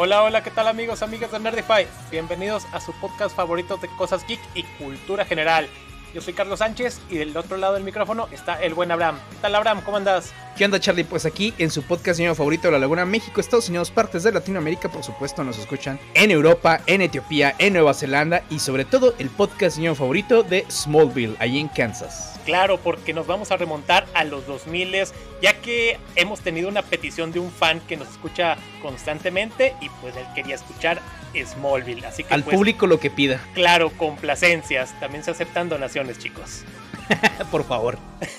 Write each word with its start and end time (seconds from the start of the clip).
Hola, 0.00 0.22
hola, 0.22 0.44
¿qué 0.44 0.52
tal 0.52 0.68
amigos, 0.68 1.02
amigas 1.02 1.32
de 1.32 1.40
Nerdify? 1.40 1.84
Bienvenidos 2.08 2.64
a 2.70 2.80
su 2.80 2.92
podcast 3.00 3.34
favorito 3.34 3.78
de 3.78 3.88
cosas 3.88 4.24
geek 4.28 4.38
y 4.54 4.62
cultura 4.62 5.24
general. 5.24 5.68
Yo 6.14 6.20
soy 6.20 6.34
Carlos 6.34 6.60
Sánchez 6.60 7.00
y 7.10 7.16
del 7.16 7.36
otro 7.36 7.56
lado 7.56 7.74
del 7.74 7.82
micrófono 7.82 8.28
está 8.30 8.62
el 8.62 8.74
buen 8.74 8.92
Abraham. 8.92 9.18
¿Qué 9.28 9.36
tal 9.42 9.56
Abraham? 9.56 9.82
¿Cómo 9.84 9.96
andas? 9.96 10.32
¿Qué 10.56 10.64
onda 10.64 10.78
Charlie? 10.78 11.02
Pues 11.02 11.26
aquí 11.26 11.52
en 11.58 11.72
su 11.72 11.82
podcast 11.82 12.18
señor 12.18 12.36
favorito 12.36 12.68
de 12.68 12.72
la 12.74 12.78
Laguna, 12.78 13.04
México, 13.04 13.40
Estados 13.40 13.70
Unidos, 13.70 13.90
partes 13.90 14.22
de 14.22 14.30
Latinoamérica, 14.30 14.88
por 14.88 15.02
supuesto 15.02 15.42
nos 15.42 15.58
escuchan 15.58 15.98
en 16.14 16.30
Europa, 16.30 16.80
en 16.86 17.02
Etiopía, 17.02 17.56
en 17.58 17.72
Nueva 17.72 17.92
Zelanda 17.92 18.44
y 18.50 18.60
sobre 18.60 18.84
todo 18.84 19.16
el 19.18 19.30
podcast 19.30 19.74
señor 19.74 19.96
favorito 19.96 20.44
de 20.44 20.64
Smallville, 20.70 21.34
allí 21.40 21.58
en 21.58 21.66
Kansas. 21.66 22.37
Claro, 22.48 22.78
porque 22.78 23.12
nos 23.12 23.26
vamos 23.26 23.52
a 23.52 23.58
remontar 23.58 24.06
a 24.14 24.24
los 24.24 24.46
2000 24.46 25.04
ya 25.42 25.60
que 25.60 25.98
hemos 26.16 26.40
tenido 26.40 26.70
una 26.70 26.80
petición 26.80 27.30
de 27.30 27.40
un 27.40 27.52
fan 27.52 27.78
que 27.80 27.98
nos 27.98 28.08
escucha 28.08 28.56
constantemente 28.80 29.74
y 29.82 29.90
pues 30.00 30.16
él 30.16 30.24
quería 30.34 30.54
escuchar 30.54 30.98
Smallville. 31.34 32.06
Así 32.06 32.24
que 32.24 32.32
Al 32.32 32.42
pues, 32.42 32.56
público 32.56 32.86
lo 32.86 32.98
que 32.98 33.10
pida. 33.10 33.38
Claro, 33.52 33.90
complacencias. 33.90 34.98
También 34.98 35.24
se 35.24 35.32
aceptan 35.32 35.68
donaciones, 35.68 36.18
chicos. 36.18 36.62
Por 37.50 37.64
favor. 37.64 37.98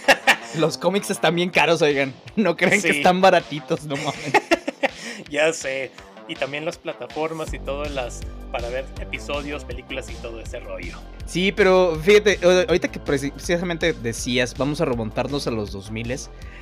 Los 0.55 0.79
cómics 0.79 1.11
están 1.11 1.35
bien 1.35 1.51
caros, 1.51 1.83
oigan. 1.83 2.11
No 2.35 2.57
creen 2.57 2.81
que 2.81 2.89
están 2.89 3.21
baratitos, 3.21 3.83
no 3.83 3.95
mames. 3.95 4.33
ya 5.29 5.53
sé. 5.53 5.91
Y 6.29 6.35
también 6.35 6.63
las 6.63 6.77
plataformas 6.77 7.53
y 7.53 7.59
todas 7.59 7.91
las 7.91 8.21
para 8.51 8.69
ver 8.69 8.85
episodios, 9.01 9.65
películas 9.65 10.09
y 10.09 10.13
todo 10.15 10.39
ese 10.39 10.59
rollo. 10.59 10.97
Sí, 11.25 11.51
pero 11.51 11.99
fíjate, 12.01 12.39
ahorita 12.43 12.91
que 12.91 13.01
preci- 13.01 13.33
precisamente 13.33 13.93
decías, 13.93 14.55
vamos 14.57 14.79
a 14.79 14.85
remontarnos 14.85 15.45
a 15.47 15.51
los 15.51 15.71
2000 15.71 16.17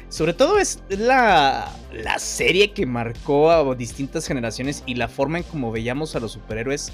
sobre 0.09 0.33
todo 0.33 0.57
es 0.57 0.81
la, 0.89 1.69
la 1.91 2.17
serie 2.19 2.71
que 2.71 2.85
marcó 2.85 3.51
a 3.51 3.75
distintas 3.75 4.25
generaciones 4.25 4.83
y 4.85 4.95
la 4.95 5.09
forma 5.09 5.37
en 5.39 5.43
cómo 5.43 5.71
veíamos 5.71 6.15
a 6.15 6.21
los 6.21 6.31
superhéroes, 6.31 6.93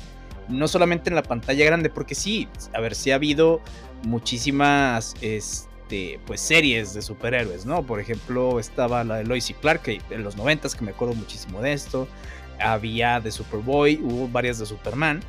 no 0.50 0.68
solamente 0.68 1.12
en 1.12 1.16
la 1.16 1.24
pantalla 1.24 1.64
grande, 1.64 1.90
porque 1.90 2.16
sí, 2.16 2.48
a 2.74 2.82
ver, 2.82 2.96
sí 2.96 3.12
ha 3.12 3.16
habido 3.16 3.62
muchísimas 4.04 5.14
este, 5.22 6.20
pues, 6.26 6.42
series 6.42 6.94
de 6.96 7.02
superhéroes, 7.04 7.66
¿no? 7.68 7.84
Por 7.84 8.00
ejemplo, 8.00 8.60
estaba 8.60 9.04
la 9.04 9.18
de 9.18 9.26
Lois 9.26 9.50
y 9.50 9.54
Clark, 9.54 9.82
en 9.88 10.24
los 10.24 10.36
90 10.36 10.70
que 10.70 10.84
me 10.84 10.92
acuerdo 10.92 11.14
muchísimo 11.14 11.62
de 11.62 11.74
esto, 11.74 12.08
había 12.60 13.20
de 13.20 13.32
Superboy, 13.32 14.00
hubo 14.02 14.28
varias 14.28 14.60
de 14.60 14.66
Superman. 14.66 15.22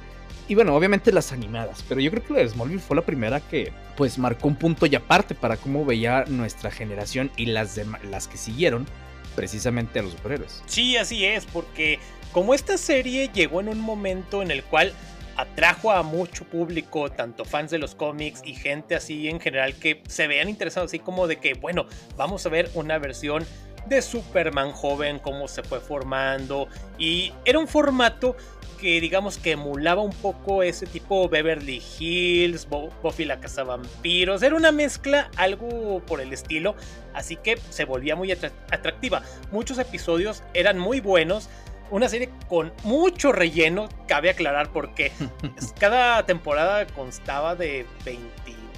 Y 0.47 0.55
bueno, 0.55 0.77
obviamente 0.77 1.11
las 1.11 1.33
animadas, 1.33 1.83
pero 1.89 2.01
yo 2.01 2.11
creo 2.11 2.23
que 2.23 2.33
la 2.35 2.39
de 2.41 2.49
Smallville 2.49 2.81
fue 2.81 2.97
la 2.97 3.03
primera 3.03 3.41
que 3.41 3.73
pues 3.97 4.19
marcó 4.19 4.49
un 4.49 4.57
punto 4.57 4.85
y 4.85 4.95
aparte 4.95 5.35
para 5.35 5.57
cómo 5.57 5.87
veía 5.87 6.25
nuestra 6.29 6.71
generación 6.71 7.31
y 7.37 7.47
las, 7.47 7.81
las 8.11 8.29
que 8.29 8.37
siguieron 8.37 8.87
precisamente 9.35 10.01
a 10.01 10.03
los 10.03 10.13
superhéroes. 10.13 10.63
Sí, 10.67 10.97
así 10.99 11.25
es, 11.25 11.47
porque 11.47 11.99
como 12.33 12.53
esta 12.53 12.77
serie 12.77 13.31
llegó 13.33 13.61
en 13.61 13.69
un 13.69 13.81
momento 13.81 14.43
en 14.43 14.51
el 14.51 14.63
cual 14.65 14.93
atrajo 15.37 15.91
a 15.91 16.03
mucho 16.03 16.45
público, 16.45 17.11
tanto 17.11 17.45
fans 17.45 17.71
de 17.71 17.79
los 17.79 17.95
cómics 17.95 18.43
y 18.45 18.55
gente 18.55 18.95
así 18.95 19.29
en 19.29 19.41
general 19.41 19.75
que 19.75 20.03
se 20.09 20.27
vean 20.27 20.49
interesados, 20.49 20.91
así 20.91 20.99
como 20.99 21.27
de 21.27 21.37
que, 21.37 21.55
bueno, 21.55 21.87
vamos 22.17 22.45
a 22.47 22.49
ver 22.49 22.71
una 22.75 22.99
versión 22.99 23.45
de 23.87 24.01
Superman 24.03 24.73
joven, 24.73 25.19
cómo 25.19 25.49
se 25.49 25.63
fue 25.63 25.81
formando, 25.81 26.69
y 26.99 27.33
era 27.45 27.59
un 27.59 27.69
formato 27.69 28.37
que 28.81 29.01
digamos 29.01 29.39
que 29.39 29.53
emulaba 29.53 30.03
un 30.03 30.13
poco 30.13 30.63
ese 30.63 30.87
tipo 30.87 31.29
Beverly 31.29 31.83
Hills, 31.99 32.69
Bo- 32.69 32.91
Buffy 33.03 33.25
la 33.25 33.41
cazavampiros, 33.41 34.43
era 34.43 34.55
una 34.57 34.73
mezcla, 34.73 35.31
algo 35.37 36.01
por 36.07 36.21
el 36.21 36.33
estilo, 36.33 36.75
así 37.15 37.37
que 37.37 37.57
se 37.71 37.85
volvía 37.85 38.17
muy 38.17 38.31
atra- 38.31 38.53
atractiva. 38.71 39.23
Muchos 39.53 39.79
episodios 39.79 40.43
eran 40.55 40.79
muy 40.79 41.01
buenos, 41.01 41.49
una 41.91 42.09
serie 42.09 42.31
con 42.49 42.73
mucho 42.83 43.33
relleno, 43.33 43.89
cabe 44.09 44.31
aclarar 44.31 44.71
porque 44.73 45.13
cada 45.79 46.25
temporada 46.27 46.87
constaba 46.89 47.55
de 47.55 47.87
20, 48.05 48.23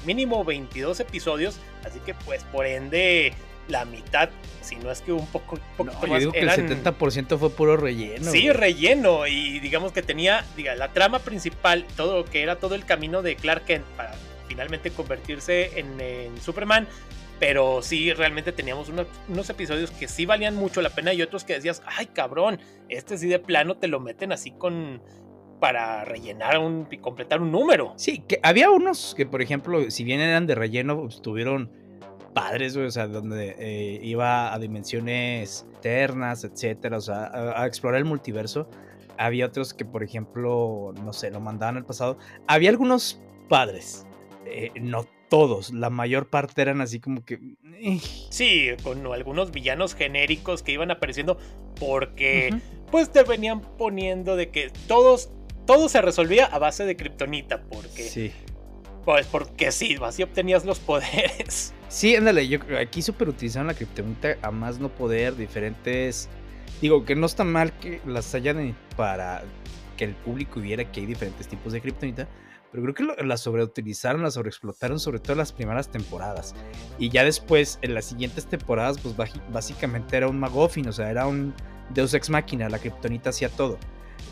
mínimo 0.05 0.45
22 0.45 1.01
episodios, 1.01 1.59
así 1.85 1.99
que 2.01 2.15
pues 2.15 2.45
por 2.45 2.67
ende 2.67 3.33
la 3.69 3.85
mitad, 3.85 4.31
si 4.63 4.77
no 4.77 4.91
es 4.91 5.01
que 5.01 5.13
un 5.13 5.27
poco, 5.27 5.57
No, 5.57 5.63
poquito 5.77 6.07
yo 6.07 6.13
más, 6.13 6.21
digo 6.21 6.33
que 6.33 6.41
el 6.41 6.49
70% 6.49 7.39
fue 7.39 7.51
puro 7.51 7.77
relleno. 7.77 8.31
Sí, 8.31 8.43
güey. 8.43 8.53
relleno. 8.53 9.27
Y 9.27 9.59
digamos 9.61 9.93
que 9.93 10.03
tenía 10.03 10.45
diga, 10.57 10.75
la 10.75 10.93
trama 10.93 11.19
principal, 11.21 11.85
todo 11.97 12.25
que 12.25 12.43
era 12.43 12.57
todo 12.57 12.75
el 12.75 12.85
camino 12.85 13.23
de 13.23 13.37
Clark 13.37 13.65
Kent 13.65 13.85
para 13.97 14.15
finalmente 14.49 14.91
convertirse 14.91 15.79
en, 15.79 16.01
en 16.01 16.41
Superman. 16.41 16.87
Pero 17.39 17.83
sí, 17.83 18.13
realmente 18.15 18.53
teníamos 18.53 18.89
unos, 18.89 19.07
unos 19.29 19.51
episodios 19.51 19.91
que 19.91 20.09
sí 20.09 20.25
valían 20.25 20.57
mucho 20.57 20.81
la 20.81 20.91
pena 20.91 21.13
y 21.13 21.21
otros 21.21 21.45
que 21.45 21.53
decías, 21.53 21.83
ay 21.85 22.07
cabrón, 22.07 22.59
este 22.89 23.19
sí 23.19 23.29
de 23.29 23.39
plano 23.39 23.77
te 23.77 23.89
lo 23.89 24.01
meten 24.01 24.33
así 24.33 24.53
con 24.53 25.03
para 25.61 26.05
rellenar 26.05 26.59
un, 26.59 26.87
y 26.91 26.99
completar 26.99 27.41
un 27.41 27.51
número. 27.51 27.95
Sí, 27.97 28.23
que 28.27 28.39
había 28.43 28.71
unos 28.71 29.15
que, 29.15 29.27
por 29.27 29.43
ejemplo, 29.43 29.91
si 29.91 30.05
bien 30.05 30.21
eran 30.21 30.47
de 30.47 30.55
relleno, 30.55 31.01
pues, 31.01 31.23
tuvieron 31.23 31.71
padres, 32.37 32.77
güey, 32.77 32.87
o 32.87 32.91
sea, 32.91 33.07
donde 33.09 33.57
eh, 33.59 33.99
iba 34.03 34.53
a 34.53 34.59
dimensiones 34.59 35.67
eternas, 35.79 36.45
etcétera, 36.45 36.99
o 36.99 37.01
sea, 37.01 37.25
a, 37.25 37.63
a 37.63 37.67
explorar 37.67 37.99
el 37.99 38.05
multiverso. 38.05 38.69
Había 39.17 39.47
otros 39.47 39.73
que, 39.73 39.87
por 39.87 40.03
ejemplo, 40.03 40.93
no 41.03 41.15
sé, 41.15 41.31
lo 41.31 41.41
mandaban 41.41 41.79
al 41.79 41.87
pasado. 41.87 42.19
Había 42.47 42.69
algunos 42.69 43.19
padres, 43.49 44.07
eh, 44.45 44.71
no 44.79 45.07
todos, 45.31 45.73
la 45.73 45.89
mayor 45.89 46.29
parte 46.29 46.61
eran 46.61 46.83
así 46.83 47.01
como 47.01 47.25
que... 47.25 47.41
eh, 47.81 47.99
Sí, 48.31 48.69
con 48.83 49.07
algunos 49.07 49.51
villanos 49.51 49.95
genéricos 49.95 50.63
que 50.63 50.73
iban 50.73 50.91
apareciendo 50.91 51.39
porque 51.81 52.55
pues 52.91 53.11
te 53.11 53.23
venían 53.25 53.61
poniendo 53.61 54.37
de 54.37 54.51
que 54.51 54.71
todos 54.87 55.31
todo 55.67 55.89
se 55.89 56.01
resolvía 56.01 56.45
a 56.45 56.59
base 56.61 56.85
de 56.85 56.95
kriptonita 56.97 57.63
porque 57.63 58.05
Sí. 58.05 58.31
Pues 59.07 59.25
porque 59.29 59.71
sí, 59.71 59.97
así 60.03 60.25
obtenías 60.25 60.65
los 60.65 60.81
poderes. 60.81 61.73
Sí, 61.89 62.17
ándale, 62.17 62.49
yo 62.49 62.59
aquí 62.77 63.01
super 63.01 63.29
utilizaron 63.29 63.69
la 63.69 63.75
criptonita 63.75 64.37
a 64.43 64.51
más 64.51 64.81
no 64.81 64.89
poder, 64.89 65.37
diferentes. 65.37 66.29
Digo 66.83 67.05
que 67.05 67.15
no 67.15 67.27
está 67.27 67.45
mal 67.45 67.73
que 67.79 68.01
las 68.05 68.35
hayan 68.35 68.77
para 68.97 69.45
que 69.97 70.05
el 70.05 70.17
público 70.17 70.59
viera 70.59 70.91
que 70.91 71.01
hay 71.01 71.07
diferentes 71.07 71.47
tipos 71.47 71.73
de 71.73 71.81
kriptonita, 71.81 72.29
pero 72.73 72.83
creo 72.83 72.95
que 73.17 73.25
la 73.25 73.37
sobreutilizaron, 73.37 74.25
la 74.25 74.33
sobreexplotaron, 74.33 74.99
sobre 74.99 75.21
todo 75.21 75.35
en 75.35 75.39
las 75.39 75.53
primeras 75.53 75.89
temporadas. 75.89 76.57
Y 76.99 77.09
ya 77.09 77.23
después, 77.23 77.79
en 77.83 77.95
las 77.95 78.07
siguientes 78.07 78.47
temporadas, 78.47 78.99
pues 78.99 79.15
básicamente 79.53 80.17
era 80.17 80.27
un 80.27 80.41
Magoffin, 80.41 80.89
o 80.89 80.93
sea, 80.93 81.13
era 81.13 81.29
un 81.29 81.55
Deus 81.91 82.13
Ex 82.13 82.29
Máquina, 82.29 82.69
la 82.69 82.81
kriptonita 82.81 83.31
hacía 83.31 83.51
todo. 83.51 83.79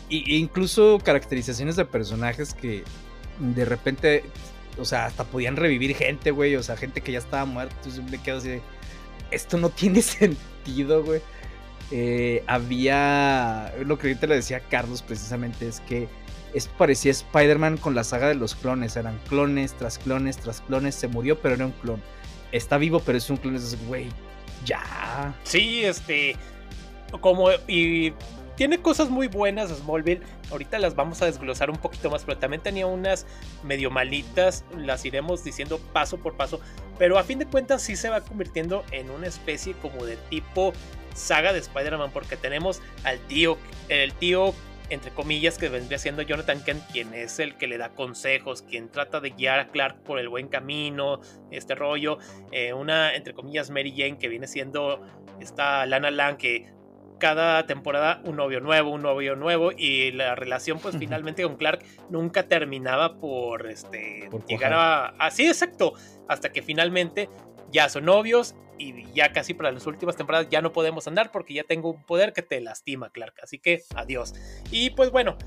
Y, 0.09 0.33
e 0.33 0.37
incluso 0.37 0.99
caracterizaciones 1.01 1.77
de 1.77 1.85
personajes 1.85 2.53
que 2.53 2.83
de 3.39 3.65
repente 3.65 4.23
o 4.77 4.85
sea, 4.85 5.05
hasta 5.05 5.23
podían 5.23 5.55
revivir 5.55 5.95
gente, 5.95 6.31
güey. 6.31 6.55
O 6.55 6.63
sea, 6.63 6.77
gente 6.77 7.01
que 7.01 7.11
ya 7.11 7.19
estaba 7.19 7.45
muerta. 7.45 7.75
Entonces 7.77 8.03
me 8.03 8.21
quedo 8.21 8.37
así 8.37 8.49
de, 8.49 8.61
Esto 9.31 9.57
no 9.57 9.69
tiene 9.71 10.01
sentido, 10.01 11.03
güey. 11.03 11.21
Eh, 11.91 12.43
había. 12.47 13.73
Lo 13.85 13.97
que 13.97 14.07
ahorita 14.07 14.27
le 14.27 14.35
decía 14.35 14.57
a 14.57 14.61
Carlos 14.61 15.01
precisamente 15.01 15.67
es 15.67 15.79
que 15.81 16.07
esto 16.53 16.71
parecía 16.77 17.11
Spider-Man 17.11 17.77
con 17.77 17.95
la 17.95 18.03
saga 18.03 18.27
de 18.27 18.35
los 18.35 18.55
clones. 18.55 18.95
Eran 18.95 19.19
clones 19.29 19.73
tras 19.73 19.99
clones 19.99 20.37
tras 20.37 20.61
clones. 20.61 20.95
Se 20.95 21.07
murió, 21.07 21.39
pero 21.39 21.55
era 21.55 21.65
un 21.65 21.73
clon. 21.73 22.01
Está 22.51 22.77
vivo, 22.77 23.01
pero 23.05 23.17
es 23.17 23.29
un 23.29 23.37
clon. 23.37 23.55
Es 23.55 23.77
güey, 23.87 24.09
ya. 24.65 25.35
Sí, 25.43 25.83
este 25.83 26.35
como 27.21 27.49
y 27.67 28.13
tiene 28.55 28.81
cosas 28.81 29.09
muy 29.09 29.27
buenas 29.27 29.69
Smallville. 29.69 30.21
Ahorita 30.51 30.79
las 30.79 30.95
vamos 30.95 31.21
a 31.21 31.25
desglosar 31.25 31.69
un 31.69 31.77
poquito 31.77 32.09
más, 32.09 32.23
pero 32.23 32.37
también 32.37 32.61
tenía 32.61 32.87
unas 32.87 33.25
medio 33.63 33.91
malitas, 33.91 34.65
las 34.77 35.05
iremos 35.05 35.43
diciendo 35.43 35.79
paso 35.93 36.17
por 36.17 36.35
paso, 36.35 36.59
pero 36.97 37.17
a 37.17 37.23
fin 37.23 37.39
de 37.39 37.45
cuentas 37.45 37.81
sí 37.81 37.95
se 37.95 38.09
va 38.09 38.21
convirtiendo 38.21 38.83
en 38.91 39.09
una 39.09 39.27
especie 39.27 39.73
como 39.81 40.05
de 40.05 40.17
tipo 40.29 40.73
saga 41.13 41.53
de 41.53 41.59
Spider-Man 41.59 42.11
porque 42.11 42.37
tenemos 42.37 42.81
al 43.03 43.19
tío, 43.27 43.57
el 43.89 44.13
tío 44.13 44.53
entre 44.89 45.11
comillas 45.11 45.57
que 45.57 45.69
vendría 45.69 45.97
siendo 45.97 46.21
Jonathan 46.21 46.63
Kent, 46.63 46.83
quien 46.91 47.13
es 47.13 47.39
el 47.39 47.57
que 47.57 47.67
le 47.67 47.77
da 47.77 47.89
consejos, 47.89 48.61
quien 48.61 48.89
trata 48.89 49.19
de 49.19 49.31
guiar 49.31 49.59
a 49.59 49.67
Clark 49.69 50.03
por 50.03 50.19
el 50.19 50.29
buen 50.29 50.47
camino, 50.47 51.21
este 51.51 51.75
rollo, 51.75 52.19
eh, 52.51 52.73
una 52.73 53.15
entre 53.15 53.33
comillas 53.33 53.69
Mary 53.69 53.91
Jane 53.91 54.17
que 54.17 54.27
viene 54.27 54.47
siendo 54.47 55.01
esta 55.39 55.85
Lana 55.85 56.11
Lang 56.11 56.37
que 56.37 56.74
cada 57.19 57.65
temporada 57.65 58.21
un 58.25 58.35
novio 58.35 58.59
nuevo, 58.59 58.91
un 58.91 59.01
novio 59.01 59.35
nuevo 59.35 59.71
y 59.71 60.11
la 60.11 60.35
relación 60.35 60.79
pues 60.79 60.97
finalmente 60.97 61.43
con 61.43 61.55
Clark 61.55 61.83
nunca 62.09 62.47
terminaba 62.47 63.17
por 63.17 63.67
este 63.67 64.27
Por 64.29 64.45
llegar 64.45 64.73
a 64.73 65.07
así 65.19 65.47
exacto 65.47 65.93
hasta 66.27 66.51
que 66.51 66.61
finalmente 66.61 67.29
ya 67.71 67.89
son 67.89 68.05
novios 68.05 68.55
y 68.77 69.05
ya 69.13 69.31
casi 69.31 69.53
para 69.53 69.71
las 69.71 69.87
últimas 69.87 70.15
temporadas 70.15 70.47
ya 70.49 70.61
no 70.61 70.71
podemos 70.73 71.07
andar 71.07 71.31
porque 71.31 71.53
ya 71.53 71.63
tengo 71.63 71.91
un 71.91 72.03
poder 72.03 72.33
que 72.33 72.41
te 72.41 72.59
lastima 72.59 73.09
Clark. 73.09 73.35
Así 73.41 73.57
que 73.59 73.83
adiós. 73.95 74.33
Y 74.71 74.91
pues 74.91 75.11
bueno 75.11 75.37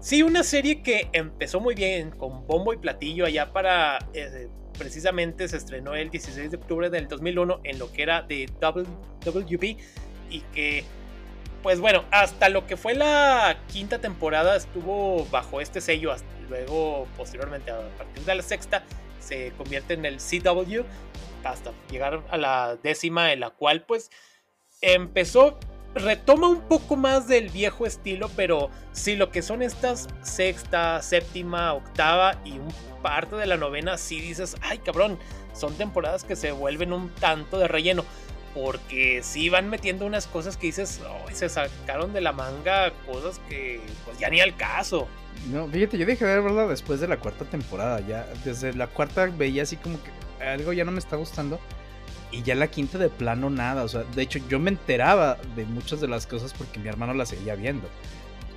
sí 0.00 0.22
una 0.22 0.42
serie 0.42 0.82
que 0.82 1.08
empezó 1.12 1.60
muy 1.60 1.74
bien 1.74 2.10
con 2.10 2.46
bombo 2.46 2.72
y 2.72 2.78
platillo 2.78 3.26
allá 3.26 3.52
para 3.52 3.98
eh, 4.14 4.48
precisamente 4.78 5.48
se 5.48 5.56
estrenó 5.56 5.94
el 5.94 6.08
16 6.08 6.50
de 6.50 6.56
octubre 6.56 6.88
del 6.88 7.08
2001 7.08 7.60
en 7.64 7.78
lo 7.78 7.92
que 7.92 8.02
era 8.02 8.22
de 8.22 8.46
WB 8.60 9.76
y 10.30 10.40
que 10.52 10.84
pues 11.62 11.80
bueno, 11.80 12.04
hasta 12.10 12.48
lo 12.48 12.66
que 12.66 12.76
fue 12.76 12.94
la 12.94 13.58
quinta 13.68 14.00
temporada 14.00 14.56
estuvo 14.56 15.24
bajo 15.26 15.60
este 15.60 15.80
sello, 15.80 16.14
luego 16.48 17.06
posteriormente 17.16 17.70
a 17.70 17.80
partir 17.96 18.24
de 18.24 18.34
la 18.34 18.42
sexta 18.42 18.84
se 19.20 19.52
convierte 19.58 19.94
en 19.94 20.04
el 20.04 20.18
CW 20.18 20.82
hasta 21.44 21.72
llegar 21.90 22.22
a 22.30 22.36
la 22.36 22.76
décima 22.82 23.32
en 23.32 23.40
la 23.40 23.50
cual 23.50 23.82
pues 23.82 24.10
empezó 24.80 25.58
retoma 25.94 26.48
un 26.48 26.60
poco 26.62 26.96
más 26.96 27.28
del 27.28 27.48
viejo 27.48 27.86
estilo, 27.86 28.30
pero 28.36 28.70
sí 28.92 29.16
lo 29.16 29.30
que 29.30 29.42
son 29.42 29.62
estas 29.62 30.08
sexta, 30.22 31.02
séptima, 31.02 31.74
octava 31.74 32.40
y 32.44 32.52
un 32.52 32.68
parte 33.02 33.36
de 33.36 33.46
la 33.46 33.56
novena, 33.56 33.96
sí 33.96 34.20
dices, 34.20 34.56
ay 34.60 34.78
cabrón, 34.78 35.18
son 35.52 35.74
temporadas 35.74 36.24
que 36.24 36.36
se 36.36 36.52
vuelven 36.52 36.92
un 36.92 37.10
tanto 37.14 37.58
de 37.58 37.68
relleno. 37.68 38.04
Porque 38.60 39.20
sí 39.22 39.48
van 39.50 39.70
metiendo 39.70 40.04
unas 40.04 40.26
cosas 40.26 40.56
que 40.56 40.66
dices, 40.66 41.00
se 41.32 41.48
sacaron 41.48 42.12
de 42.12 42.20
la 42.20 42.32
manga 42.32 42.92
cosas 43.06 43.40
que 43.48 43.80
pues 44.04 44.18
ya 44.18 44.28
ni 44.30 44.40
al 44.40 44.56
caso. 44.56 45.06
No, 45.52 45.68
fíjate, 45.68 45.96
yo 45.96 46.04
dejé 46.04 46.24
de 46.24 46.40
verla 46.40 46.66
después 46.66 46.98
de 46.98 47.06
la 47.06 47.18
cuarta 47.18 47.44
temporada. 47.44 48.00
Ya 48.00 48.26
desde 48.44 48.74
la 48.74 48.88
cuarta 48.88 49.26
veía 49.26 49.62
así 49.62 49.76
como 49.76 49.98
que 50.02 50.44
algo 50.44 50.72
ya 50.72 50.84
no 50.84 50.90
me 50.90 50.98
está 50.98 51.14
gustando. 51.14 51.60
Y 52.32 52.42
ya 52.42 52.56
la 52.56 52.66
quinta 52.66 52.98
de 52.98 53.08
plano 53.08 53.48
nada. 53.48 53.84
O 53.84 53.88
sea, 53.88 54.02
de 54.02 54.22
hecho 54.22 54.40
yo 54.48 54.58
me 54.58 54.70
enteraba 54.70 55.38
de 55.54 55.64
muchas 55.64 56.00
de 56.00 56.08
las 56.08 56.26
cosas 56.26 56.52
porque 56.52 56.80
mi 56.80 56.88
hermano 56.88 57.14
las 57.14 57.28
seguía 57.28 57.54
viendo. 57.54 57.88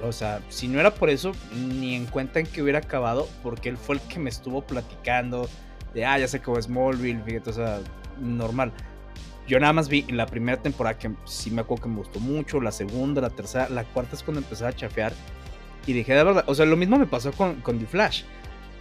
O 0.02 0.12
sea, 0.12 0.42
si 0.50 0.68
no 0.68 0.80
era 0.80 0.96
por 0.96 1.12
eso, 1.12 1.32
ni 1.54 1.96
en 1.96 2.08
cuenta 2.08 2.40
en 2.40 2.48
que 2.48 2.64
hubiera 2.64 2.80
acabado, 2.80 3.30
porque 3.44 3.70
él 3.70 3.78
fue 3.78 3.98
el 3.98 4.02
que 4.02 4.18
me 4.18 4.32
estuvo 4.32 4.64
platicando 4.64 5.48
de, 5.94 6.06
ah, 6.06 6.18
ya 6.18 6.28
sé 6.28 6.42
cómo 6.42 6.58
es 6.58 6.66
Smallville, 6.66 7.22
fíjate, 7.24 7.52
o 7.52 7.54
sea, 7.54 7.80
normal. 8.20 8.72
Yo 9.52 9.60
nada 9.60 9.74
más 9.74 9.90
vi 9.90 10.04
la 10.04 10.28
primera 10.28 10.62
temporada 10.62 10.98
que 10.98 11.12
sí 11.26 11.52
me 11.52 11.60
acuerdo 11.60 11.84
que 11.84 11.90
me 11.90 11.98
gustó 11.98 12.22
mucho, 12.22 12.62
la 12.62 12.72
segunda, 12.72 13.20
la 13.20 13.32
tercera, 13.32 13.68
la 13.68 13.84
cuarta 13.84 14.16
es 14.16 14.24
cuando 14.24 14.40
empecé 14.40 14.66
a 14.66 14.72
chafear 14.72 15.12
y 15.86 15.92
dije 15.92 16.14
de 16.14 16.24
verdad, 16.24 16.46
o 16.48 16.56
sea, 16.56 16.66
lo 16.66 16.78
mismo 16.78 16.98
me 16.98 17.06
pasó 17.06 17.34
con, 17.34 17.60
con 17.60 17.78
The 17.78 17.86
Flash. 17.86 18.24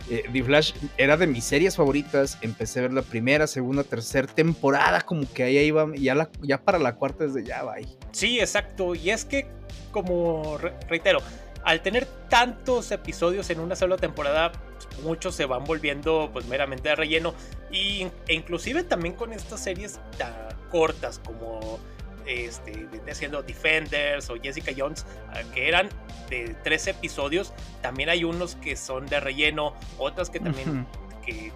Eh, 0.08 0.22
The 0.32 0.44
Flash 0.44 0.74
era 0.96 1.16
de 1.16 1.26
mis 1.26 1.42
series 1.42 1.74
favoritas. 1.74 2.38
Empecé 2.40 2.78
a 2.78 2.82
ver 2.82 2.92
la 2.92 3.02
primera, 3.02 3.48
segunda, 3.48 3.82
tercera 3.82 4.28
temporada, 4.28 5.00
como 5.00 5.28
que 5.32 5.42
ahí 5.42 5.58
iba, 5.58 5.88
ya, 5.96 6.14
la, 6.14 6.30
ya 6.40 6.62
para 6.62 6.78
la 6.78 6.94
cuarta 6.94 7.26
desde 7.26 7.42
ya, 7.42 7.64
bye. 7.64 7.88
Sí, 8.12 8.38
exacto. 8.38 8.94
Y 8.94 9.10
es 9.10 9.24
que, 9.24 9.48
como 9.90 10.56
reitero, 10.88 11.18
al 11.64 11.82
tener 11.82 12.06
tantos 12.28 12.92
episodios 12.92 13.50
en 13.50 13.58
una 13.58 13.74
sola 13.74 13.96
temporada, 13.96 14.52
pues, 14.52 15.02
muchos 15.02 15.34
se 15.34 15.46
van 15.46 15.64
volviendo 15.64 16.30
pues 16.32 16.46
meramente 16.46 16.90
de 16.90 16.94
relleno. 16.94 17.34
Y, 17.72 18.06
e 18.28 18.34
inclusive 18.34 18.84
también 18.84 19.16
con 19.16 19.32
estas 19.32 19.64
series 19.64 19.98
tan 20.16 20.49
cortas 20.70 21.20
como 21.24 21.78
este, 22.26 22.88
haciendo 23.10 23.42
Defenders 23.42 24.30
o 24.30 24.36
Jessica 24.40 24.72
Jones, 24.76 25.04
ah, 25.28 25.40
que 25.54 25.68
eran 25.68 25.88
de 26.28 26.54
tres 26.62 26.86
episodios. 26.86 27.52
También 27.82 28.08
hay 28.08 28.24
unos 28.24 28.56
que 28.56 28.76
son 28.76 29.06
de 29.06 29.20
relleno, 29.20 29.74
otras 29.98 30.30
que 30.30 30.40
también, 30.40 30.86
que 31.24 31.52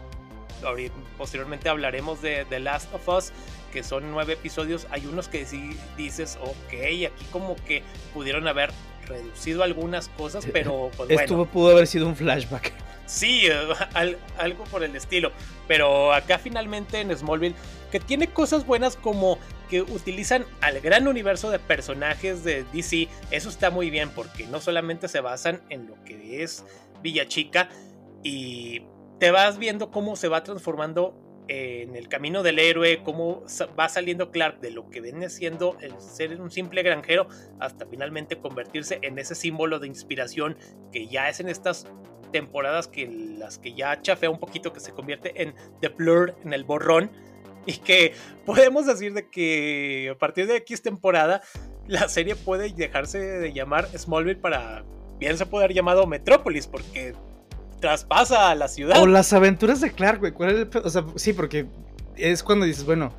posteriormente 1.18 1.68
hablaremos 1.68 2.22
de 2.22 2.44
The 2.46 2.60
Last 2.60 2.92
of 2.94 3.08
Us, 3.08 3.32
que 3.72 3.82
son 3.82 4.10
nueve 4.10 4.34
episodios. 4.34 4.86
Hay 4.90 5.06
unos 5.06 5.28
que 5.28 5.44
sí 5.44 5.76
dices, 5.96 6.38
ok, 6.42 6.74
aquí 7.06 7.24
como 7.30 7.56
que 7.56 7.82
pudieron 8.12 8.48
haber 8.48 8.70
reducido 9.06 9.62
algunas 9.62 10.08
cosas, 10.08 10.46
pero 10.52 10.90
pues, 10.96 11.10
Esto 11.10 11.44
pudo 11.46 11.70
haber 11.70 11.86
sido 11.86 12.06
un 12.06 12.16
flashback. 12.16 12.72
Sí, 13.06 13.48
algo 14.38 14.64
por 14.64 14.82
el 14.84 14.94
estilo. 14.96 15.32
Pero 15.66 16.12
acá 16.12 16.38
finalmente 16.38 17.00
en 17.00 17.16
Smallville, 17.16 17.54
que 17.90 18.00
tiene 18.00 18.28
cosas 18.28 18.66
buenas 18.66 18.96
como 18.96 19.38
que 19.68 19.82
utilizan 19.82 20.44
al 20.60 20.80
gran 20.80 21.08
universo 21.08 21.50
de 21.50 21.58
personajes 21.58 22.44
de 22.44 22.64
DC, 22.72 23.08
eso 23.30 23.48
está 23.48 23.70
muy 23.70 23.90
bien 23.90 24.10
porque 24.10 24.46
no 24.46 24.60
solamente 24.60 25.08
se 25.08 25.20
basan 25.20 25.62
en 25.70 25.86
lo 25.86 26.02
que 26.04 26.42
es 26.42 26.64
Villa 27.02 27.26
Chica 27.26 27.68
y 28.22 28.82
te 29.18 29.30
vas 29.30 29.58
viendo 29.58 29.90
cómo 29.90 30.16
se 30.16 30.28
va 30.28 30.42
transformando 30.42 31.20
en 31.48 31.94
el 31.94 32.08
camino 32.08 32.42
del 32.42 32.58
héroe, 32.58 33.02
cómo 33.02 33.42
va 33.78 33.88
saliendo 33.88 34.30
Clark 34.30 34.60
de 34.60 34.70
lo 34.70 34.88
que 34.88 35.00
viene 35.00 35.28
siendo 35.28 35.76
el 35.80 35.92
ser 36.00 36.40
un 36.40 36.50
simple 36.50 36.82
granjero 36.82 37.28
hasta 37.60 37.86
finalmente 37.86 38.38
convertirse 38.38 38.98
en 39.02 39.18
ese 39.18 39.34
símbolo 39.34 39.78
de 39.78 39.86
inspiración 39.86 40.56
que 40.90 41.06
ya 41.06 41.28
es 41.28 41.40
en 41.40 41.48
estas 41.48 41.86
temporadas 42.34 42.88
que 42.88 43.06
las 43.38 43.58
que 43.58 43.74
ya 43.74 44.02
chafea 44.02 44.28
un 44.28 44.40
poquito 44.40 44.72
que 44.72 44.80
se 44.80 44.90
convierte 44.90 45.40
en 45.40 45.54
The 45.80 45.90
Blur, 45.90 46.34
en 46.44 46.52
el 46.52 46.64
borrón 46.64 47.12
y 47.64 47.74
que 47.74 48.12
podemos 48.44 48.86
decir 48.86 49.14
de 49.14 49.30
que 49.30 50.10
a 50.12 50.18
partir 50.18 50.48
de 50.48 50.56
X 50.56 50.82
temporada 50.82 51.42
la 51.86 52.08
serie 52.08 52.34
puede 52.34 52.72
dejarse 52.72 53.20
de 53.20 53.52
llamar 53.52 53.86
Smallville 53.96 54.40
para 54.40 54.84
bien 55.20 55.38
se 55.38 55.46
puede 55.46 55.66
haber 55.66 55.76
llamado 55.76 56.08
Metrópolis 56.08 56.66
porque 56.66 57.14
traspasa 57.78 58.50
a 58.50 58.56
la 58.56 58.66
ciudad. 58.66 59.00
O 59.00 59.06
las 59.06 59.32
aventuras 59.32 59.80
de 59.80 59.92
Clark, 59.92 60.18
güey. 60.18 60.32
O 60.82 60.90
sea, 60.90 61.04
sí, 61.14 61.32
porque 61.32 61.66
es 62.16 62.42
cuando 62.42 62.66
dices, 62.66 62.84
bueno, 62.84 63.12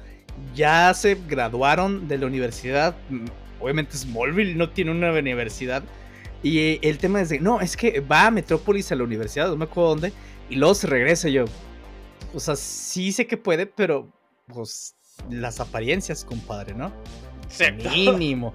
ya 0.53 0.93
se 0.93 1.15
graduaron 1.15 2.09
de 2.09 2.17
la 2.17 2.25
universidad. 2.25 2.97
Mm, 3.09 3.27
obviamente 3.61 3.95
Smallville 3.95 4.55
no 4.55 4.71
tiene 4.71 4.91
una 4.91 5.13
universidad. 5.13 5.83
Y 6.45 6.77
el 6.87 6.99
tema 6.99 7.21
es 7.21 7.29
de, 7.29 7.39
no, 7.39 7.59
es 7.59 7.75
que 7.75 8.01
va 8.01 8.27
a 8.27 8.31
Metrópolis 8.31 8.91
a 8.91 8.95
la 8.95 9.03
universidad, 9.03 9.47
no 9.47 9.57
me 9.57 9.65
acuerdo 9.65 9.89
dónde, 9.89 10.13
y 10.47 10.57
luego 10.57 10.75
se 10.75 10.85
regresa 10.85 11.27
yo. 11.27 11.45
O 12.35 12.39
sea, 12.39 12.55
sí 12.55 13.11
sé 13.11 13.25
que 13.25 13.35
puede, 13.35 13.65
pero 13.65 14.07
pues 14.53 14.93
las 15.27 15.59
apariencias, 15.59 16.23
compadre, 16.23 16.75
¿no? 16.75 16.91
Mínimo. 17.89 18.53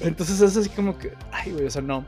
Entonces 0.00 0.40
es 0.40 0.56
así 0.56 0.68
como 0.68 0.98
que, 0.98 1.12
ay, 1.30 1.52
güey, 1.52 1.66
o 1.66 1.70
sea, 1.70 1.80
no. 1.80 2.04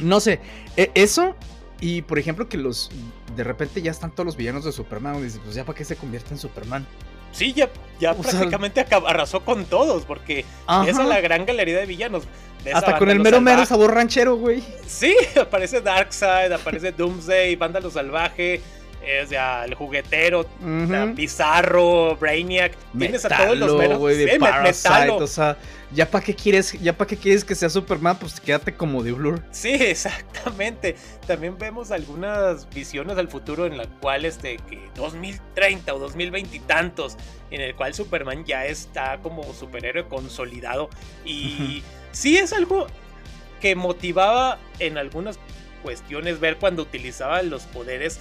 No 0.00 0.18
sé, 0.18 0.40
e, 0.76 0.90
eso 0.96 1.36
y 1.80 2.02
por 2.02 2.18
ejemplo 2.18 2.48
que 2.48 2.58
los, 2.58 2.90
de 3.36 3.44
repente 3.44 3.80
ya 3.80 3.92
están 3.92 4.12
todos 4.12 4.26
los 4.26 4.36
villanos 4.36 4.64
de 4.64 4.72
Superman, 4.72 5.20
y 5.20 5.22
dices, 5.22 5.40
pues 5.44 5.54
ya 5.54 5.64
para 5.64 5.78
qué 5.78 5.84
se 5.84 5.94
convierte 5.94 6.34
en 6.34 6.38
Superman. 6.38 6.84
Sí, 7.32 7.52
ya, 7.52 7.68
ya 8.00 8.14
prácticamente 8.14 8.84
arrasó 9.06 9.44
con 9.44 9.64
todos, 9.64 10.04
porque 10.04 10.44
esa 10.86 11.02
es 11.02 11.08
la 11.08 11.20
gran 11.20 11.46
galería 11.46 11.78
de 11.78 11.86
villanos. 11.86 12.24
Hasta 12.72 12.98
con 12.98 13.08
el 13.10 13.20
mero 13.20 13.40
mero 13.40 13.64
sabor 13.64 13.94
ranchero, 13.94 14.36
güey. 14.36 14.62
Sí, 14.86 15.16
aparece 15.40 15.80
Darkseid, 15.80 16.52
aparece 16.52 16.92
Doomsday, 16.92 17.56
Vándalo 17.56 17.90
Salvaje, 17.90 18.60
es 19.02 19.30
ya 19.30 19.64
el 19.64 19.74
juguetero, 19.74 20.46
Bizarro, 21.14 22.16
Brainiac, 22.16 22.72
tienes 22.98 23.24
a 23.24 23.28
todos 23.36 23.56
los 23.56 23.76
menos 23.76 23.98
güey, 23.98 24.16
de 24.16 24.38
Parasite, 24.38 25.10
o 25.10 25.26
sea, 25.26 25.56
ya 25.92 26.10
para 26.10 26.24
qué 26.24 26.34
quieres, 26.34 26.72
ya 26.80 26.96
para 26.96 27.08
qué 27.08 27.16
quieres 27.16 27.44
que 27.44 27.54
sea 27.54 27.68
Superman, 27.68 28.18
pues 28.18 28.40
quédate 28.40 28.74
como 28.74 29.02
de 29.02 29.12
Blur. 29.12 29.42
Sí, 29.50 29.70
exactamente. 29.80 30.96
También 31.26 31.58
vemos 31.58 31.90
algunas 31.90 32.68
visiones 32.70 33.18
al 33.18 33.28
futuro 33.28 33.66
en 33.66 33.76
las 33.76 33.88
cuales 34.00 34.40
de 34.40 34.56
que 34.56 34.80
2030 34.94 35.94
o 35.94 35.98
2020 35.98 36.56
y 36.56 36.60
tantos, 36.60 37.16
en 37.50 37.60
el 37.60 37.74
cual 37.74 37.94
Superman 37.94 38.44
ya 38.44 38.66
está 38.66 39.18
como 39.22 39.42
superhéroe 39.54 40.06
consolidado 40.06 40.90
y 41.24 41.82
sí 42.12 42.36
es 42.36 42.52
algo 42.52 42.86
que 43.60 43.74
motivaba 43.74 44.58
en 44.78 44.96
algunas 44.96 45.38
cuestiones 45.82 46.40
ver 46.40 46.56
cuando 46.56 46.82
utilizaba 46.82 47.42
los 47.42 47.62
poderes 47.64 48.18
de, 48.18 48.20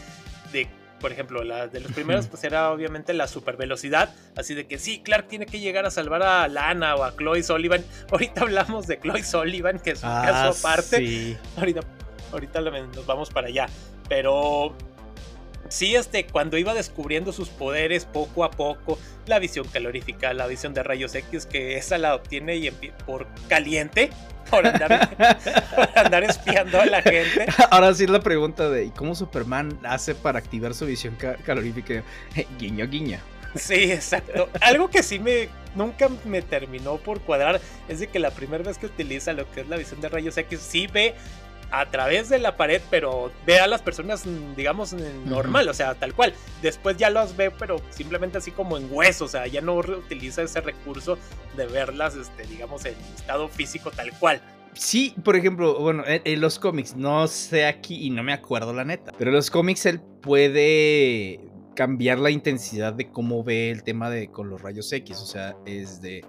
por 0.99 1.11
ejemplo, 1.11 1.43
la 1.43 1.67
de 1.67 1.79
los 1.79 1.91
primeros, 1.93 2.27
pues 2.27 2.43
era 2.43 2.71
obviamente 2.71 3.13
la 3.13 3.27
super 3.27 3.57
velocidad. 3.57 4.13
Así 4.35 4.53
de 4.53 4.67
que 4.67 4.77
sí, 4.77 5.01
Clark 5.01 5.27
tiene 5.27 5.45
que 5.45 5.59
llegar 5.59 5.85
a 5.85 5.91
salvar 5.91 6.23
a 6.23 6.47
Lana 6.47 6.95
o 6.95 7.03
a 7.03 7.15
Chloe 7.15 7.43
Sullivan. 7.43 7.83
Ahorita 8.11 8.41
hablamos 8.41 8.87
de 8.87 8.99
Chloe 8.99 9.23
Sullivan, 9.23 9.79
que 9.79 9.91
es 9.91 10.03
un 10.03 10.09
caso 10.09 10.67
ah, 10.67 10.71
aparte. 10.71 11.37
Ahorita, 11.57 11.81
ahorita 12.31 12.61
nos 12.61 13.05
vamos 13.05 13.29
para 13.29 13.47
allá. 13.47 13.67
Pero 14.07 14.75
sí, 15.69 15.95
este, 15.95 16.25
cuando 16.25 16.57
iba 16.57 16.73
descubriendo 16.73 17.31
sus 17.31 17.49
poderes 17.49 18.05
poco 18.05 18.43
a 18.43 18.51
poco, 18.51 18.99
la 19.25 19.39
visión 19.39 19.67
calorífica, 19.67 20.33
la 20.33 20.47
visión 20.47 20.73
de 20.73 20.83
rayos 20.83 21.15
X, 21.15 21.45
que 21.45 21.77
esa 21.77 21.97
la 21.97 22.15
obtiene 22.15 22.57
y 22.57 22.69
por 23.05 23.27
caliente, 23.47 24.09
por 24.49 24.65
andar, 24.65 26.23
espiando 26.23 26.81
a 26.81 26.85
la 26.85 27.01
gente. 27.01 27.45
Ahora 27.71 27.93
sí 27.93 28.05
es 28.05 28.09
la 28.09 28.19
pregunta 28.19 28.69
de 28.69 28.91
cómo 28.91 29.15
Superman 29.15 29.79
hace 29.83 30.15
para 30.15 30.39
activar 30.39 30.73
su 30.73 30.85
visión 30.85 31.15
calorífica? 31.45 32.03
guiño, 32.59 32.87
guiño. 32.87 33.19
Sí, 33.55 33.91
exacto. 33.91 34.49
Algo 34.61 34.89
que 34.89 35.01
sí 35.01 35.19
me 35.19 35.49
nunca 35.75 36.09
me 36.25 36.41
terminó 36.41 36.97
por 36.97 37.21
cuadrar 37.21 37.61
es 37.87 37.99
de 37.99 38.07
que 38.07 38.19
la 38.19 38.31
primera 38.31 38.63
vez 38.63 38.77
que 38.77 38.87
utiliza 38.87 39.33
lo 39.33 39.49
que 39.51 39.61
es 39.61 39.69
la 39.69 39.77
visión 39.77 40.01
de 40.01 40.09
rayos 40.09 40.37
X 40.37 40.59
sí 40.59 40.87
ve 40.87 41.15
a 41.71 41.89
través 41.89 42.29
de 42.29 42.39
la 42.39 42.57
pared, 42.57 42.81
pero 42.89 43.31
ve 43.45 43.59
a 43.59 43.67
las 43.67 43.81
personas, 43.81 44.23
digamos, 44.55 44.93
normal, 45.25 45.69
o 45.69 45.73
sea, 45.73 45.95
tal 45.95 46.13
cual. 46.13 46.33
Después 46.61 46.97
ya 46.97 47.09
los 47.09 47.35
ve, 47.35 47.51
pero 47.51 47.81
simplemente 47.89 48.37
así 48.37 48.51
como 48.51 48.77
en 48.77 48.87
hueso, 48.91 49.25
o 49.25 49.27
sea, 49.27 49.47
ya 49.47 49.61
no 49.61 49.75
utiliza 49.75 50.41
ese 50.41 50.61
recurso 50.61 51.17
de 51.55 51.67
verlas, 51.67 52.15
este, 52.15 52.43
digamos, 52.43 52.85
en 52.85 52.95
estado 53.15 53.47
físico 53.49 53.91
tal 53.91 54.11
cual. 54.19 54.41
Sí, 54.73 55.15
por 55.23 55.35
ejemplo, 55.35 55.79
bueno, 55.79 56.03
en, 56.05 56.41
los 56.41 56.59
cómics, 56.59 56.95
no 56.95 57.27
sé 57.27 57.65
aquí 57.65 58.05
y 58.05 58.09
no 58.09 58.23
me 58.23 58.33
acuerdo 58.33 58.73
la 58.73 58.85
neta, 58.85 59.11
pero 59.17 59.31
en 59.31 59.35
los 59.35 59.49
cómics 59.49 59.85
él 59.85 59.99
puede 60.21 61.39
cambiar 61.75 62.19
la 62.19 62.29
intensidad 62.29 62.93
de 62.93 63.09
cómo 63.09 63.43
ve 63.43 63.71
el 63.71 63.83
tema 63.83 64.09
de 64.09 64.29
con 64.29 64.49
los 64.49 64.61
rayos 64.61 64.91
X, 64.91 65.17
o 65.17 65.25
sea, 65.25 65.55
es 65.65 66.01
de 66.01 66.23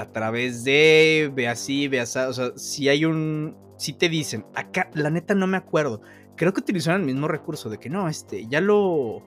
a 0.00 0.12
través 0.12 0.64
de, 0.64 1.30
ve 1.34 1.48
así, 1.48 1.88
ve 1.88 2.00
así, 2.00 2.18
o 2.18 2.32
sea, 2.32 2.52
si 2.56 2.88
hay 2.88 3.04
un, 3.04 3.56
si 3.76 3.92
te 3.92 4.08
dicen, 4.08 4.46
acá, 4.54 4.90
la 4.94 5.10
neta 5.10 5.34
no 5.34 5.46
me 5.46 5.56
acuerdo, 5.56 6.00
creo 6.36 6.52
que 6.52 6.60
utilizaron 6.60 7.02
el 7.02 7.06
mismo 7.06 7.28
recurso 7.28 7.68
de 7.68 7.78
que 7.78 7.90
no, 7.90 8.08
este, 8.08 8.46
ya 8.48 8.60
lo, 8.60 9.22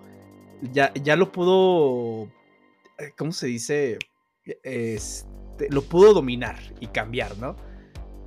ya, 0.61 0.93
ya 0.95 1.15
lo 1.15 1.31
pudo, 1.31 2.25
eh, 2.97 3.11
¿cómo 3.17 3.31
se 3.31 3.47
dice? 3.47 3.99
Este, 4.63 5.69
lo 5.69 5.83
pudo 5.83 6.13
dominar 6.13 6.57
y 6.79 6.87
cambiar, 6.87 7.37
¿no? 7.37 7.55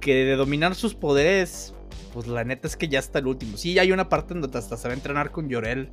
Que 0.01 0.25
de 0.25 0.37
dominar 0.37 0.75
sus 0.75 0.95
poderes, 0.95 1.75
pues 2.13 2.27
la 2.27 2.45
neta 2.45 2.67
es 2.67 2.77
que 2.77 2.89
ya 2.89 2.99
está 2.99 3.19
el 3.19 3.27
último. 3.27 3.57
Sí, 3.57 3.79
hay 3.79 3.93
una 3.93 4.09
parte 4.09 4.35
en 4.35 4.41
donde 4.41 4.59
hasta 4.59 4.77
se 4.77 4.89
va 4.89 4.95
a 4.95 4.97
entrenar 4.97 5.33
con 5.33 5.49
Llorel 5.49 5.91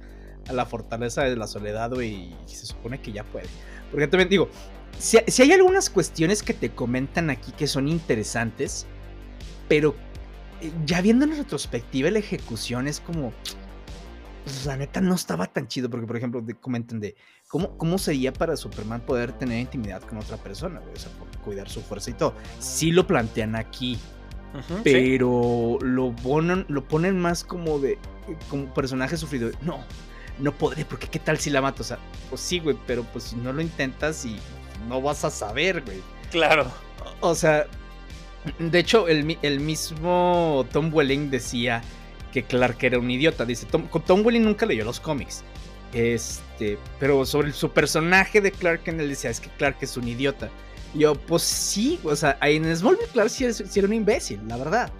a 0.47 0.53
la 0.53 0.65
fortaleza 0.65 1.23
de 1.23 1.35
la 1.35 1.47
soledad, 1.47 1.91
y 1.99 2.33
se 2.45 2.65
supone 2.65 3.01
que 3.01 3.11
ya 3.11 3.23
puede. 3.23 3.47
Porque 3.91 4.07
también 4.07 4.29
digo, 4.29 4.49
si, 4.99 5.41
hay 5.41 5.51
algunas 5.51 5.89
cuestiones 5.89 6.43
que 6.43 6.53
te 6.53 6.71
comentan 6.71 7.29
aquí 7.29 7.51
que 7.51 7.67
son 7.67 7.87
interesantes, 7.87 8.85
pero 9.67 9.95
eh, 10.61 10.71
ya 10.85 11.01
viendo 11.01 11.25
en 11.25 11.35
retrospectiva 11.35 12.09
la 12.09 12.19
ejecución 12.19 12.87
es 12.87 12.99
como, 12.99 13.33
pues, 14.43 14.65
la 14.65 14.77
neta 14.77 15.01
no 15.01 15.15
estaba 15.15 15.47
tan 15.47 15.67
chido, 15.67 15.89
porque 15.89 16.07
por 16.07 16.17
ejemplo 16.17 16.43
comentan 16.61 16.99
de 16.99 17.15
cómo, 17.47 17.77
cómo 17.77 17.97
sería 17.97 18.33
para 18.33 18.55
Superman 18.55 19.01
poder 19.01 19.33
tener 19.33 19.59
intimidad 19.59 20.01
con 20.03 20.17
otra 20.17 20.37
persona, 20.37 20.81
o 20.81 20.99
sea, 20.99 21.11
por 21.13 21.27
cuidar 21.39 21.69
su 21.69 21.81
fuerza 21.81 22.11
y 22.11 22.13
todo. 22.13 22.35
Sí 22.59 22.91
lo 22.91 23.05
plantean 23.05 23.55
aquí, 23.55 23.99
pero 24.83 25.77
lo, 25.81 26.15
ponen, 26.15 26.65
lo 26.67 26.87
ponen 26.87 27.19
más 27.19 27.43
como 27.43 27.79
de, 27.79 27.97
como 28.49 28.73
personaje 28.73 29.17
sufrido. 29.17 29.51
No, 29.61 29.83
no 30.39 30.51
podré, 30.51 30.85
porque 30.85 31.07
qué 31.07 31.19
tal 31.19 31.39
si 31.39 31.49
la 31.49 31.61
mato, 31.61 31.81
o 31.81 31.85
sea, 31.85 31.99
pues 32.29 32.41
sí, 32.41 32.59
güey, 32.59 32.77
pero 32.87 33.03
pues 33.03 33.25
si 33.25 33.35
no 33.35 33.53
lo 33.53 33.61
intentas 33.61 34.25
y 34.25 34.39
no 34.87 35.01
vas 35.01 35.23
a 35.25 35.29
saber, 35.29 35.81
güey. 35.81 36.01
Claro. 36.31 36.65
O 37.19 37.35
sea, 37.35 37.67
de 38.59 38.79
hecho, 38.79 39.07
el, 39.07 39.37
el 39.41 39.59
mismo 39.59 40.65
Tom 40.71 40.93
Welling 40.93 41.29
decía 41.29 41.81
que 42.31 42.43
Clark 42.43 42.77
era 42.81 42.99
un 42.99 43.09
idiota. 43.09 43.45
Dice, 43.45 43.65
Tom, 43.67 43.87
Tom 44.05 44.25
Welling 44.25 44.43
nunca 44.43 44.65
leyó 44.65 44.83
los 44.83 44.99
cómics. 44.99 45.43
Este, 45.93 46.77
pero 46.99 47.25
sobre 47.25 47.53
su 47.53 47.69
personaje 47.69 48.41
de 48.41 48.51
Clark 48.51 48.83
Kent, 48.83 48.99
él 48.99 49.09
decía, 49.09 49.29
es 49.29 49.39
que 49.39 49.49
Clark 49.49 49.77
es 49.81 49.95
un 49.95 50.07
idiota. 50.07 50.49
Y 50.93 50.99
yo, 50.99 51.15
pues 51.15 51.43
sí, 51.43 51.99
o 52.03 52.15
sea, 52.15 52.37
en 52.41 52.75
Smallville 52.75 53.07
Clark 53.13 53.29
sí, 53.29 53.45
era 53.45 53.87
un 53.87 53.93
imbécil, 53.93 54.41
la 54.47 54.57
verdad. 54.57 54.91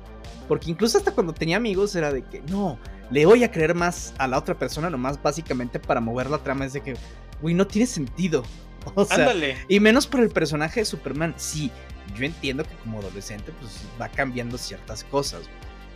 Porque 0.47 0.69
incluso 0.69 0.97
hasta 0.97 1.11
cuando 1.11 1.33
tenía 1.33 1.57
amigos 1.57 1.95
era 1.95 2.11
de 2.11 2.23
que, 2.23 2.41
no, 2.43 2.77
le 3.09 3.25
voy 3.25 3.43
a 3.43 3.51
creer 3.51 3.73
más 3.73 4.13
a 4.17 4.27
la 4.27 4.37
otra 4.37 4.57
persona, 4.57 4.89
nomás 4.89 5.21
básicamente 5.21 5.79
para 5.79 5.99
mover 5.99 6.29
la 6.29 6.37
trama. 6.37 6.65
Es 6.65 6.73
de 6.73 6.81
que, 6.81 6.95
güey, 7.43 7.53
no 7.53 7.67
tiene 7.67 7.85
sentido. 7.85 8.43
O 8.95 9.05
sea, 9.05 9.33
y 9.69 9.79
menos 9.79 10.07
por 10.07 10.19
el 10.19 10.29
personaje 10.29 10.81
de 10.81 10.85
Superman. 10.85 11.33
Sí, 11.37 11.71
yo 12.17 12.25
entiendo 12.25 12.65
que 12.65 12.75
como 12.83 12.99
adolescente, 12.99 13.53
pues 13.61 13.79
va 14.01 14.09
cambiando 14.09 14.57
ciertas 14.57 15.05
cosas. 15.05 15.43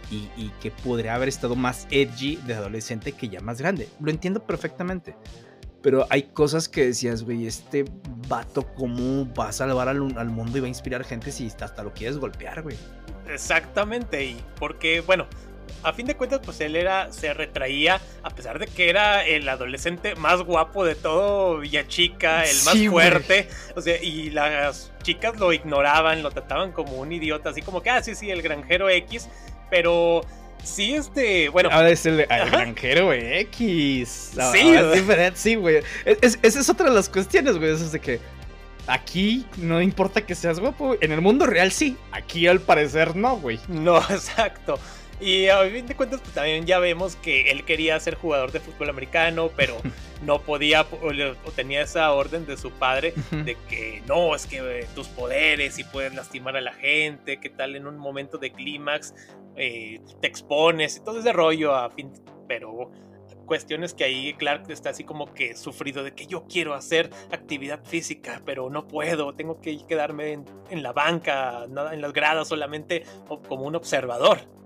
Y, 0.09 0.29
y, 0.37 0.53
que 0.61 0.71
podría 0.71 1.15
haber 1.15 1.27
estado 1.27 1.57
más 1.57 1.85
edgy 1.91 2.37
de 2.47 2.53
adolescente 2.53 3.11
que 3.11 3.27
ya 3.27 3.41
más 3.41 3.59
grande. 3.59 3.89
Lo 3.99 4.09
entiendo 4.09 4.41
perfectamente. 4.41 5.17
Pero 5.81 6.07
hay 6.09 6.23
cosas 6.23 6.69
que 6.69 6.85
decías, 6.85 7.23
güey, 7.23 7.45
este 7.45 7.83
vato, 8.29 8.73
¿cómo 8.75 9.27
va 9.33 9.49
a 9.49 9.51
salvar 9.51 9.89
al, 9.89 10.17
al, 10.17 10.29
mundo 10.29 10.57
y 10.57 10.61
va 10.61 10.67
a 10.67 10.69
inspirar 10.69 11.03
gente 11.03 11.33
si 11.33 11.47
hasta 11.47 11.83
lo 11.83 11.93
quieres 11.93 12.17
golpear, 12.17 12.63
güey? 12.63 12.77
Exactamente, 13.27 14.23
y 14.23 14.41
porque, 14.57 15.01
bueno, 15.01 15.27
a 15.83 15.93
fin 15.93 16.05
de 16.07 16.15
cuentas, 16.15 16.41
pues 16.43 16.59
él 16.61 16.75
era, 16.75 17.11
se 17.11 17.33
retraía, 17.33 18.01
a 18.23 18.29
pesar 18.29 18.59
de 18.59 18.67
que 18.67 18.89
era 18.89 19.25
el 19.25 19.47
adolescente 19.47 20.15
más 20.15 20.41
guapo 20.41 20.85
de 20.85 20.95
todo 20.95 21.59
Villachica, 21.59 22.43
el 22.43 22.55
más 22.63 22.77
fuerte, 22.89 23.47
o 23.75 23.81
sea, 23.81 24.01
y 24.01 24.29
las 24.29 24.91
chicas 25.03 25.37
lo 25.37 25.53
ignoraban, 25.53 26.23
lo 26.23 26.31
trataban 26.31 26.71
como 26.71 26.93
un 26.97 27.11
idiota, 27.11 27.49
así 27.49 27.61
como 27.61 27.81
que, 27.81 27.89
ah, 27.89 28.01
sí, 28.03 28.15
sí, 28.15 28.29
el 28.29 28.41
granjero 28.41 28.89
X, 28.89 29.29
pero 29.69 30.21
sí, 30.63 30.95
este, 30.95 31.49
bueno. 31.49 31.69
Ahora 31.71 31.89
es 31.89 32.05
el, 32.05 32.25
granjero 32.25 33.13
X. 33.13 34.33
sí, 34.51 34.69
es 34.69 34.93
diferente, 34.93 35.39
sí, 35.39 35.55
güey. 35.55 35.83
esa 36.05 36.59
es 36.59 36.69
otra 36.69 36.89
de 36.89 36.95
las 36.95 37.09
cuestiones, 37.09 37.57
güey, 37.57 37.73
eso 37.73 37.85
es 37.85 37.91
de 37.91 37.99
que 37.99 38.19
Aquí 38.87 39.45
no 39.57 39.81
importa 39.81 40.25
que 40.25 40.33
seas 40.33 40.59
guapo. 40.61 40.95
En 41.01 41.11
el 41.11 41.21
mundo 41.21 41.45
real 41.45 41.71
sí. 41.71 41.97
Aquí 42.13 42.47
al 42.47 42.61
parecer 42.61 43.15
no, 43.15 43.35
güey. 43.37 43.59
No, 43.67 43.97
exacto. 44.09 44.79
Y 45.19 45.47
a 45.47 45.61
fin 45.63 45.87
de 45.87 45.95
cuentas, 45.95 46.21
pues 46.21 46.33
también 46.33 46.65
ya 46.65 46.77
vemos 46.77 47.15
que 47.15 47.49
él 47.49 47.65
quería 47.65 47.99
ser 47.99 48.15
jugador 48.15 48.51
de 48.51 48.59
fútbol 48.59 48.89
americano, 48.89 49.49
pero 49.55 49.77
no 50.21 50.41
podía 50.41 50.81
o, 50.81 51.51
tenía 51.55 51.81
esa 51.81 52.11
orden 52.13 52.45
de 52.45 52.55
su 52.55 52.71
padre 52.71 53.13
de 53.31 53.57
que 53.67 54.03
no, 54.07 54.35
es 54.35 54.45
que 54.45 54.57
eh, 54.57 54.87
tus 54.93 55.07
poderes 55.07 55.79
y 55.79 55.83
puedes 55.83 56.13
lastimar 56.13 56.55
a 56.55 56.61
la 56.61 56.73
gente, 56.73 57.39
qué 57.39 57.49
tal 57.49 57.75
en 57.75 57.87
un 57.87 57.97
momento 57.97 58.37
de 58.37 58.51
clímax 58.51 59.13
eh, 59.55 59.99
te 60.21 60.27
expones 60.27 60.97
y 60.97 61.03
todo 61.03 61.19
ese 61.19 61.33
rollo 61.33 61.73
a 61.73 61.89
fin, 61.89 62.11
pero 62.47 62.91
cuestiones 63.47 63.95
que 63.95 64.03
ahí 64.03 64.33
Clark 64.35 64.69
está 64.69 64.91
así 64.91 65.03
como 65.03 65.33
que 65.33 65.55
sufrido 65.55 66.03
de 66.03 66.13
que 66.13 66.27
yo 66.27 66.45
quiero 66.47 66.75
hacer 66.75 67.09
actividad 67.31 67.83
física, 67.83 68.41
pero 68.45 68.69
no 68.69 68.87
puedo, 68.87 69.33
tengo 69.33 69.59
que 69.61 69.79
quedarme 69.87 70.33
en, 70.33 70.45
en 70.69 70.83
la 70.83 70.93
banca, 70.93 71.65
nada 71.69 71.95
en 71.95 72.01
las 72.01 72.13
gradas 72.13 72.49
solamente 72.49 73.03
como 73.47 73.63
un 73.63 73.75
observador. 73.75 74.57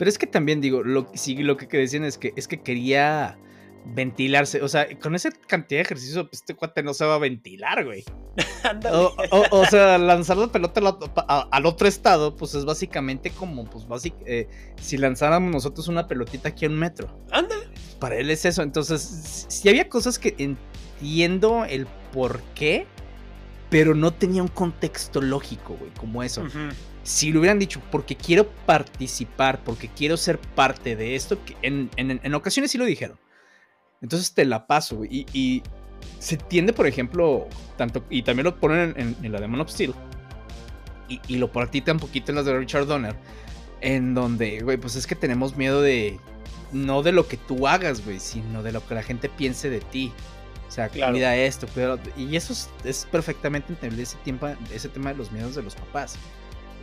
Pero 0.00 0.08
es 0.08 0.16
que 0.16 0.26
también 0.26 0.62
digo, 0.62 0.82
lo, 0.82 1.10
sí, 1.12 1.36
lo 1.42 1.58
que 1.58 1.66
decían 1.76 2.04
es 2.04 2.16
que, 2.16 2.32
es 2.34 2.48
que 2.48 2.62
quería 2.62 3.36
ventilarse. 3.84 4.62
O 4.62 4.68
sea, 4.68 4.88
con 4.98 5.14
esa 5.14 5.30
cantidad 5.30 5.80
de 5.80 5.82
ejercicio, 5.82 6.26
pues 6.26 6.40
este 6.40 6.54
cuate 6.54 6.82
no 6.82 6.94
se 6.94 7.04
va 7.04 7.16
a 7.16 7.18
ventilar, 7.18 7.84
güey. 7.84 8.02
o, 9.50 9.66
sea, 9.66 9.98
lanzar 9.98 10.38
la 10.38 10.50
pelota 10.50 10.80
al, 11.50 11.66
otro 11.66 11.86
estado, 11.86 12.34
pues 12.34 12.54
es 12.54 12.64
básicamente 12.64 13.28
como, 13.28 13.68
pues 13.68 13.86
básicamente, 13.86 14.40
eh, 14.40 14.48
si 14.80 14.96
lanzáramos 14.96 15.52
nosotros 15.52 15.86
una 15.88 16.08
pelotita 16.08 16.48
aquí 16.48 16.64
a 16.64 16.70
un 16.70 16.78
metro. 16.78 17.14
Ándale. 17.30 17.68
Para 17.98 18.16
él 18.16 18.30
es 18.30 18.46
eso. 18.46 18.62
Entonces, 18.62 19.44
si 19.50 19.68
había 19.68 19.90
cosas 19.90 20.18
que 20.18 20.34
entiendo 20.38 21.66
el 21.66 21.86
por 22.14 22.40
qué, 22.54 22.86
pero 23.68 23.94
no 23.94 24.14
tenía 24.14 24.40
un 24.40 24.48
contexto 24.48 25.20
lógico, 25.20 25.76
güey, 25.78 25.92
como 25.92 26.22
eso 26.22 26.46
si 27.02 27.32
lo 27.32 27.40
hubieran 27.40 27.58
dicho, 27.58 27.80
porque 27.90 28.16
quiero 28.16 28.48
participar, 28.66 29.62
porque 29.64 29.88
quiero 29.88 30.16
ser 30.16 30.38
parte 30.38 30.96
de 30.96 31.14
esto, 31.14 31.38
que 31.44 31.56
en, 31.62 32.34
ocasiones 32.34 32.70
sí 32.70 32.78
lo 32.78 32.84
dijeron. 32.84 33.18
Entonces 34.02 34.32
te 34.32 34.44
la 34.44 34.66
paso, 34.66 34.96
güey. 34.96 35.26
Y, 35.32 35.62
se 36.18 36.38
tiende, 36.38 36.72
por 36.72 36.86
ejemplo, 36.86 37.46
tanto, 37.76 38.04
y 38.08 38.22
también 38.22 38.44
lo 38.44 38.58
ponen 38.58 38.94
en, 38.96 39.32
la 39.32 39.40
de 39.40 39.48
Man 39.48 39.60
of 39.60 39.70
Steel, 39.70 39.94
y, 41.08 41.20
y, 41.28 41.36
lo 41.36 41.50
practican 41.52 41.96
un 41.96 42.00
poquito 42.00 42.32
en 42.32 42.36
las 42.36 42.46
de 42.46 42.58
Richard 42.58 42.86
Donner, 42.86 43.16
en 43.80 44.14
donde, 44.14 44.60
güey, 44.60 44.76
pues 44.76 44.96
es 44.96 45.06
que 45.06 45.14
tenemos 45.14 45.56
miedo 45.56 45.82
de, 45.82 46.18
no 46.72 47.02
de 47.02 47.12
lo 47.12 47.26
que 47.26 47.36
tú 47.36 47.66
hagas, 47.66 48.04
güey, 48.04 48.20
sino 48.20 48.62
de 48.62 48.72
lo 48.72 48.86
que 48.86 48.94
la 48.94 49.02
gente 49.02 49.28
piense 49.28 49.70
de 49.70 49.80
ti. 49.80 50.12
O 50.68 50.70
sea, 50.70 50.88
claro. 50.88 51.12
cuida 51.12 51.36
esto, 51.36 51.66
cuida 51.66 51.98
Y 52.16 52.36
eso 52.36 52.54
es, 52.84 53.08
perfectamente 53.10 53.72
entendible 53.72 54.04
ese, 54.04 54.16
tiempo, 54.18 54.48
ese 54.72 54.88
tema 54.88 55.10
de 55.10 55.16
los 55.16 55.32
miedos 55.32 55.54
de 55.54 55.62
los 55.62 55.74
papás. 55.74 56.16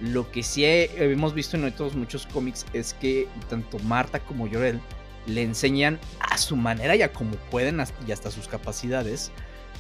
Lo 0.02 0.32
que 0.32 0.44
sí 0.44 0.64
hemos 0.66 1.34
visto 1.34 1.58
en 1.58 1.66
otros 1.66 1.96
muchos 1.96 2.28
cómics 2.28 2.66
es 2.74 2.94
que 2.94 3.28
tanto 3.50 3.80
Marta 3.80 4.20
como 4.20 4.48
Llorel 4.48 4.80
le 5.26 5.44
enseñan 5.44 6.00
a 6.20 6.38
su 6.38 6.56
manera 6.56 6.96
y 6.96 7.02
a 7.02 7.12
como 7.12 7.36
pueden 7.52 7.82
y 8.08 8.12
hasta 8.12 8.32
sus 8.32 8.48
capacidades 8.48 9.32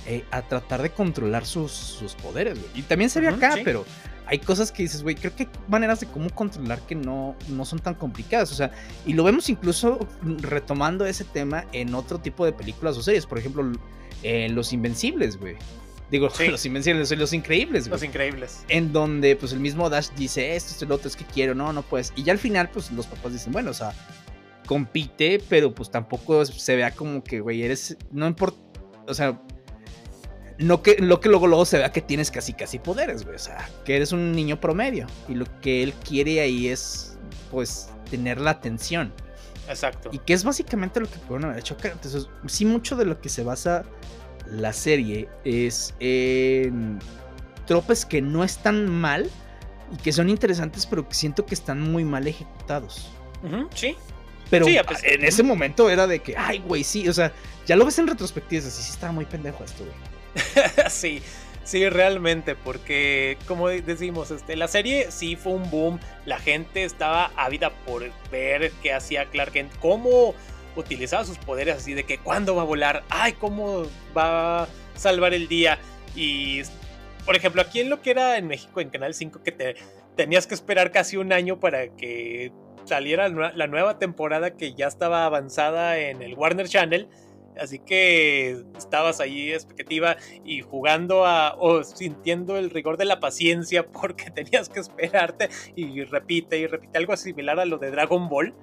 eh, 0.06 0.24
a 0.32 0.42
tratar 0.42 0.82
de 0.82 0.90
controlar 0.90 1.46
sus, 1.46 2.16
poderes. 2.22 2.58
Y 2.74 2.82
también 2.82 3.10
se 3.10 3.20
ve 3.20 3.28
acá, 3.28 3.56
pero 3.64 3.86
hay 4.26 4.40
cosas 4.40 4.72
que 4.72 4.84
dices, 4.84 5.04
güey, 5.04 5.16
creo 5.16 5.36
que 5.36 5.44
hay 5.44 5.50
maneras 5.68 6.00
de 6.00 6.08
cómo 6.08 6.30
controlar 6.30 6.82
que 6.82 6.96
no, 6.96 7.36
no 7.50 7.66
son 7.66 7.80
tan 7.80 7.96
complicadas. 7.96 8.52
O 8.52 8.56
sea, 8.56 8.72
y 9.06 9.14
lo 9.14 9.24
vemos 9.24 9.50
incluso 9.50 10.08
retomando 10.22 11.06
ese 11.06 11.24
tema 11.24 11.66
en 11.72 11.94
otro 11.96 12.20
tipo 12.20 12.46
de 12.46 12.54
películas 12.54 12.98
o 12.98 13.04
series. 13.04 13.26
Por 13.26 13.38
ejemplo, 13.38 13.72
en 14.24 14.56
Los 14.56 14.74
Invencibles, 14.74 15.38
güey. 15.38 15.56
Digo, 16.10 16.30
los 16.50 16.66
invencibles, 16.66 17.12
los 17.12 17.34
increíbles, 17.34 17.88
Los 17.88 18.04
increíbles. 18.04 18.64
En 18.70 18.94
donde, 18.94 19.36
pues, 19.36 19.52
el 19.52 19.60
mismo 19.60 19.90
Dash 19.90 20.10
dice, 20.16 20.56
esto, 20.56 20.74
es 20.76 20.82
el 20.82 20.92
otro, 20.92 21.08
es 21.08 21.16
que 21.16 21.26
quiero, 21.26 21.54
no, 21.54 21.74
no 21.74 21.82
puedes. 21.82 22.14
Y 22.16 22.24
ya 22.24 22.34
al 22.34 22.40
final, 22.40 22.70
pues, 22.70 22.92
los 22.92 23.08
papás 23.08 23.34
dicen, 23.34 23.52
bueno, 23.52 23.72
o 23.72 23.74
sea, 23.74 23.94
compite, 24.66 25.42
pero 25.50 25.74
pues 25.74 25.90
tampoco 25.90 26.46
se 26.46 26.76
vea 26.76 26.92
como 26.92 27.24
que, 27.24 27.40
güey, 27.40 27.64
eres, 27.64 27.98
no 28.12 28.28
importa, 28.28 28.58
o 29.08 29.14
sea, 29.14 29.42
no 30.60 30.82
que, 30.82 30.98
lo 31.00 31.20
que 31.20 31.30
luego, 31.30 31.48
luego 31.48 31.66
se 31.66 31.78
vea 31.78 31.92
que 31.92 32.02
tienes 32.02 32.32
casi, 32.32 32.54
casi 32.54 32.80
poderes, 32.80 33.24
güey, 33.24 33.36
o 33.36 33.40
sea, 33.40 33.70
que 33.86 33.96
eres 33.96 34.12
un 34.12 34.32
niño 34.34 34.60
promedio. 34.60 35.08
Y 35.28 35.36
lo 35.36 35.46
que 35.62 35.84
él 35.84 35.94
quiere 35.94 36.42
ahí 36.42 36.68
es, 36.68 37.18
pues, 37.52 37.90
tener 38.10 38.40
la 38.40 38.52
atención. 38.52 39.14
Exacto. 39.68 40.10
Y 40.12 40.20
que 40.20 40.34
es 40.34 40.44
básicamente 40.44 41.00
lo 41.00 41.08
que 41.08 41.18
pudieron 41.20 41.46
haber 41.46 41.60
hecho 41.60 41.76
Entonces, 41.84 42.30
sí, 42.48 42.66
mucho 42.66 42.96
de 42.96 43.06
lo 43.06 43.20
que 43.20 43.30
se 43.30 43.44
basa 43.44 43.84
la 44.51 44.74
serie 44.74 45.30
es 45.44 45.94
en 46.00 47.00
tropes 47.66 48.06
que 48.06 48.22
no 48.22 48.44
están 48.44 48.89
mal 48.89 49.30
y 49.94 49.98
que 49.98 50.12
son 50.12 50.30
interesantes, 50.30 50.86
pero 50.86 51.08
que 51.08 51.16
siento 51.16 51.46
que 51.46 51.56
están 51.56 51.82
muy 51.82 52.04
mal 52.04 52.27
ejecutados. 52.27 53.10
sí. 53.74 53.96
Pero 54.50 54.66
en 54.66 55.25
ese 55.25 55.44
momento 55.44 55.89
era 55.89 56.08
de 56.08 56.20
que, 56.20 56.36
ay, 56.38 56.60
güey, 56.60 56.82
sí, 56.86 57.10
o 57.10 57.13
sea, 57.13 57.34
ya 57.66 57.75
lo 57.75 57.84
ves 57.84 58.00
en 58.00 58.08
retrospectiva, 58.08 58.66
así 58.66 58.82
sí 58.82 58.92
estaba 58.92 59.12
muy 59.12 59.25
pendejo 59.25 59.62
esto, 59.63 59.84
güey. 59.84 60.89
sí. 60.89 61.22
Sí, 61.66 61.89
realmente, 61.89 62.56
porque 62.56 63.38
como 63.46 63.68
decimos, 63.68 64.32
este, 64.32 64.56
la 64.56 64.70
serie 64.70 65.12
sí 65.12 65.36
fue 65.36 65.51
un 65.51 65.70
boom, 65.70 66.00
la 66.25 66.39
gente 66.39 66.86
estaba 66.86 67.30
ávida 67.36 67.72
por 67.86 68.10
ver 68.32 68.72
qué 68.82 68.94
hacía 68.94 69.25
Clark 69.25 69.51
Kent, 69.51 69.74
cómo 69.82 70.34
utilizaba 70.79 71.25
sus 71.25 71.38
poderes 71.38 71.77
así 71.77 71.93
de 71.93 72.03
que 72.03 72.17
cuándo 72.17 72.55
va 72.55 72.62
a 72.62 72.65
volar, 72.65 73.03
ay, 73.10 73.34
cómo 73.34 73.84
va 74.15 74.63
a 74.63 74.67
salvar 74.96 75.34
el 75.34 75.48
día. 75.48 75.77
Y, 76.15 76.62
por 77.25 77.36
ejemplo, 77.36 77.62
aquí 77.62 77.79
en 77.79 77.89
lo 77.89 78.01
que 78.01 78.12
era 78.12 78.38
en 78.38 78.48
México, 78.48 78.81
en 78.81 78.89
Canal 78.89 79.13
5, 79.13 79.43
que 79.43 79.51
te 79.51 79.75
tenías 80.15 80.48
que 80.48 80.55
esperar 80.55 80.91
casi 80.91 81.17
un 81.17 81.34
año 81.34 81.60
para 81.60 81.89
que 81.96 82.51
saliera 82.86 83.27
la 83.27 83.67
nueva 83.67 84.00
temporada 84.00 84.55
que 84.55 84.74
ya 84.74 84.88
estaba 84.88 85.25
avanzada 85.25 85.98
en 85.98 86.22
el 86.22 86.36
Warner 86.36 86.67
Channel 86.69 87.10
Así 87.60 87.79
que 87.79 88.63
estabas 88.77 89.19
ahí 89.19 89.51
expectativa 89.51 90.17
y 90.46 90.62
jugando 90.62 91.25
a, 91.25 91.55
o 91.57 91.84
sintiendo 91.84 92.57
el 92.57 92.69
rigor 92.69 92.98
de 92.98 93.05
la 93.05 93.19
paciencia 93.19 93.88
porque 94.01 94.29
tenías 94.31 94.69
que 94.69 94.79
esperarte 94.79 95.50
y 95.75 96.03
repite 96.03 96.57
y 96.57 96.67
repite 96.67 96.98
algo 96.98 97.15
similar 97.17 97.60
a 97.60 97.65
lo 97.65 97.77
de 97.77 97.91
Dragon 97.91 98.29
Ball. 98.29 98.53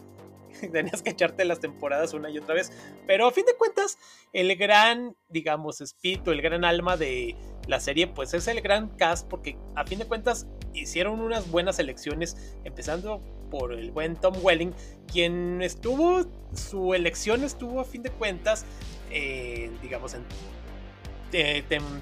Tenías 0.73 1.03
que 1.03 1.11
echarte 1.11 1.45
las 1.45 1.61
temporadas 1.61 2.15
una 2.15 2.31
y 2.31 2.39
otra 2.39 2.55
vez. 2.55 2.73
Pero 3.07 3.27
a 3.27 3.33
fin 3.33 3.45
de 3.47 3.55
cuentas, 3.55 3.99
el 4.33 4.55
gran, 4.57 5.17
digamos, 5.29 5.81
espíritu, 5.81 6.31
el 6.31 6.43
gran 6.43 6.65
alma 6.65 6.97
de 6.97 7.37
la 7.67 7.81
serie, 7.81 8.07
pues 8.07 8.35
es 8.35 8.47
el 8.49 8.61
gran 8.61 8.89
cast, 8.97 9.29
porque 9.29 9.57
a 9.75 9.85
fin 9.85 9.99
de 9.99 10.07
cuentas 10.07 10.47
hicieron 10.75 11.21
unas 11.21 11.51
buenas 11.51 11.79
elecciones, 11.79 12.57
empezando 12.65 13.23
por 13.51 13.73
el 13.73 13.91
buen 13.91 14.17
Tom 14.17 14.35
Welling, 14.43 14.73
quien 15.11 15.63
estuvo, 15.63 16.27
su 16.55 16.95
elección 16.95 17.45
estuvo 17.45 17.81
a 17.81 17.85
fin 17.85 18.03
de 18.03 18.11
cuentas, 18.11 18.65
eh, 19.11 19.71
digamos, 19.81 20.17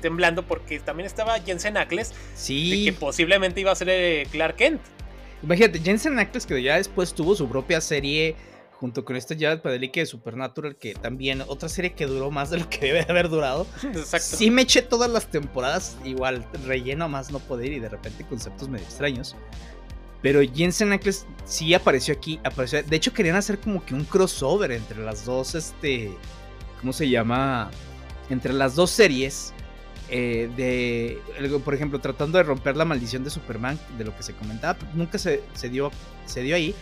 temblando 0.01 0.47
porque 0.47 0.79
también 0.81 1.07
estaba 1.07 1.39
Jensen 1.41 1.77
Ackles, 1.77 2.13
sí. 2.35 2.85
que 2.85 2.93
posiblemente 2.93 3.61
iba 3.61 3.73
a 3.73 3.75
ser 3.75 3.89
eh, 3.91 4.27
Clark 4.31 4.57
Kent. 4.57 4.81
Imagínate, 5.43 5.81
Jensen 5.81 6.19
Ackles 6.19 6.47
que 6.47 6.63
ya 6.63 6.77
después 6.77 7.13
tuvo 7.15 7.35
su 7.35 7.49
propia 7.49 7.81
serie 7.81 8.37
junto 8.83 9.05
con 9.05 9.15
este 9.15 9.39
Jared 9.39 9.61
Padalecki 9.61 10.01
de 10.01 10.07
Supernatural, 10.07 10.75
que 10.75 10.95
también 10.95 11.43
otra 11.47 11.69
serie 11.69 11.93
que 11.93 12.07
duró 12.07 12.33
más 12.33 12.51
de 12.51 12.59
lo 12.59 12.69
que 12.69 12.79
debe 12.81 13.07
haber 13.09 13.29
durado. 13.29 13.65
Exacto. 13.85 14.37
Sí 14.37 14.51
me 14.51 14.63
eché 14.63 14.83
todas 14.83 15.09
las 15.09 15.31
temporadas, 15.31 15.97
igual 16.05 16.45
relleno 16.67 17.05
a 17.05 17.09
más 17.09 17.31
no 17.31 17.39
poder 17.39 17.73
y 17.73 17.79
de 17.79 17.89
repente 17.89 18.27
conceptos 18.27 18.69
medio 18.69 18.85
extraños. 18.85 19.37
Pero 20.21 20.41
Jensen 20.43 20.93
Ackles 20.93 21.27
sí 21.45 21.75
apareció 21.75 22.15
aquí, 22.15 22.41
apareció. 22.45 22.83
De 22.83 22.97
hecho, 22.97 23.13
querían 23.13 23.37
hacer 23.37 23.59
como 23.59 23.85
que 23.85 23.95
un 23.95 24.05
crossover 24.05 24.73
entre 24.73 24.99
las 25.05 25.25
dos, 25.25 25.55
este. 25.55 26.13
¿Cómo 26.81 26.93
se 26.93 27.09
llama? 27.09 27.71
Entre 28.31 28.53
las 28.53 28.75
dos 28.75 28.91
series. 28.91 29.53
Eh, 30.15 30.51
de. 30.57 31.59
Por 31.65 31.75
ejemplo, 31.75 31.99
tratando 31.99 32.37
de 32.39 32.45
romper 32.45 32.77
la 32.77 32.85
maldición 32.85 33.25
de 33.25 33.31
Superman, 33.31 33.79
de 33.97 34.05
lo 34.05 34.15
que 34.17 34.23
se 34.23 34.35
comentaba. 34.35 34.79
Nunca 34.95 35.19
se, 35.19 35.43
se 35.55 35.69
dio, 35.69 35.91
se 36.27 36.43
dio 36.43 36.55
ahí. 36.55 36.75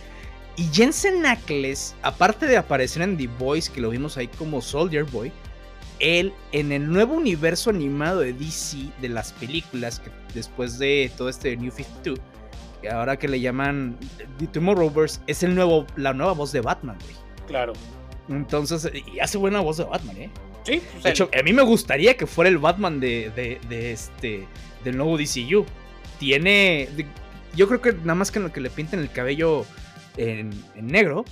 Y 0.57 0.65
Jensen 0.73 1.25
Ackles, 1.25 1.95
aparte 2.03 2.45
de 2.45 2.57
aparecer 2.57 3.01
en 3.01 3.17
The 3.17 3.27
Voice, 3.39 3.71
que 3.71 3.79
lo 3.79 3.89
vimos 3.89 4.17
ahí 4.17 4.27
como 4.27 4.61
Soldier 4.61 5.05
Boy, 5.05 5.31
él 5.99 6.33
en 6.51 6.73
el 6.73 6.91
nuevo 6.91 7.15
universo 7.15 7.69
animado 7.69 8.19
de 8.19 8.33
DC, 8.33 8.89
de 8.99 9.07
las 9.09 9.31
películas, 9.31 10.01
que 10.01 10.11
después 10.33 10.77
de 10.77 11.09
todo 11.17 11.29
este 11.29 11.55
New 11.55 11.71
52 11.71 12.19
ahora 12.89 13.17
que 13.17 13.27
le 13.27 13.39
llaman 13.39 13.97
The 14.39 14.47
Tomorrowverse, 14.47 15.21
es 15.27 15.43
el 15.43 15.55
nuevo, 15.55 15.85
la 15.95 16.13
nueva 16.13 16.33
voz 16.33 16.51
de 16.51 16.61
Batman, 16.61 16.97
güey. 17.03 17.15
Claro. 17.47 17.73
Entonces, 18.29 18.89
y 18.93 19.19
hace 19.19 19.37
buena 19.37 19.59
voz 19.59 19.77
de 19.77 19.83
Batman, 19.83 20.17
¿eh? 20.17 20.31
Sí. 20.63 20.81
de 21.03 21.09
hecho, 21.09 21.29
a 21.37 21.43
mí 21.43 21.53
me 21.53 21.63
gustaría 21.63 22.15
que 22.15 22.27
fuera 22.27 22.49
el 22.49 22.57
Batman 22.57 22.99
de, 22.99 23.31
de, 23.67 23.91
este, 23.91 24.47
del 24.83 24.97
nuevo 24.97 25.17
DCU. 25.17 25.65
Tiene, 26.19 26.87
yo 27.55 27.67
creo 27.67 27.81
que 27.81 27.93
nada 27.93 28.15
más 28.15 28.31
que 28.31 28.39
lo 28.39 28.51
que 28.51 28.61
le 28.61 28.69
pinten 28.69 28.99
el 28.99 29.11
cabello 29.11 29.65
en, 30.17 30.51
negro, 30.75 31.25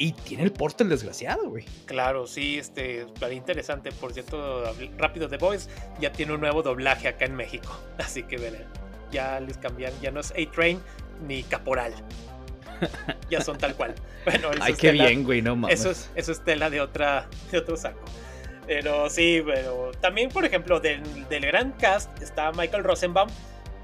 y 0.00 0.12
tiene 0.12 0.44
el 0.44 0.52
porte 0.52 0.84
el 0.84 0.90
desgraciado, 0.90 1.50
güey. 1.50 1.64
Claro, 1.86 2.28
sí, 2.28 2.56
este, 2.56 3.04
interesante. 3.32 3.90
Por 3.90 4.12
cierto, 4.12 4.72
rápido, 4.96 5.28
The 5.28 5.38
Voice 5.38 5.68
ya 6.00 6.12
tiene 6.12 6.34
un 6.34 6.40
nuevo 6.40 6.62
doblaje 6.62 7.08
acá 7.08 7.24
en 7.24 7.34
México. 7.34 7.76
Así 7.98 8.22
que 8.22 8.36
veré 8.36 8.64
ya 9.10 9.40
les 9.40 9.58
cambian, 9.58 9.92
ya 10.00 10.10
no 10.10 10.20
es 10.20 10.32
A-Train 10.32 10.80
ni 11.26 11.42
Caporal. 11.42 11.94
ya 13.30 13.40
son 13.40 13.58
tal 13.58 13.74
cual. 13.74 13.94
Bueno, 14.24 14.50
eso 14.52 14.62
Ay, 14.62 14.74
qué 14.74 14.92
bien, 14.92 15.24
güey, 15.24 15.40
no 15.40 15.56
mames. 15.56 15.80
Eso 15.80 15.90
es, 15.90 16.10
eso 16.14 16.32
es 16.32 16.44
tela 16.44 16.68
de, 16.68 16.82
otra, 16.82 17.28
de 17.50 17.56
otro 17.56 17.78
saco. 17.78 18.04
Pero 18.68 19.10
sí, 19.10 19.42
pero 19.44 19.90
también, 20.00 20.28
por 20.28 20.44
ejemplo, 20.44 20.78
del, 20.78 21.02
del 21.28 21.46
gran 21.46 21.72
cast 21.72 22.22
está 22.22 22.52
Michael 22.52 22.84
Rosenbaum, 22.84 23.28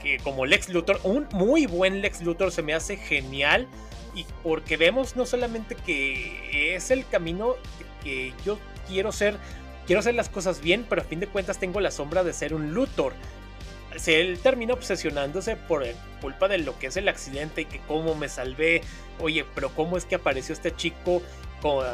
que 0.00 0.18
como 0.18 0.46
Lex 0.46 0.68
Luthor, 0.68 1.00
un 1.02 1.26
muy 1.32 1.66
buen 1.66 2.00
Lex 2.00 2.22
Luthor 2.22 2.52
se 2.52 2.62
me 2.62 2.74
hace 2.74 2.96
genial. 2.96 3.66
Y 4.14 4.24
porque 4.44 4.76
vemos 4.76 5.16
no 5.16 5.26
solamente 5.26 5.74
que 5.74 6.76
es 6.76 6.92
el 6.92 7.04
camino 7.08 7.56
que 8.04 8.32
yo 8.44 8.60
quiero 8.86 9.10
ser, 9.10 9.36
quiero 9.86 9.98
hacer 9.98 10.14
las 10.14 10.28
cosas 10.28 10.60
bien, 10.60 10.86
pero 10.88 11.02
a 11.02 11.04
fin 11.04 11.18
de 11.18 11.26
cuentas 11.26 11.58
tengo 11.58 11.80
la 11.80 11.90
sombra 11.90 12.22
de 12.22 12.32
ser 12.32 12.54
un 12.54 12.72
Luthor 12.72 13.12
él 14.06 14.38
termina 14.42 14.74
obsesionándose 14.74 15.56
por 15.56 15.84
culpa 16.20 16.48
de 16.48 16.58
lo 16.58 16.78
que 16.78 16.88
es 16.88 16.96
el 16.96 17.08
accidente 17.08 17.62
y 17.62 17.64
que 17.66 17.80
cómo 17.86 18.14
me 18.14 18.28
salvé. 18.28 18.82
Oye, 19.20 19.44
pero 19.54 19.70
cómo 19.70 19.96
es 19.96 20.04
que 20.04 20.16
apareció 20.16 20.52
este 20.52 20.74
chico 20.74 21.22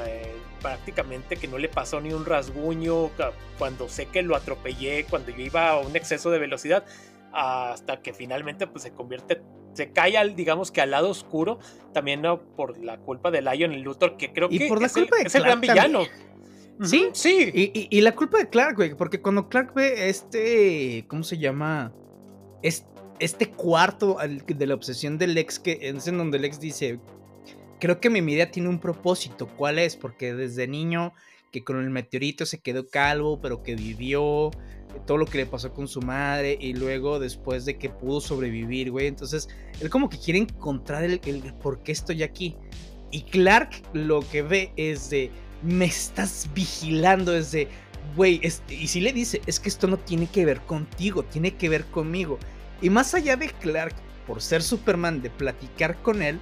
eh, 0.06 0.34
prácticamente 0.60 1.36
que 1.36 1.48
no 1.48 1.58
le 1.58 1.68
pasó 1.68 2.00
ni 2.00 2.12
un 2.12 2.24
rasguño 2.24 3.10
cuando 3.58 3.88
sé 3.88 4.06
que 4.06 4.22
lo 4.22 4.36
atropellé, 4.36 5.04
cuando 5.04 5.30
yo 5.30 5.42
iba 5.42 5.70
a 5.70 5.80
un 5.80 5.96
exceso 5.96 6.30
de 6.30 6.38
velocidad, 6.38 6.84
hasta 7.32 8.00
que 8.02 8.12
finalmente 8.12 8.66
pues 8.66 8.82
se 8.82 8.92
convierte, 8.92 9.42
se 9.74 9.92
cae 9.92 10.16
al, 10.16 10.36
digamos 10.36 10.70
que 10.70 10.80
al 10.80 10.90
lado 10.90 11.10
oscuro, 11.10 11.58
también 11.92 12.22
por 12.56 12.78
la 12.78 12.98
culpa 12.98 13.30
de 13.30 13.42
Lion 13.42 13.72
y 13.72 13.82
Luthor, 13.82 14.16
que 14.16 14.32
creo 14.32 14.48
que 14.48 14.66
por 14.68 14.80
la 14.80 14.86
es, 14.86 14.92
culpa 14.92 15.16
el, 15.20 15.26
es 15.26 15.34
gran 15.34 15.60
villano. 15.60 16.02
Sí, 16.82 17.10
sí. 17.12 17.50
Y, 17.90 18.00
la 18.00 18.14
culpa 18.14 18.38
de 18.38 18.48
Clark, 18.48 18.76
güey, 18.76 18.94
porque 18.94 19.20
cuando 19.20 19.48
Clark 19.50 19.74
ve 19.74 20.08
este, 20.08 21.04
¿cómo 21.08 21.22
se 21.22 21.38
llama? 21.38 21.92
este 22.62 23.50
cuarto 23.50 24.16
de 24.46 24.66
la 24.66 24.74
obsesión 24.74 25.18
del 25.18 25.36
ex, 25.36 25.58
que 25.58 25.78
es 25.82 26.06
en 26.08 26.18
donde 26.18 26.38
el 26.38 26.44
ex 26.46 26.58
dice, 26.58 27.00
creo 27.80 28.00
que 28.00 28.10
mi 28.10 28.20
vida 28.20 28.50
tiene 28.50 28.68
un 28.68 28.78
propósito, 28.78 29.48
¿cuál 29.48 29.78
es? 29.78 29.96
Porque 29.96 30.34
desde 30.34 30.68
niño 30.68 31.12
que 31.50 31.64
con 31.64 31.82
el 31.82 31.90
meteorito 31.90 32.46
se 32.46 32.60
quedó 32.60 32.88
calvo, 32.88 33.40
pero 33.40 33.62
que 33.62 33.74
vivió 33.74 34.50
todo 35.06 35.18
lo 35.18 35.26
que 35.26 35.38
le 35.38 35.46
pasó 35.46 35.72
con 35.72 35.88
su 35.88 36.00
madre 36.00 36.56
y 36.60 36.74
luego 36.74 37.18
después 37.18 37.64
de 37.64 37.76
que 37.76 37.90
pudo 37.90 38.20
sobrevivir, 38.20 38.90
güey. 38.90 39.06
Entonces, 39.06 39.48
él 39.80 39.90
como 39.90 40.08
que 40.08 40.18
quiere 40.18 40.38
encontrar 40.38 41.04
el, 41.04 41.20
por 41.62 41.82
qué 41.82 41.92
estoy 41.92 42.22
aquí. 42.22 42.56
Y 43.10 43.22
Clark 43.22 43.70
lo 43.92 44.20
que 44.20 44.42
ve 44.42 44.72
es 44.76 45.10
de 45.10 45.30
me 45.62 45.86
estás 45.86 46.48
vigilando 46.54 47.32
desde, 47.32 47.68
güey, 48.16 48.40
y 48.68 48.86
si 48.86 49.00
le 49.00 49.12
dice, 49.12 49.40
es 49.46 49.60
que 49.60 49.68
esto 49.68 49.86
no 49.88 49.98
tiene 49.98 50.26
que 50.26 50.44
ver 50.44 50.60
contigo, 50.60 51.24
tiene 51.24 51.54
que 51.54 51.68
ver 51.68 51.84
conmigo. 51.86 52.38
Y 52.80 52.90
más 52.90 53.14
allá 53.14 53.36
de 53.36 53.48
Clark, 53.48 53.94
por 54.26 54.40
ser 54.40 54.62
Superman, 54.62 55.22
de 55.22 55.30
platicar 55.30 56.00
con 56.02 56.22
él, 56.22 56.38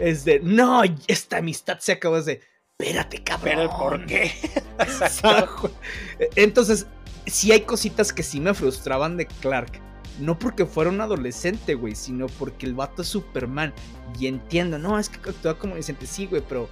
es 0.00 0.24
de, 0.24 0.40
no, 0.40 0.82
esta 1.06 1.38
amistad 1.38 1.78
se 1.80 1.92
acabó, 1.92 2.16
es 2.18 2.26
de, 2.26 2.40
espérate, 2.78 3.22
cabrón. 3.22 3.54
Pero 3.56 3.70
¿por 3.70 4.06
qué? 4.06 4.32
Entonces, 6.36 6.86
sí 7.26 7.52
hay 7.52 7.62
cositas 7.62 8.12
que 8.12 8.22
sí 8.22 8.40
me 8.40 8.54
frustraban 8.54 9.16
de 9.16 9.26
Clark. 9.26 9.80
No 10.18 10.38
porque 10.38 10.66
fuera 10.66 10.90
un 10.90 11.00
adolescente, 11.00 11.74
güey, 11.74 11.94
sino 11.94 12.26
porque 12.26 12.66
el 12.66 12.74
vato 12.74 13.02
es 13.02 13.08
Superman. 13.08 13.72
Y 14.18 14.26
entiendo, 14.26 14.78
no, 14.78 14.98
es 14.98 15.08
que 15.08 15.30
actúa 15.30 15.58
como 15.58 15.72
adolescente, 15.72 16.06
sí, 16.06 16.26
güey, 16.26 16.42
pero 16.46 16.68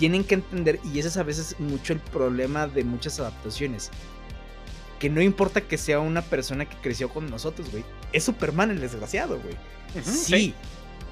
tienen 0.00 0.24
que 0.24 0.36
entender, 0.36 0.80
y 0.82 0.98
ese 0.98 1.08
es 1.08 1.16
a 1.18 1.22
veces 1.22 1.56
mucho 1.58 1.92
el 1.92 2.00
problema 2.00 2.66
de 2.66 2.84
muchas 2.84 3.20
adaptaciones, 3.20 3.90
que 4.98 5.10
no 5.10 5.20
importa 5.20 5.60
que 5.60 5.76
sea 5.76 6.00
una 6.00 6.22
persona 6.22 6.66
que 6.66 6.76
creció 6.76 7.10
con 7.10 7.30
nosotros, 7.30 7.70
güey, 7.70 7.84
es 8.12 8.24
Superman 8.24 8.70
el 8.70 8.80
desgraciado, 8.80 9.38
güey. 9.38 9.56
sí, 10.02 10.54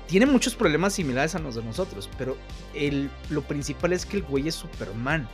tiene 0.09 0.27
muchos 0.27 0.57
problemas 0.57 0.95
similares 0.95 1.35
a 1.35 1.39
los 1.39 1.55
de 1.55 1.63
nosotros, 1.63 2.09
pero 2.19 2.37
el, 2.75 3.11
lo 3.31 3.43
principal 3.43 3.93
es 3.93 4.07
que 4.07 4.17
el 4.17 4.23
güey 4.25 4.49
es 4.49 4.55
Superman. 4.55 5.29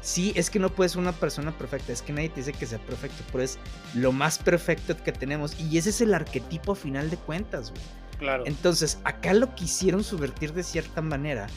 Sí, 0.00 0.32
es 0.36 0.50
que 0.50 0.58
no 0.58 0.70
puedes 0.70 0.92
ser 0.92 1.02
una 1.02 1.12
persona 1.12 1.56
perfecta, 1.56 1.92
es 1.92 2.00
que 2.00 2.12
nadie 2.12 2.30
te 2.30 2.36
dice 2.36 2.52
que 2.52 2.66
sea 2.66 2.78
perfecto, 2.78 3.22
pero 3.30 3.44
es 3.44 3.58
lo 3.94 4.12
más 4.12 4.38
perfecto 4.38 4.96
que 4.96 5.12
tenemos 5.12 5.58
y 5.60 5.78
ese 5.78 5.90
es 5.90 6.00
el 6.00 6.14
arquetipo 6.14 6.72
a 6.72 6.76
final 6.76 7.10
de 7.10 7.16
cuentas, 7.16 7.70
güey. 7.70 7.82
Claro. 8.18 8.44
Entonces, 8.46 8.98
acá 9.04 9.34
lo 9.34 9.54
quisieron 9.54 10.02
subvertir 10.02 10.54
de 10.54 10.62
cierta 10.62 11.02
manera 11.02 11.48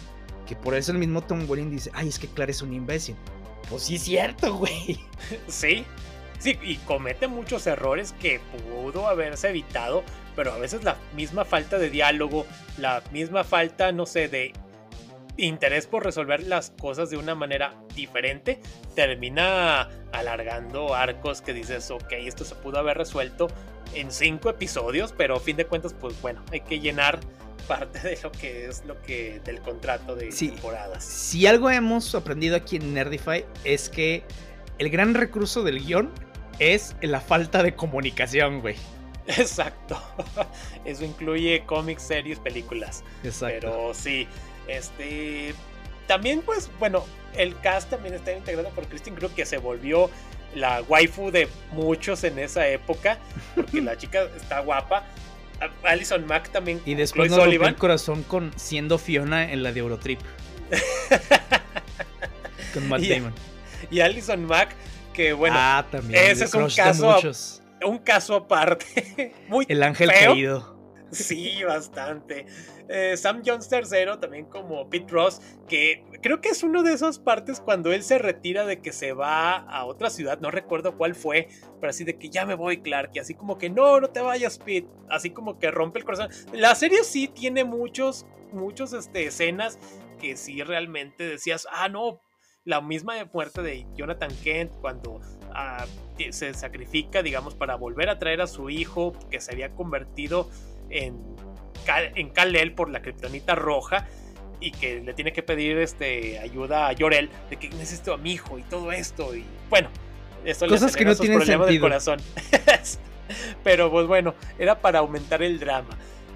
que 0.46 0.56
por 0.56 0.74
eso 0.74 0.92
el 0.92 0.98
mismo 0.98 1.22
Tom 1.22 1.48
Welling 1.48 1.70
dice, 1.70 1.92
ay, 1.94 2.10
es 2.10 2.20
que 2.20 2.28
Clark 2.28 2.50
es 2.50 2.62
un 2.62 2.74
imbécil. 2.74 3.16
Pues 3.70 3.84
sí 3.84 3.96
es 3.96 4.02
cierto, 4.02 4.56
güey. 4.56 5.00
Sí, 5.48 5.86
sí, 6.40 6.58
y 6.64 6.78
comete 6.78 7.28
muchos 7.28 7.68
errores 7.68 8.14
que 8.20 8.40
pudo 8.40 9.08
haberse 9.08 9.50
evitado, 9.50 10.04
pero 10.36 10.52
a 10.54 10.58
veces 10.58 10.84
la 10.84 10.98
misma 11.16 11.46
falta 11.46 11.78
de 11.78 11.90
diálogo, 11.90 12.46
la 12.78 13.04
misma 13.12 13.44
falta, 13.44 13.92
no 13.92 14.06
sé, 14.06 14.28
de 14.28 14.54
interés 15.38 15.88
por 15.88 16.04
resolver 16.04 16.44
las 16.44 16.72
cosas 16.72 17.10
de 17.10 17.18
una 17.18 17.36
manera 17.36 17.76
diferente, 17.96 18.60
termina 18.96 19.90
alargando 20.12 20.96
arcos 20.96 21.42
que 21.42 21.54
dices, 21.54 21.92
ok, 21.92 22.12
esto 22.12 22.44
se 22.44 22.56
pudo 22.56 22.80
haber 22.80 22.98
resuelto 22.98 23.48
en 23.94 24.12
cinco 24.12 24.50
episodios, 24.50 25.14
pero 25.18 25.38
a 25.38 25.40
fin 25.40 25.58
de 25.58 25.66
cuentas, 25.66 25.94
pues 25.94 26.20
bueno, 26.22 26.44
hay 26.52 26.62
que 26.62 26.80
llenar 26.80 27.20
parte 27.68 28.00
de 28.00 28.18
lo 28.24 28.32
que 28.32 28.68
es 28.68 28.84
lo 28.86 29.02
que 29.02 29.42
del 29.46 29.60
contrato 29.62 30.16
de 30.16 30.30
temporadas. 30.30 31.04
Si 31.04 31.46
algo 31.46 31.70
hemos 31.70 32.14
aprendido 32.16 32.56
aquí 32.56 32.78
en 32.78 32.94
Nerdify 32.94 33.46
es 33.64 33.90
que 33.90 34.24
el 34.80 34.90
gran 34.90 35.14
recurso 35.14 35.62
del 35.62 35.86
guion 35.86 36.12
es 36.60 36.96
la 37.02 37.22
falta 37.22 37.64
de 37.64 37.76
comunicación, 37.76 38.62
güey. 38.62 38.76
Exacto. 39.28 40.02
Eso 40.86 41.06
incluye 41.06 41.64
cómics, 41.66 42.04
series, 42.04 42.40
películas. 42.40 43.04
Exacto. 43.24 43.58
Pero 43.60 43.94
sí, 43.94 44.28
este 44.68 45.54
también 46.08 46.42
pues 46.42 46.70
bueno, 46.80 47.06
el 47.36 47.58
cast 47.60 47.90
también 47.90 48.16
está 48.16 48.34
integrado 48.34 48.70
por 48.70 48.88
Kristen 48.88 49.16
Krug 49.16 49.34
que 49.34 49.46
se 49.46 49.58
volvió 49.58 50.10
la 50.56 50.82
waifu 50.82 51.32
de 51.32 51.48
muchos 51.72 52.24
en 52.24 52.40
esa 52.40 52.68
época, 52.68 53.20
porque 53.56 53.82
la 53.82 53.98
chica 53.98 54.24
está 54.36 54.62
guapa. 54.62 55.06
Alison 55.84 56.26
Mack 56.26 56.52
también. 56.52 56.82
Y 56.86 56.96
después 56.96 57.30
nos 57.30 57.46
el 57.46 57.76
corazón 57.76 58.24
con 58.24 58.58
siendo 58.58 58.98
Fiona 58.98 59.52
en 59.52 59.62
la 59.62 59.74
de 59.74 59.82
Eurotrip. 59.82 60.20
con 62.74 62.88
Matt 62.88 63.02
Damon. 63.02 63.34
Y 63.92 64.00
Alison 64.00 64.46
Mack, 64.46 64.74
que 65.20 65.34
bueno, 65.34 65.58
ah, 65.60 65.86
también, 65.92 66.24
ese 66.32 66.46
es 66.46 66.54
un 66.54 66.70
caso, 66.70 67.20
un 67.86 67.98
caso 67.98 68.36
aparte. 68.36 69.34
Muy 69.50 69.66
el 69.68 69.84
ángel 69.84 70.10
caído. 70.10 70.80
Sí, 71.12 71.62
bastante. 71.62 72.46
Eh, 72.88 73.18
Sam 73.18 73.42
Jones 73.46 73.70
III, 73.70 74.18
también 74.22 74.46
como 74.46 74.90
Pete 74.90 75.12
Ross, 75.12 75.42
que 75.68 76.06
creo 76.22 76.40
que 76.40 76.48
es 76.48 76.64
uno 76.64 76.84
de 76.84 76.94
esas 76.94 77.20
partes 77.20 77.60
cuando 77.60 77.92
él 77.92 78.02
se 78.04 78.18
retira 78.18 78.66
de 78.66 78.80
que 78.80 78.94
se 78.94 79.12
va 79.12 79.58
a 79.58 79.84
otra 79.84 80.10
ciudad, 80.10 80.40
no 80.40 80.52
recuerdo 80.52 80.96
cuál 80.96 81.16
fue, 81.16 81.50
pero 81.82 81.90
así 81.90 82.06
de 82.06 82.18
que 82.18 82.30
ya 82.30 82.46
me 82.46 82.56
voy, 82.56 82.82
Clark, 82.82 83.12
y 83.16 83.20
así 83.20 83.34
como 83.34 83.58
que 83.58 83.70
no, 83.70 84.00
no 84.00 84.10
te 84.12 84.22
vayas, 84.22 84.58
Pete, 84.58 84.88
así 85.10 85.32
como 85.32 85.60
que 85.60 85.70
rompe 85.70 86.00
el 86.00 86.06
corazón. 86.06 86.30
La 86.54 86.76
serie 86.76 87.04
sí 87.04 87.28
tiene 87.28 87.66
muchos, 87.66 88.26
muchos 88.54 88.94
este, 88.94 89.26
escenas 89.26 89.80
que 90.22 90.38
sí 90.38 90.64
realmente 90.64 91.28
decías, 91.28 91.68
ah, 91.72 91.90
no, 91.90 92.22
la 92.66 92.82
misma 92.82 93.14
muerte 93.34 93.62
de 93.62 93.86
Jonathan 93.96 94.32
Kent 94.44 94.72
cuando 94.82 95.22
ah, 95.54 95.86
se 96.30 96.54
sacrifica, 96.54 97.24
digamos, 97.24 97.56
para 97.56 97.76
volver 97.76 98.10
a 98.10 98.20
traer 98.20 98.42
a 98.42 98.48
su 98.48 98.70
hijo 98.70 99.14
que 99.30 99.40
se 99.42 99.54
había 99.54 99.72
convertido 99.72 100.50
en 100.90 101.18
en 102.16 102.30
Kal-El 102.30 102.74
por 102.74 102.90
la 102.90 103.02
kriptonita 103.02 103.56
roja 103.56 104.08
y 104.60 104.72
que 104.72 105.02
le 105.02 105.14
tiene 105.14 105.32
que 105.32 105.44
pedir 105.44 105.78
este, 105.78 106.40
ayuda 106.40 106.88
a 106.88 106.94
Yorel 106.94 107.30
de 107.50 107.56
que 107.58 107.70
necesito 107.70 108.14
a 108.14 108.18
mi 108.18 108.34
hijo 108.34 108.60
y 108.60 108.64
todo 108.64 108.92
esto. 108.92 109.36
Y 109.36 109.46
bueno, 109.70 109.90
esto 110.44 110.68
Cosas 110.68 110.96
que 110.96 111.06
no 111.06 111.16
tienen 111.16 111.40
sentido. 111.40 111.66
del 111.66 111.80
corazón. 111.80 112.20
Pero 113.64 113.92
pues 113.92 114.08
bueno, 114.08 114.36
era 114.58 114.80
para 114.82 115.00
aumentar 115.00 115.42
el 115.44 115.60
drama. 115.60 115.90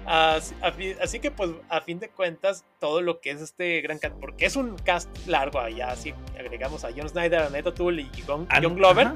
Así, 0.06 1.20
que 1.20 1.30
pues 1.30 1.50
a 1.68 1.80
fin 1.80 1.98
de 1.98 2.08
cuentas 2.08 2.64
todo 2.78 3.00
lo 3.00 3.20
que 3.20 3.30
es 3.30 3.40
este 3.40 3.80
gran 3.80 3.98
cast, 3.98 4.16
porque 4.16 4.46
es 4.46 4.56
un 4.56 4.76
cast 4.76 5.08
largo 5.26 5.58
allá, 5.58 5.90
así 5.90 6.14
agregamos 6.38 6.84
a 6.84 6.90
John 6.96 7.08
Snyder, 7.08 7.40
a 7.40 7.50
Neto 7.50 7.72
Tool 7.72 8.00
y 8.00 8.10
John, 8.26 8.46
Glover. 8.74 9.12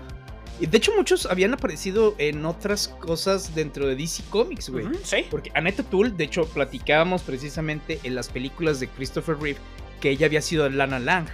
De 0.59 0.77
hecho, 0.77 0.93
muchos 0.97 1.27
habían 1.27 1.55
aparecido 1.55 2.17
en 2.19 2.45
otras 2.45 2.89
cosas 2.89 3.55
dentro 3.55 3.87
de 3.87 3.95
DC 3.95 4.25
Comics, 4.29 4.71
güey. 4.71 4.87
sí. 5.05 5.25
Porque 5.31 5.53
Annette 5.55 5.89
Tool, 5.89 6.17
de 6.17 6.25
hecho, 6.25 6.47
platicábamos 6.47 7.23
precisamente 7.23 8.01
en 8.03 8.17
las 8.17 8.29
películas 8.29 8.81
de 8.81 8.89
Christopher 8.89 9.39
Reeve 9.39 9.61
que 10.01 10.11
ella 10.11 10.27
había 10.27 10.43
sido 10.43 10.69
Lana 10.69 10.99
Lang 10.99 11.27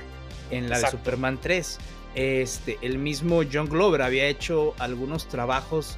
en 0.50 0.68
la 0.68 0.78
de 0.78 0.88
Superman 0.88 1.38
3. 1.40 1.78
Este, 2.14 2.78
el 2.82 2.98
mismo 2.98 3.42
John 3.50 3.68
Glover 3.68 4.02
había 4.02 4.26
hecho 4.26 4.74
algunos 4.78 5.26
trabajos 5.28 5.96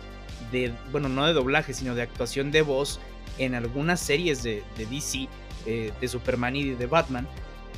de, 0.52 0.72
bueno, 0.92 1.08
no 1.08 1.26
de 1.26 1.32
doblaje, 1.32 1.74
sino 1.74 1.94
de 1.94 2.02
actuación 2.02 2.50
de 2.50 2.62
voz 2.62 3.00
en 3.38 3.54
algunas 3.54 4.00
series 4.00 4.42
de, 4.42 4.62
DC, 4.76 5.28
eh, 5.66 5.92
de 6.00 6.08
Superman 6.08 6.56
y 6.56 6.70
de 6.70 6.86
Batman. 6.86 7.26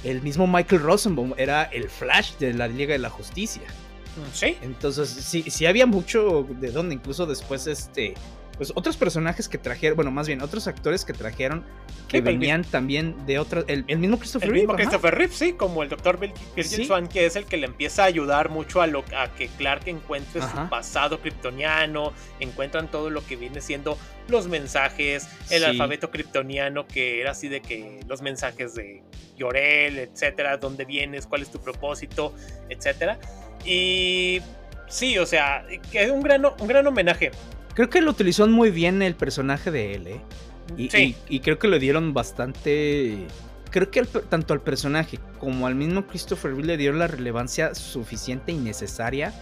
El 0.05 0.23
mismo 0.23 0.47
Michael 0.47 0.83
Rosenbaum 0.83 1.35
era 1.37 1.65
el 1.65 1.89
Flash 1.89 2.35
de 2.39 2.55
la 2.55 2.69
Liga 2.69 2.93
de 2.93 2.99
la 2.99 3.11
Justicia. 3.11 3.63
Sí. 4.33 4.57
Entonces, 4.63 5.09
sí, 5.09 5.45
sí 5.49 5.67
había 5.67 5.87
mucho 5.87 6.47
de 6.49 6.71
donde 6.71 6.95
incluso 6.95 7.27
después 7.27 7.67
este 7.67 8.15
pues 8.59 8.73
otros 8.75 8.97
personajes 8.97 9.49
que 9.49 9.57
trajeron, 9.57 9.97
bueno, 9.97 10.11
más 10.11 10.27
bien 10.27 10.43
otros 10.43 10.67
actores 10.67 11.05
que 11.05 11.13
trajeron 11.13 11.65
que 12.09 12.21
venían 12.21 12.65
también 12.65 13.15
de 13.25 13.39
otros, 13.39 13.65
el, 13.69 13.85
mismo 13.85 14.19
Christopher 14.19 14.49
Reeve. 14.49 14.63
El 14.63 14.67
mismo 14.67 14.77
Christopher 14.77 15.15
Reeve, 15.15 15.33
sí, 15.33 15.53
como 15.53 15.83
el 15.85 15.89
doctor 15.89 16.19
Virgil 16.19 16.87
Swan, 16.87 17.07
que 17.07 17.25
es 17.25 17.37
el 17.37 17.45
que 17.45 17.57
le 17.57 17.67
empieza 17.67 18.03
a 18.03 18.07
ayudar 18.07 18.49
mucho 18.49 18.83
a, 18.83 18.89
lo, 18.89 19.05
a 19.17 19.29
que 19.35 19.47
Clark 19.47 19.87
encuentre 19.87 20.43
su 20.43 20.69
pasado 20.69 21.21
kryptoniano, 21.21 22.13
encuentran 22.41 22.91
todo 22.91 23.11
lo 23.11 23.25
que 23.25 23.37
viene 23.37 23.61
siendo 23.61 23.97
los 24.27 24.49
mensajes, 24.49 25.29
el 25.51 25.65
alfabeto 25.65 26.11
kryptoniano, 26.11 26.87
que 26.87 27.21
era 27.21 27.31
así 27.31 27.49
de 27.49 27.61
que 27.61 28.01
los 28.09 28.23
mensajes 28.23 28.75
de 28.75 29.03
Llorel, 29.37 29.99
etcétera, 29.99 30.57
dónde 30.57 30.85
vienes, 30.85 31.27
cuál 31.27 31.43
es 31.43 31.51
tu 31.51 31.61
propósito, 31.61 32.35
etcétera. 32.69 33.19
Y 33.65 34.41
sí, 34.89 35.17
o 35.19 35.27
sea, 35.27 35.65
que 35.93 36.03
es 36.03 36.11
un 36.11 36.23
gran, 36.23 36.45
un 36.45 36.67
gran 36.67 36.87
homenaje. 36.87 37.31
Creo 37.79 37.89
que 37.89 38.01
lo 38.01 38.11
utilizó 38.11 38.45
muy 38.49 38.73
bien 38.73 39.03
el 39.03 39.15
personaje 39.15 39.71
de 39.71 39.95
él, 39.95 40.07
¿eh? 40.09 40.21
Y, 40.77 40.91
sí. 40.91 41.15
y, 41.29 41.39
creo 41.39 41.61
que 41.61 41.69
lo 41.69 41.79
dieron 41.79 42.13
bastante. 42.13 43.29
Creo 43.71 43.89
que 43.89 44.03
tanto 44.03 44.53
al 44.53 44.61
personaje 44.61 45.21
como 45.39 45.65
al 45.69 45.77
mismo 45.77 46.05
Christopher 46.09 46.51
Reeve 46.51 46.67
le 46.67 46.77
dieron 46.77 46.99
la 46.99 47.07
relevancia 47.07 47.77
suficiente 47.77 48.51
y 48.51 48.57
necesaria 48.57 49.33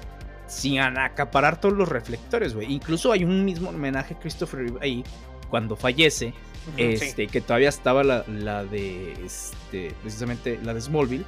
sin 0.46 0.80
acaparar 0.80 1.62
todos 1.62 1.74
los 1.74 1.88
reflectores, 1.88 2.52
güey. 2.52 2.70
Incluso 2.70 3.10
hay 3.10 3.24
un 3.24 3.42
mismo 3.42 3.70
homenaje 3.70 4.12
a 4.12 4.18
Christopher 4.18 4.60
Reeve 4.60 4.78
ahí 4.82 5.04
cuando 5.48 5.74
fallece. 5.74 6.34
este, 6.76 7.28
que 7.28 7.40
todavía 7.40 7.70
estaba 7.70 8.04
la, 8.04 8.22
la, 8.28 8.66
de 8.66 9.14
este, 9.24 9.94
precisamente 10.02 10.60
la 10.62 10.74
de 10.74 10.82
Smallville 10.82 11.24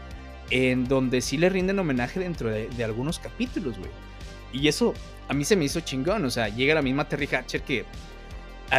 en 0.51 0.87
donde 0.87 1.23
sí 1.23 1.39
le 1.39 1.49
rinden 1.49 1.79
homenaje 1.79 2.21
dentro 2.21 2.51
de, 2.51 2.85
algunos 2.85 3.19
capítulos, 3.19 3.79
güey. 3.79 3.91
Y 4.53 4.69
eso 4.69 4.93
a 5.29 5.35
mí 5.35 5.45
se 5.45 5.57
me 5.57 5.65
hizo 5.65 5.81
chingón, 5.81 6.25
o 6.25 6.31
sea, 6.31 6.49
llega 6.49 6.75
la 6.75 6.83
misma 6.83 7.09
Terry 7.09 7.27
Hatcher 7.27 7.63
que 7.63 7.85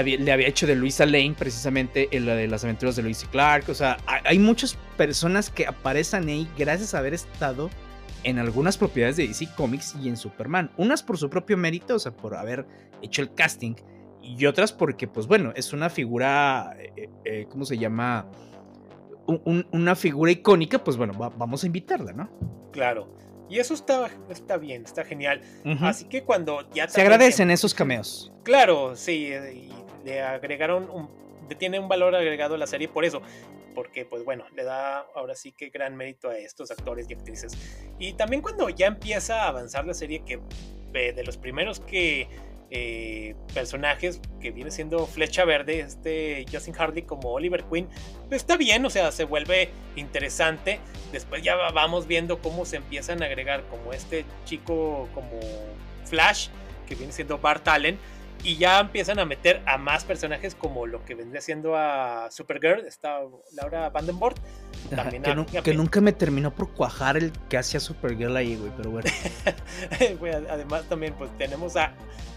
le 0.04 0.32
había 0.32 0.48
hecho 0.48 0.68
de 0.68 0.76
Luisa 0.76 1.06
Lane 1.06 1.36
precisamente 1.38 2.10
en 2.12 2.26
la 2.26 2.36
de 2.36 2.48
las 2.48 2.64
aventuras 2.64 2.96
de 2.96 3.04
Luis 3.04 3.24
y 3.24 3.28
Clark, 3.28 3.70
o 3.70 3.74
sea, 3.74 3.98
hay 4.06 4.38
muchas 4.38 4.78
personas 4.98 5.50
que 5.50 5.66
aparecen 5.66 6.28
ahí 6.28 6.48
gracias 6.58 6.94
a 6.94 7.00
haber 7.00 7.14
estado 7.14 7.70
en 8.24 8.38
algunas 8.38 8.78
propiedades 8.78 9.18
de 9.18 9.28
DC 9.28 9.50
Comics 9.56 9.96
y 10.02 10.10
en 10.10 10.18
Superman, 10.18 10.72
unas 10.78 11.02
por 11.02 11.18
su 11.18 11.30
propio 11.30 11.58
mérito, 11.58 11.96
o 11.96 12.00
sea, 12.00 12.12
por 12.12 12.36
haber 12.36 12.68
hecho 13.02 13.22
el 13.22 13.34
casting, 13.34 13.76
y 14.22 14.46
otras 14.46 14.74
porque, 14.74 15.08
pues 15.08 15.28
bueno, 15.28 15.54
es 15.56 15.74
una 15.74 15.90
figura, 15.90 16.76
eh, 16.78 17.10
eh, 17.26 17.48
¿cómo 17.50 17.66
se 17.66 17.78
llama? 17.78 18.28
una 19.72 19.96
figura 19.96 20.32
icónica, 20.32 20.84
pues 20.84 20.98
bueno, 20.98 21.14
vamos 21.14 21.64
a 21.64 21.68
invitarla, 21.68 22.14
¿no? 22.14 22.32
Claro. 22.72 23.16
Y 23.50 23.60
eso 23.60 23.74
está, 23.74 24.10
está 24.30 24.58
bien, 24.58 24.84
está 24.86 25.04
genial. 25.04 25.42
Así 25.82 26.06
que 26.06 26.24
cuando 26.24 26.70
ya... 26.72 26.88
Se 26.88 27.02
agradecen 27.02 27.50
esos 27.52 27.74
cameos. 27.74 28.32
Claro, 28.44 28.96
sí, 28.96 29.32
y 29.34 29.74
le 30.06 30.22
agregaron 30.22 30.90
un... 30.90 31.10
Tiene 31.58 31.80
un 31.80 31.88
valor 31.88 32.16
agregado 32.16 32.56
a 32.56 32.58
la 32.60 32.68
serie 32.68 32.88
por 32.88 33.06
eso. 33.06 33.22
Porque, 33.74 34.06
pues 34.06 34.24
bueno, 34.24 34.46
le 34.56 34.64
da 34.64 35.00
ahora 35.16 35.34
sí 35.34 35.52
que 35.52 35.70
gran 35.70 35.96
mérito 35.96 36.30
a 36.30 36.38
estos 36.38 36.70
actores 36.70 37.10
y 37.10 37.14
actrices. 37.14 37.58
Y 37.98 38.14
también 38.14 38.42
cuando 38.42 38.70
ya 38.70 38.88
empieza 38.88 39.44
a 39.44 39.48
avanzar 39.48 39.86
la 39.86 39.94
serie, 39.94 40.24
que 40.24 40.40
de 40.92 41.24
los 41.24 41.38
primeros 41.38 41.80
que 41.80 42.28
eh, 42.72 43.36
personajes 43.54 44.22
que 44.40 44.52
viene 44.52 44.70
siendo 44.70 45.08
Flecha 45.08 45.44
Verde, 45.44 45.80
este 45.80 46.46
Justin 46.52 46.74
Hardy 46.74 47.02
como 47.02 47.32
Oliver 47.32 47.64
Queen, 47.64 47.88
pues 48.28 48.42
está 48.42 48.58
bien, 48.58 48.86
o 48.86 48.90
sea, 48.90 49.12
se 49.12 49.24
vuelve 49.24 49.70
interesante. 49.96 50.80
Después 51.12 51.42
ya 51.42 51.56
vamos 51.56 52.08
viendo 52.08 52.40
cómo 52.40 52.66
se 52.66 52.78
empiezan 52.78 53.24
a 53.24 53.26
agregar 53.26 53.64
como 53.70 53.94
este 53.94 54.26
chico 54.46 55.10
como 55.14 55.40
Flash, 56.06 56.50
que 56.88 56.96
viene 56.96 57.12
siendo 57.12 57.40
Bart 57.40 57.68
Allen, 57.68 57.98
y 58.44 58.58
ya 58.58 58.80
empiezan 58.80 59.20
a 59.20 59.26
meter 59.26 59.62
a 59.66 59.78
más 59.78 60.04
personajes 60.06 60.56
como 60.56 60.86
lo 60.86 61.04
que 61.06 61.16
vendría 61.16 61.42
siendo 61.42 61.76
a 61.76 62.30
Supergirl, 62.32 62.86
está 62.86 63.22
Laura 63.54 63.90
Vandenborg. 63.90 64.36
También 64.96 65.24
que, 65.64 65.74
nunca 65.74 66.02
me 66.02 66.12
terminó 66.12 66.52
por 66.52 66.70
cuajar 66.70 67.18
el 67.18 67.32
que 67.50 67.58
hacía 67.58 67.80
Supergirl 67.80 68.36
ahí, 68.36 68.56
güey, 68.56 68.72
pero 68.76 68.92
bueno. 68.92 69.10
Además 70.50 70.84
también 70.90 71.14
pues 71.18 71.30
tenemos 71.38 71.76
a 71.76 71.94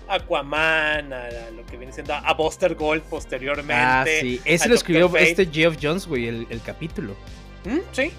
Aquaman, 0.08 1.12
a, 1.12 1.28
lo 1.54 1.64
que 1.66 1.76
viene 1.76 1.92
siendo 1.92 2.14
a 2.14 2.32
Buster 2.34 2.74
Gold 2.74 3.02
posteriormente. 3.02 3.74
Ah, 3.74 4.04
sí. 4.06 4.40
Ese 4.44 4.68
lo 4.68 4.74
escribió 4.74 5.14
este 5.16 5.46
Geoff 5.46 5.76
Jones, 5.80 6.06
güey, 6.06 6.28
el, 6.28 6.60
capítulo. 6.64 7.14
¿Mm? 7.64 7.78
Sí. 7.92 8.12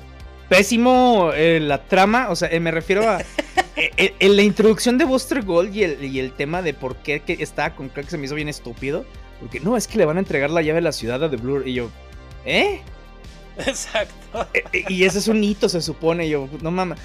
Pésimo 0.50 1.32
eh, 1.34 1.60
la 1.60 1.84
trama, 1.86 2.30
o 2.30 2.36
sea, 2.36 2.50
eh, 2.50 2.60
me 2.60 2.72
refiero 2.72 3.10
a 3.10 3.20
eh, 3.76 4.14
en 4.20 4.36
la 4.36 4.42
introducción 4.42 4.98
de 4.98 5.06
Buster 5.06 5.44
Gold 5.44 5.76
y 5.76 5.84
el, 5.84 6.04
y 6.04 6.20
el 6.20 6.34
tema 6.34 6.62
de 6.62 6.74
por 6.74 6.98
qué 6.98 7.22
que 7.22 7.34
estaba 7.40 7.76
con 7.76 7.90
Craig 7.90 8.08
se 8.08 8.18
me 8.18 8.26
hizo 8.26 8.36
bien 8.36 8.50
estúpido. 8.50 9.06
Porque 9.40 9.60
no, 9.60 9.76
es 9.76 9.88
que 9.88 9.98
le 9.98 10.06
van 10.06 10.16
a 10.16 10.20
entregar 10.22 10.50
la 10.52 10.62
llave 10.62 10.76
de 10.76 10.84
la 10.84 10.94
ciudad 10.94 11.22
a 11.22 11.30
The 11.30 11.36
Blur. 11.36 11.68
Y 11.68 11.74
yo, 11.74 11.90
¿eh? 12.46 12.82
Exacto. 13.66 14.48
E, 14.54 14.64
e, 14.72 14.86
y 14.90 15.04
ese 15.04 15.20
es 15.20 15.28
un 15.28 15.44
hito, 15.44 15.70
se 15.70 15.82
supone. 15.82 16.28
Yo, 16.28 16.50
no 16.62 16.72
mames. 16.72 17.00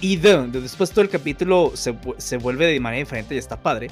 Y 0.00 0.16
después 0.16 0.90
todo 0.90 1.02
el 1.02 1.08
capítulo 1.08 1.72
se, 1.74 1.96
se, 2.18 2.36
vuelve 2.36 2.66
de 2.66 2.80
manera 2.80 3.00
diferente 3.00 3.34
y 3.34 3.38
está 3.38 3.60
padre. 3.60 3.88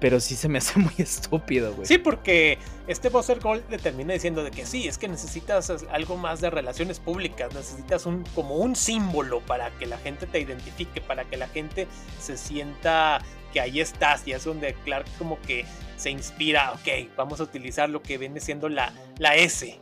Pero 0.00 0.18
sí 0.18 0.34
se 0.34 0.48
me 0.48 0.58
hace 0.58 0.78
muy 0.78 0.94
estúpido, 0.98 1.74
güey. 1.74 1.86
Sí, 1.86 1.98
porque 1.98 2.58
este 2.86 3.10
Buzzer 3.10 3.38
Gold 3.38 3.62
le 3.70 3.76
termina 3.76 4.14
diciendo 4.14 4.42
de 4.42 4.50
que 4.50 4.64
sí, 4.64 4.88
es 4.88 4.96
que 4.96 5.08
necesitas 5.08 5.70
algo 5.90 6.16
más 6.16 6.40
de 6.40 6.48
relaciones 6.48 6.98
públicas, 7.00 7.52
necesitas 7.52 8.06
un 8.06 8.24
como 8.34 8.56
un 8.56 8.76
símbolo 8.76 9.40
para 9.40 9.70
que 9.78 9.84
la 9.84 9.98
gente 9.98 10.26
te 10.26 10.40
identifique, 10.40 11.02
para 11.02 11.24
que 11.24 11.36
la 11.36 11.48
gente 11.48 11.86
se 12.18 12.38
sienta 12.38 13.20
que 13.52 13.60
ahí 13.60 13.80
estás. 13.80 14.26
Y 14.26 14.32
es 14.32 14.44
donde 14.44 14.74
Clark 14.84 15.04
como 15.18 15.38
que 15.42 15.66
se 15.96 16.10
inspira, 16.10 16.72
ok, 16.72 17.14
vamos 17.14 17.40
a 17.40 17.42
utilizar 17.42 17.90
lo 17.90 18.02
que 18.02 18.16
viene 18.16 18.40
siendo 18.40 18.70
la, 18.70 18.94
la 19.18 19.36
S. 19.36 19.78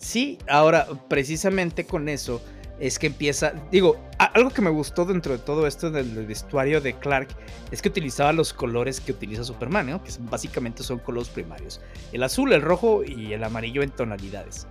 Sí, 0.00 0.38
ahora 0.48 0.86
precisamente 1.08 1.84
con 1.84 2.08
eso 2.08 2.40
es 2.78 2.98
que 2.98 3.08
empieza, 3.08 3.52
digo, 3.70 4.00
algo 4.18 4.48
que 4.48 4.62
me 4.62 4.70
gustó 4.70 5.04
dentro 5.04 5.32
de 5.32 5.38
todo 5.38 5.66
esto 5.66 5.90
del, 5.90 6.26
vestuario 6.26 6.80
de 6.80 6.94
Clark 6.94 7.28
es 7.70 7.82
que 7.82 7.90
utilizaba 7.90 8.32
los 8.32 8.54
colores 8.54 8.98
que 8.98 9.12
utiliza 9.12 9.44
Superman, 9.44 9.90
¿no? 9.90 10.02
que 10.02 10.10
básicamente 10.20 10.82
son 10.82 11.00
colores 11.00 11.28
primarios, 11.28 11.82
el 12.12 12.22
azul, 12.22 12.50
el 12.54 12.62
rojo 12.62 13.04
y 13.04 13.34
el 13.34 13.44
amarillo 13.44 13.82
en 13.82 13.90
tonalidades. 13.90 14.66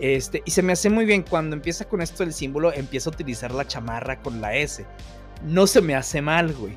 Este, 0.00 0.42
y 0.44 0.50
se 0.50 0.62
me 0.62 0.74
hace 0.74 0.90
muy 0.90 1.06
bien 1.06 1.22
cuando 1.22 1.56
empieza 1.56 1.86
con 1.86 2.02
esto 2.02 2.22
del 2.22 2.34
símbolo, 2.34 2.70
empieza 2.70 3.08
a 3.08 3.14
utilizar 3.14 3.52
la 3.52 3.66
chamarra 3.66 4.20
con 4.20 4.42
la 4.42 4.54
S. 4.54 4.84
No 5.44 5.66
se 5.66 5.80
me 5.80 5.94
hace 5.94 6.20
mal, 6.20 6.52
güey. 6.52 6.76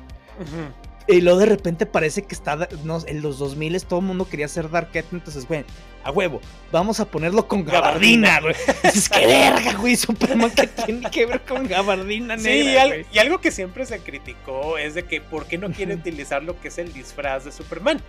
Y 1.08 1.22
luego 1.22 1.38
de 1.38 1.46
repente 1.46 1.86
parece 1.86 2.22
que 2.22 2.34
está 2.34 2.68
en 2.70 3.22
los 3.22 3.38
2000 3.38 3.82
todo 3.84 4.00
el 4.00 4.04
mundo 4.04 4.28
quería 4.28 4.44
hacer 4.44 4.70
Dark 4.70 4.90
entonces, 4.92 5.48
güey, 5.48 5.64
a 6.04 6.10
huevo, 6.10 6.40
vamos 6.70 7.00
a 7.00 7.06
ponerlo 7.06 7.48
con 7.48 7.64
gabardina, 7.64 8.40
güey. 8.40 8.54
Es 8.82 9.08
que 9.08 9.26
verga, 9.26 9.72
güey, 9.74 9.96
Superman 9.96 10.50
que 10.50 10.66
tiene 10.66 11.10
que 11.10 11.24
ver 11.24 11.40
con 11.40 11.66
gabardina 11.66 12.36
negra. 12.36 12.84
Sí, 12.84 13.06
y, 13.10 13.18
algo 13.18 13.40
que 13.40 13.50
siempre 13.50 13.86
se 13.86 14.00
criticó 14.00 14.76
es 14.76 14.94
de 14.94 15.04
que 15.04 15.22
por 15.22 15.46
qué 15.46 15.56
no 15.56 15.70
quiere 15.70 15.94
utilizar 15.94 16.42
lo 16.42 16.60
que 16.60 16.68
es 16.68 16.76
el 16.76 16.92
disfraz 16.92 17.46
de 17.46 17.52
Superman. 17.52 18.02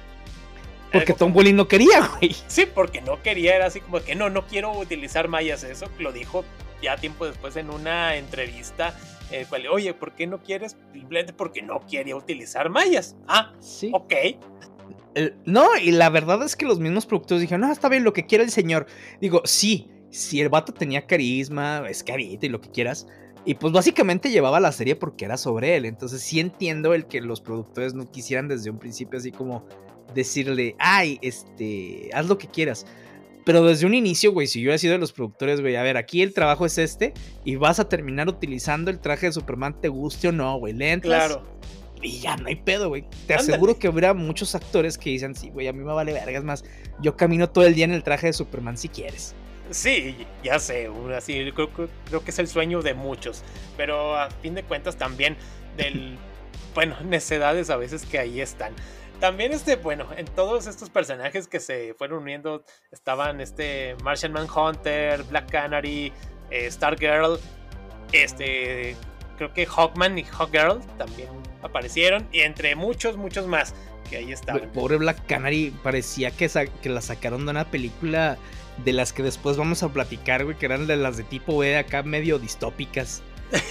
Porque 0.91 1.13
Tom 1.13 1.35
Welling 1.35 1.55
no 1.55 1.67
quería, 1.67 2.05
güey. 2.19 2.35
Sí, 2.47 2.65
porque 2.65 2.99
no 2.99 3.21
quería, 3.21 3.55
era 3.55 3.67
así 3.67 3.79
como 3.79 4.01
que 4.01 4.15
no, 4.15 4.29
no 4.29 4.45
quiero 4.45 4.71
utilizar 4.71 5.27
mayas. 5.27 5.63
Eso 5.63 5.87
lo 5.99 6.11
dijo 6.11 6.43
ya 6.81 6.97
tiempo 6.97 7.25
después 7.25 7.55
en 7.55 7.69
una 7.69 8.15
entrevista 8.15 8.93
el 9.31 9.47
cual, 9.47 9.67
oye, 9.67 9.93
¿por 9.93 10.13
qué 10.13 10.27
no 10.27 10.41
quieres? 10.41 10.77
Simplemente 10.91 11.33
porque 11.33 11.61
no 11.61 11.79
quería 11.85 12.15
utilizar 12.15 12.69
mallas. 12.69 13.15
Ah, 13.27 13.53
sí. 13.59 13.91
Ok. 13.93 14.13
no, 15.45 15.77
y 15.77 15.91
la 15.91 16.09
verdad 16.09 16.43
es 16.43 16.55
que 16.55 16.65
los 16.65 16.79
mismos 16.79 17.05
productores 17.05 17.41
dijeron, 17.41 17.61
no, 17.61 17.71
está 17.71 17.89
bien 17.89 18.03
lo 18.03 18.13
que 18.13 18.25
quiera 18.25 18.43
el 18.43 18.51
señor. 18.51 18.87
Digo, 19.21 19.41
sí, 19.45 19.89
si 20.09 20.41
el 20.41 20.49
vato 20.49 20.73
tenía 20.73 21.05
carisma, 21.05 21.83
es 21.87 22.03
carita 22.03 22.45
y 22.45 22.49
lo 22.49 22.61
que 22.61 22.69
quieras. 22.69 23.07
Y 23.45 23.55
pues 23.55 23.71
básicamente 23.73 24.29
llevaba 24.29 24.59
la 24.59 24.71
serie 24.71 24.95
porque 24.95 25.25
era 25.25 25.37
sobre 25.37 25.75
él. 25.75 25.85
Entonces 25.85 26.21
sí 26.21 26.39
entiendo 26.39 26.93
el 26.93 27.05
que 27.05 27.21
los 27.21 27.41
productores 27.41 27.93
no 27.93 28.09
quisieran 28.09 28.47
desde 28.47 28.69
un 28.69 28.79
principio 28.79 29.19
así 29.19 29.31
como 29.31 29.65
decirle, 30.13 30.75
ay, 30.79 31.19
este, 31.21 32.09
haz 32.13 32.27
lo 32.27 32.37
que 32.37 32.47
quieras. 32.47 32.85
Pero 33.49 33.63
desde 33.63 33.87
un 33.87 33.95
inicio, 33.95 34.31
güey, 34.31 34.45
si 34.45 34.61
yo 34.61 34.65
hubiera 34.65 34.77
sido 34.77 34.93
de 34.93 34.99
los 34.99 35.11
productores, 35.11 35.59
güey, 35.59 35.75
a 35.75 35.81
ver, 35.81 35.97
aquí 35.97 36.21
el 36.21 36.35
trabajo 36.35 36.67
es 36.67 36.77
este 36.77 37.15
y 37.43 37.55
vas 37.55 37.79
a 37.79 37.89
terminar 37.89 38.27
utilizando 38.27 38.91
el 38.91 38.99
traje 38.99 39.25
de 39.25 39.31
Superman, 39.31 39.81
te 39.81 39.87
guste 39.87 40.27
o 40.27 40.31
no, 40.31 40.59
güey, 40.59 40.73
le 40.73 41.01
Claro. 41.01 41.41
Y 41.99 42.19
ya 42.19 42.37
no 42.37 42.47
hay 42.47 42.57
pedo, 42.57 42.89
güey. 42.89 43.05
Te 43.25 43.33
aseguro 43.33 43.79
que 43.79 43.89
hubiera 43.89 44.13
muchos 44.13 44.53
actores 44.53 44.99
que 44.99 45.09
dicen, 45.09 45.33
sí, 45.33 45.49
güey, 45.49 45.67
a 45.67 45.73
mí 45.73 45.83
me 45.83 45.91
vale 45.91 46.13
vergas 46.13 46.43
más. 46.43 46.63
Yo 47.01 47.17
camino 47.17 47.49
todo 47.49 47.65
el 47.65 47.73
día 47.73 47.85
en 47.85 47.93
el 47.93 48.03
traje 48.03 48.27
de 48.27 48.33
Superman 48.33 48.77
si 48.77 48.87
quieres. 48.87 49.33
Sí, 49.71 50.15
ya 50.43 50.59
sé, 50.59 50.87
así 51.17 51.51
creo, 51.51 51.71
creo, 51.71 52.23
que 52.23 52.29
es 52.29 52.37
el 52.37 52.47
sueño 52.47 52.83
de 52.83 52.93
muchos. 52.93 53.41
Pero 53.75 54.15
a 54.15 54.29
fin 54.29 54.53
de 54.53 54.61
cuentas 54.61 54.95
también 54.95 55.35
del, 55.75 56.19
bueno, 56.75 56.97
necedades 57.01 57.71
a 57.71 57.77
veces 57.77 58.05
que 58.05 58.19
ahí 58.19 58.41
están. 58.41 58.75
También 59.19 59.51
este, 59.51 59.75
bueno, 59.75 60.07
en 60.15 60.25
todos 60.25 60.65
estos 60.67 60.89
personajes 60.89 61.47
que 61.47 61.59
se 61.59 61.93
fueron 61.95 62.23
uniendo 62.23 62.63
estaban 62.91 63.41
este 63.41 63.95
Martian 64.03 64.31
Manhunter, 64.31 65.23
Black 65.23 65.51
Canary, 65.51 66.13
eh, 66.49 66.71
Stargirl, 66.71 67.37
este, 68.13 68.95
creo 69.37 69.53
que 69.53 69.65
Hawkman 69.65 70.17
y 70.17 70.23
Hawkgirl 70.23 70.79
también 70.97 71.29
aparecieron 71.61 72.27
y 72.31 72.41
entre 72.41 72.75
muchos, 72.75 73.17
muchos 73.17 73.45
más 73.45 73.73
que 74.09 74.17
ahí 74.17 74.31
estaban. 74.31 74.69
Pobre 74.71 74.97
Black 74.97 75.25
Canary 75.27 75.73
parecía 75.83 76.31
que, 76.31 76.49
que 76.81 76.89
la 76.89 77.01
sacaron 77.01 77.45
de 77.45 77.51
una 77.51 77.69
película 77.69 78.37
de 78.83 78.93
las 78.93 79.13
que 79.13 79.23
después 79.23 79.57
vamos 79.57 79.83
a 79.83 79.89
platicar, 79.89 80.45
güey, 80.45 80.57
que 80.57 80.65
eran 80.65 80.87
de 80.87 80.95
las 80.95 81.17
de 81.17 81.23
tipo 81.23 81.57
B 81.57 81.77
acá 81.77 82.03
medio 82.03 82.39
distópicas. 82.39 83.21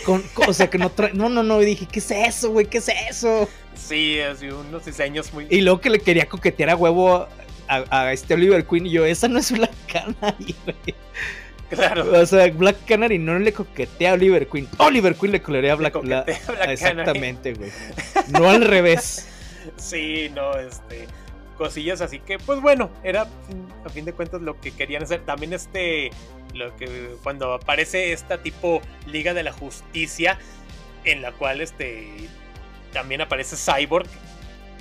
Con, 0.05 0.25
o 0.47 0.53
sea, 0.53 0.69
que 0.69 0.79
no 0.79 0.91
trae. 0.91 1.12
No, 1.12 1.29
no, 1.29 1.43
no. 1.43 1.62
Y 1.62 1.67
dije, 1.67 1.87
¿qué 1.91 1.99
es 2.01 2.11
eso, 2.11 2.51
güey? 2.51 2.67
¿Qué 2.67 2.79
es 2.79 2.88
eso? 3.11 3.49
Sí, 3.75 4.21
así 4.21 4.49
unos 4.49 4.85
diseños 4.85 5.33
muy. 5.33 5.47
Y 5.51 5.61
luego 5.61 5.81
que 5.81 5.91
le 5.91 6.01
quería 6.01 6.29
coquetear 6.29 6.71
a 6.71 6.77
huevo 6.77 7.29
a, 7.69 8.12
este 8.12 8.35
Oliver 8.35 8.64
Queen. 8.67 8.87
Y 8.87 8.91
yo, 8.91 9.05
esa 9.05 9.29
no 9.29 9.38
es 9.38 9.53
Black 9.53 9.75
Canary, 9.87 10.55
güey. 10.64 10.95
Claro. 11.71 12.19
O 12.19 12.27
sea, 12.27 12.51
Black 12.51 12.77
Canary 12.87 13.19
no 13.19 13.38
le 13.38 13.53
coquetea 13.53 14.12
a 14.12 14.14
Oliver 14.14 14.49
Queen. 14.49 14.69
Oliver 14.79 15.14
Queen 15.14 15.33
le 15.33 15.43
coquetea 15.43 15.73
a 15.75 15.77
Black, 15.77 15.93
Canary. 15.93 16.33
Exactamente, 16.69 17.55
güey. 17.55 17.71
No 18.31 18.51
al 18.51 18.64
revés. 18.64 19.27
Sí, 19.77 20.31
no, 20.35 20.59
este. 20.59 21.07
Cosillas 21.59 22.01
así 22.01 22.21
que, 22.21 22.38
pues 22.38 22.61
bueno, 22.61 22.90
era 23.03 23.27
a 23.85 23.88
fin 23.90 24.05
de 24.05 24.14
cuentas 24.14 24.40
lo 24.40 24.59
que 24.61 24.71
querían 24.71 25.03
hacer. 25.03 25.25
También 25.27 25.53
este. 25.53 26.11
Lo 26.55 26.75
que. 26.77 27.16
Cuando 27.23 27.53
aparece 27.53 28.12
esta 28.12 28.38
tipo 28.38 28.81
Liga 29.07 29.35
de 29.35 29.42
la 29.42 29.53
Justicia. 29.53 30.38
En 31.05 31.23
la 31.23 31.33
cual 31.33 31.61
este 31.61 32.29
también 32.92 33.21
aparece 33.21 33.57
Cyborg. 33.57 34.09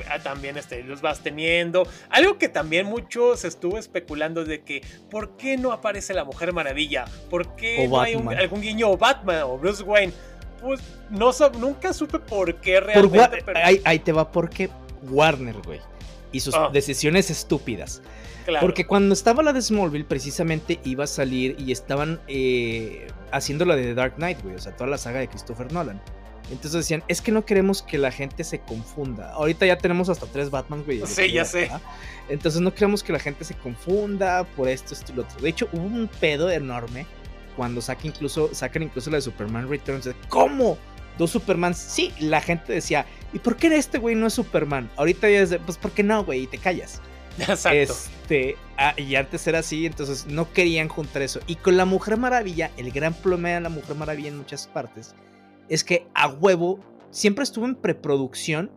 Ah, 0.09 0.19
también 0.19 0.57
este, 0.57 0.83
los 0.83 1.01
vas 1.01 1.21
teniendo. 1.21 1.87
Algo 2.09 2.37
que 2.37 2.49
también 2.49 2.85
muchos 2.85 3.43
estuvo 3.45 3.77
especulando 3.77 4.45
de 4.45 4.61
que 4.61 4.81
¿por 5.09 5.37
qué 5.37 5.57
no 5.57 5.71
aparece 5.71 6.13
la 6.13 6.23
Mujer 6.23 6.53
Maravilla? 6.53 7.05
¿Por 7.29 7.55
qué 7.55 7.87
no 7.87 7.99
hay 7.99 8.13
algún 8.13 8.61
guiño 8.61 8.91
o 8.91 8.97
Batman 8.97 9.41
o 9.43 9.57
Bruce 9.57 9.83
Wayne? 9.83 10.13
Pues 10.61 10.81
no 11.09 11.31
nunca 11.59 11.93
supe 11.93 12.19
por 12.19 12.55
qué 12.61 12.79
realmente. 12.79 13.43
ahí, 13.83 13.99
te 13.99 14.11
va 14.11 14.31
porque 14.31 14.69
Warner, 15.03 15.55
güey. 15.61 15.79
Y 16.31 16.41
sus 16.41 16.55
ah. 16.55 16.69
decisiones 16.71 17.29
estúpidas. 17.29 18.01
Porque 18.61 18.87
cuando 18.87 19.13
estaba 19.13 19.43
la 19.43 19.53
de 19.53 19.61
Smallville, 19.61 20.05
precisamente 20.05 20.79
iba 20.85 21.03
a 21.03 21.07
salir 21.07 21.55
y 21.59 21.71
estaban 21.71 22.21
eh, 22.27 23.07
haciendo 23.31 23.65
la 23.65 23.75
de 23.75 23.83
The 23.83 23.93
Dark 23.93 24.15
Knight, 24.15 24.41
güey. 24.41 24.55
O 24.55 24.59
sea, 24.59 24.75
toda 24.75 24.89
la 24.89 24.97
saga 24.97 25.19
de 25.19 25.27
Christopher 25.27 25.71
Nolan. 25.73 26.01
Entonces 26.49 26.73
decían, 26.73 27.03
es 27.09 27.21
que 27.21 27.31
no 27.31 27.45
queremos 27.45 27.81
que 27.81 27.97
la 27.97 28.09
gente 28.09 28.43
se 28.45 28.59
confunda. 28.59 29.33
Ahorita 29.33 29.65
ya 29.65 29.77
tenemos 29.77 30.07
hasta 30.07 30.25
tres 30.27 30.49
Batman, 30.49 30.83
güey. 30.85 31.01
Sí, 31.05 31.31
ya 31.31 31.43
sé. 31.43 31.69
Entonces 32.29 32.61
no 32.61 32.73
queremos 32.73 33.03
que 33.03 33.11
la 33.11 33.19
gente 33.19 33.43
se 33.43 33.53
confunda 33.55 34.45
por 34.55 34.69
esto, 34.69 34.93
esto 34.93 35.11
y 35.11 35.15
lo 35.15 35.23
otro. 35.23 35.41
De 35.41 35.49
hecho, 35.49 35.67
hubo 35.73 35.83
un 35.83 36.09
pedo 36.19 36.49
enorme 36.49 37.05
cuando 37.57 37.81
sacan 37.81 38.07
incluso, 38.07 38.53
sacan 38.53 38.83
incluso 38.83 39.09
la 39.09 39.17
de 39.17 39.23
Superman 39.23 39.67
Returns. 39.67 40.09
¿Cómo? 40.29 40.77
Dos 41.17 41.31
Supermans. 41.31 41.77
Sí, 41.77 42.13
la 42.19 42.41
gente 42.41 42.73
decía, 42.73 43.05
¿y 43.33 43.39
por 43.39 43.57
qué 43.57 43.67
este 43.75 43.97
güey 43.97 44.15
no 44.15 44.27
es 44.27 44.33
Superman? 44.33 44.89
Ahorita 44.97 45.29
ya 45.29 45.39
es 45.39 45.49
de, 45.49 45.59
pues, 45.59 45.77
¿por 45.77 45.91
qué 45.91 46.03
no, 46.03 46.23
güey? 46.23 46.43
Y 46.43 46.47
te 46.47 46.57
callas. 46.57 47.01
Exacto. 47.39 47.69
Este, 47.69 48.57
ah, 48.77 48.93
y 48.97 49.15
antes 49.15 49.45
era 49.47 49.59
así, 49.59 49.85
entonces 49.85 50.25
no 50.27 50.51
querían 50.51 50.87
juntar 50.87 51.21
eso. 51.21 51.39
Y 51.47 51.55
con 51.55 51.77
la 51.77 51.85
Mujer 51.85 52.17
Maravilla, 52.17 52.71
el 52.77 52.91
gran 52.91 53.13
problema 53.13 53.49
de 53.49 53.61
la 53.61 53.69
Mujer 53.69 53.95
Maravilla 53.95 54.29
en 54.29 54.37
muchas 54.37 54.67
partes 54.67 55.15
es 55.69 55.83
que 55.83 56.07
a 56.13 56.27
huevo 56.27 56.79
siempre 57.11 57.43
estuvo 57.43 57.65
en 57.65 57.75
preproducción 57.75 58.71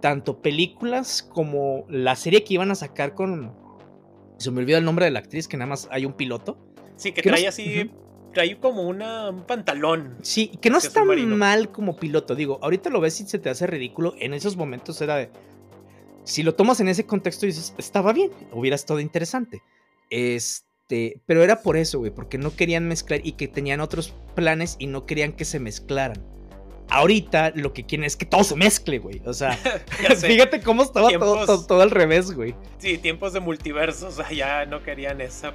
tanto 0.00 0.42
películas 0.42 1.22
como 1.22 1.84
la 1.88 2.16
serie 2.16 2.44
que 2.44 2.54
iban 2.54 2.70
a 2.70 2.74
sacar 2.74 3.14
con... 3.14 3.54
Se 4.38 4.50
me 4.50 4.60
olvidó 4.60 4.78
el 4.78 4.84
nombre 4.84 5.04
de 5.04 5.12
la 5.12 5.20
actriz, 5.20 5.46
que 5.46 5.56
nada 5.56 5.68
más 5.68 5.88
hay 5.90 6.04
un 6.04 6.12
piloto. 6.14 6.58
Sí, 6.96 7.12
que 7.12 7.22
trae 7.22 7.46
así... 7.46 7.90
Trae 8.32 8.58
como 8.58 8.82
una, 8.82 9.30
un 9.30 9.44
pantalón. 9.44 10.16
Sí, 10.22 10.52
que 10.60 10.70
no 10.70 10.78
está 10.78 11.04
mal 11.04 11.70
como 11.70 11.96
piloto. 11.96 12.34
Digo, 12.34 12.58
ahorita 12.62 12.90
lo 12.90 13.00
ves 13.00 13.20
y 13.20 13.26
se 13.26 13.38
te 13.38 13.50
hace 13.50 13.66
ridículo. 13.66 14.14
En 14.18 14.34
esos 14.34 14.56
momentos 14.56 15.00
era 15.00 15.16
de... 15.16 15.30
Si 16.24 16.42
lo 16.42 16.54
tomas 16.54 16.80
en 16.80 16.88
ese 16.88 17.04
contexto 17.04 17.46
dices, 17.46 17.74
estaba 17.78 18.12
bien, 18.12 18.30
hubiera 18.52 18.76
estado 18.76 19.00
interesante. 19.00 19.62
Este 20.08 20.62
pero 21.26 21.42
era 21.42 21.62
por 21.62 21.76
eso, 21.76 21.98
güey, 21.98 22.10
porque 22.10 22.38
no 22.38 22.54
querían 22.54 22.86
mezclar 22.86 23.20
y 23.24 23.32
que 23.32 23.48
tenían 23.48 23.80
otros 23.80 24.14
planes 24.34 24.76
y 24.78 24.86
no 24.86 25.06
querían 25.06 25.32
que 25.32 25.44
se 25.44 25.58
mezclaran. 25.58 26.22
Ahorita 26.90 27.52
lo 27.54 27.72
que 27.72 27.86
quieren 27.86 28.04
es 28.04 28.16
que 28.16 28.26
todo 28.26 28.44
se 28.44 28.54
mezcle, 28.54 28.98
güey. 28.98 29.22
O 29.24 29.32
sea, 29.32 29.52
fíjate 30.20 30.60
cómo 30.60 30.82
estaba 30.82 31.10
todo, 31.10 31.66
todo, 31.66 31.80
al 31.80 31.90
revés, 31.90 32.32
güey. 32.32 32.54
Sí, 32.78 32.98
tiempos 32.98 33.32
de 33.32 33.40
multiverso, 33.40 34.08
o 34.08 34.10
sea, 34.10 34.30
ya 34.30 34.66
no 34.66 34.82
querían 34.82 35.20
eso. 35.22 35.52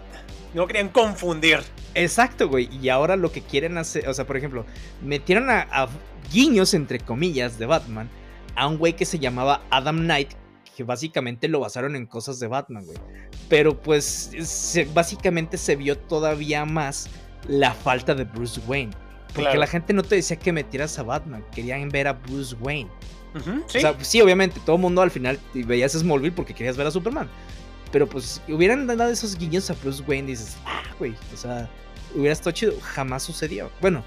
No 0.58 0.66
querían 0.66 0.90
confundir. 0.90 1.60
Exacto, 1.94 2.50
güey. 2.50 2.68
Y 2.82 2.90
ahora 2.90 3.16
lo 3.16 3.32
que 3.32 3.44
quieren 3.44 3.78
hacer, 3.78 4.10
o 4.10 4.14
sea, 4.16 4.26
por 4.26 4.38
ejemplo, 4.38 4.66
metieron 5.04 5.52
a, 5.52 5.68
a 5.70 5.88
guiños, 6.34 6.74
entre 6.74 7.00
comillas, 7.00 7.60
de 7.60 7.68
Batman 7.68 8.10
a 8.56 8.66
un 8.66 8.80
güey 8.80 8.96
que 8.96 9.06
se 9.06 9.20
llamaba 9.20 9.62
Adam 9.70 10.00
Knight, 10.00 10.32
que 10.76 10.84
básicamente 10.84 11.48
lo 11.48 11.60
basaron 11.60 11.96
en 11.96 12.08
cosas 12.08 12.40
de 12.40 12.48
Batman, 12.48 12.86
güey. 12.86 12.98
Pero 13.50 13.80
pues 13.80 14.32
básicamente 14.96 15.58
se 15.58 15.76
vio 15.76 15.96
todavía 15.96 16.66
más 16.66 17.08
la 17.48 17.72
falta 17.74 18.16
de 18.16 18.24
Bruce 18.24 18.60
Wayne. 18.66 18.94
Porque 19.36 19.60
la 19.60 19.68
gente 19.68 19.94
no 19.94 20.02
te 20.02 20.16
decía 20.16 20.38
que 20.38 20.52
metieras 20.52 20.98
a 20.98 21.04
Batman, 21.04 21.46
querían 21.54 21.88
ver 21.90 22.08
a 22.08 22.14
Bruce 22.14 22.56
Wayne. 22.60 22.90
¿sí? 23.68 23.78
O 23.78 23.82
sea, 23.82 23.96
sí, 24.00 24.22
obviamente, 24.22 24.60
todo 24.66 24.78
el 24.78 24.82
mundo 24.82 25.04
al 25.04 25.12
final 25.12 25.40
veías 25.54 25.92
Smallville 25.92 26.34
porque 26.34 26.56
querías 26.56 26.78
ver 26.78 26.88
a 26.88 26.92
Superman. 26.92 27.30
Pero 27.92 28.08
pues 28.08 28.42
hubieran 28.48 28.88
dado 28.88 29.10
esos 29.10 29.38
guiños 29.38 29.70
a 29.70 29.74
Bruce 29.74 30.04
Wayne 30.08 30.30
y 30.30 30.32
dices, 30.32 30.58
ah, 30.66 30.84
güey, 31.00 31.16
o 31.34 31.38
sea, 31.38 31.70
hubiera 32.16 32.34
estado 32.34 32.52
chido. 32.52 32.74
Jamás 32.82 33.24
sucedió. 33.24 33.72
Bueno, 33.82 34.04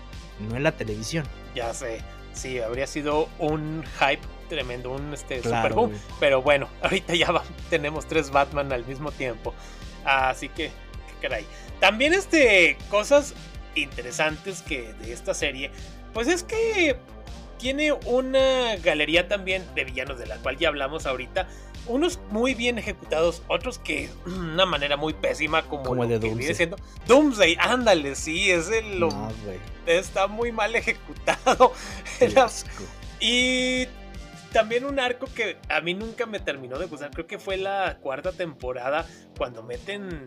no 0.48 0.56
en 0.56 0.62
la 0.62 0.72
televisión. 0.72 1.24
Ya 1.54 1.72
sé. 1.72 2.00
Sí, 2.32 2.60
habría 2.60 2.86
sido 2.86 3.28
un 3.38 3.84
hype 3.98 4.22
tremendo, 4.48 4.90
un 4.90 5.12
este, 5.14 5.42
super 5.42 5.72
boom. 5.72 5.92
Pero 6.18 6.42
bueno, 6.42 6.68
ahorita 6.82 7.14
ya 7.14 7.28
tenemos 7.70 8.06
tres 8.06 8.30
Batman 8.30 8.72
al 8.72 8.84
mismo 8.84 9.12
tiempo. 9.12 9.54
Así 10.04 10.48
que, 10.48 10.70
caray. 11.20 11.44
También 11.80 12.12
este, 12.12 12.76
cosas 12.90 13.34
interesantes 13.74 14.62
que 14.62 14.92
de 14.94 15.12
esta 15.12 15.34
serie, 15.34 15.70
pues 16.12 16.28
es 16.28 16.42
que 16.42 16.96
tiene 17.58 17.92
una 17.92 18.76
galería 18.82 19.28
también 19.28 19.62
de 19.74 19.84
villanos 19.84 20.18
de 20.18 20.26
la 20.26 20.36
cual 20.36 20.56
ya 20.56 20.68
hablamos 20.68 21.06
ahorita. 21.06 21.48
Unos 21.86 22.20
muy 22.30 22.54
bien 22.54 22.78
ejecutados, 22.78 23.42
otros 23.48 23.78
que 23.78 24.08
de 24.26 24.32
una 24.38 24.66
manera 24.66 24.96
muy 24.96 25.12
pésima, 25.14 25.62
como, 25.62 26.02
el 26.02 26.08
de 26.08 26.18
Doomsday. 26.18 26.70
Doomsday, 27.06 27.56
ándale, 27.60 28.14
sí, 28.14 28.50
es 28.50 28.68
el. 28.68 29.06
está 29.86 30.26
muy 30.26 30.52
mal 30.52 30.74
ejecutado. 30.74 31.72
y 33.20 33.86
también 34.52 34.84
un 34.84 34.98
arco 34.98 35.26
que 35.34 35.58
a 35.68 35.80
mí 35.80 35.94
nunca 35.94 36.26
me 36.26 36.40
terminó 36.40 36.78
de 36.78 36.86
gustar. 36.86 37.10
Creo 37.10 37.26
que 37.26 37.38
fue 37.38 37.56
la 37.56 37.98
cuarta 38.00 38.32
temporada 38.32 39.06
cuando 39.36 39.62
meten 39.62 40.26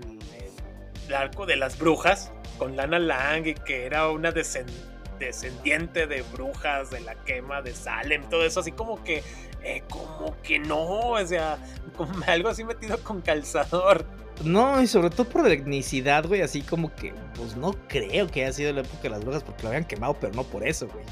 el 1.08 1.14
arco 1.14 1.46
de 1.46 1.56
las 1.56 1.78
brujas 1.78 2.32
con 2.58 2.76
Lana 2.76 3.00
Lang 3.00 3.48
y 3.48 3.54
que 3.54 3.86
era 3.86 4.10
una 4.10 4.32
descendiente 4.32 6.08
de 6.08 6.22
brujas 6.22 6.90
de 6.90 7.02
la 7.02 7.16
quema 7.16 7.62
de 7.62 7.74
Salem, 7.74 8.24
todo 8.30 8.46
eso 8.46 8.60
así 8.62 8.72
como 8.72 9.04
que, 9.04 9.24
eh, 9.64 9.84
como 9.90 10.36
que 10.42 10.60
no, 10.60 11.12
o 11.12 11.26
sea, 11.26 11.58
como 11.96 12.14
algo 12.28 12.50
así 12.50 12.64
metido 12.64 12.98
con 13.00 13.22
calzador. 13.22 14.06
No, 14.44 14.82
y 14.82 14.88
sobre 14.88 15.10
todo 15.10 15.30
por 15.30 15.44
la 15.44 15.54
etnicidad, 15.54 16.26
güey, 16.26 16.42
así 16.42 16.64
como 16.64 16.94
que, 16.96 17.14
pues 17.36 17.56
no 17.56 17.76
creo 17.88 18.28
que 18.28 18.44
haya 18.44 18.54
sido 18.54 18.74
la 18.74 18.82
época 18.82 19.04
de 19.04 19.10
las 19.10 19.24
brujas 19.24 19.44
porque 19.44 19.64
lo 19.64 19.70
habían 19.70 19.86
quemado, 19.86 20.16
pero 20.20 20.34
no 20.34 20.44
por 20.44 20.68
eso, 20.68 20.88
güey. 20.88 21.06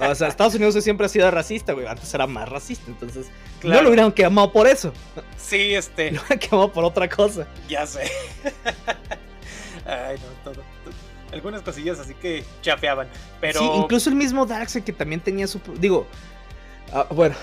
O 0.00 0.14
sea, 0.14 0.28
Estados 0.28 0.54
Unidos 0.54 0.82
siempre 0.82 1.06
ha 1.06 1.08
sido 1.08 1.30
racista, 1.30 1.72
güey. 1.72 1.86
Antes 1.86 2.12
era 2.14 2.26
más 2.26 2.48
racista, 2.48 2.84
entonces 2.88 3.26
no 3.62 3.82
lo 3.82 3.88
hubieran 3.88 4.12
quemado 4.12 4.52
por 4.52 4.66
eso. 4.66 4.92
Sí, 5.36 5.74
este. 5.74 6.10
Lo 6.12 6.20
hubieran 6.20 6.38
quemado 6.38 6.72
por 6.72 6.84
otra 6.84 7.08
cosa. 7.08 7.46
Ya 7.68 7.86
sé. 7.86 8.10
Ay, 9.86 10.16
no, 10.16 10.52
todo, 10.52 10.62
Algunas 11.32 11.62
cosillas 11.62 11.98
así 11.98 12.14
que 12.14 12.44
chafeaban. 12.62 13.08
Pero. 13.40 13.60
Sí, 13.60 13.70
incluso 13.76 14.10
el 14.10 14.16
mismo 14.16 14.46
Darkseid 14.46 14.84
que 14.84 14.92
también 14.92 15.20
tenía 15.20 15.46
su. 15.46 15.60
Digo. 15.78 16.06
Ah, 16.94 17.08
bueno, 17.10 17.34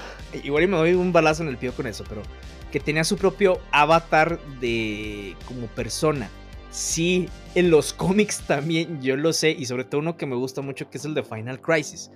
igual 0.45 0.65
me 0.69 0.77
doy 0.77 0.93
un 0.93 1.11
balazo 1.11 1.43
en 1.43 1.49
el 1.49 1.57
pie 1.57 1.71
con 1.71 1.85
eso, 1.85 2.05
pero. 2.07 2.23
Que 2.71 2.79
tenía 2.79 3.03
su 3.03 3.17
propio 3.17 3.59
avatar 3.71 4.39
de. 4.61 5.35
como 5.45 5.67
persona. 5.67 6.29
Sí, 6.69 7.27
en 7.53 7.69
los 7.69 7.91
cómics 7.93 8.47
también, 8.47 9.01
yo 9.01 9.17
lo 9.17 9.33
sé, 9.33 9.51
y 9.51 9.65
sobre 9.65 9.83
todo 9.83 9.99
uno 9.99 10.15
que 10.15 10.25
me 10.25 10.37
gusta 10.37 10.61
mucho, 10.61 10.89
que 10.89 10.97
es 10.97 11.05
el 11.05 11.13
de 11.13 11.23
Final 11.23 11.59
Crisis. 11.59 12.11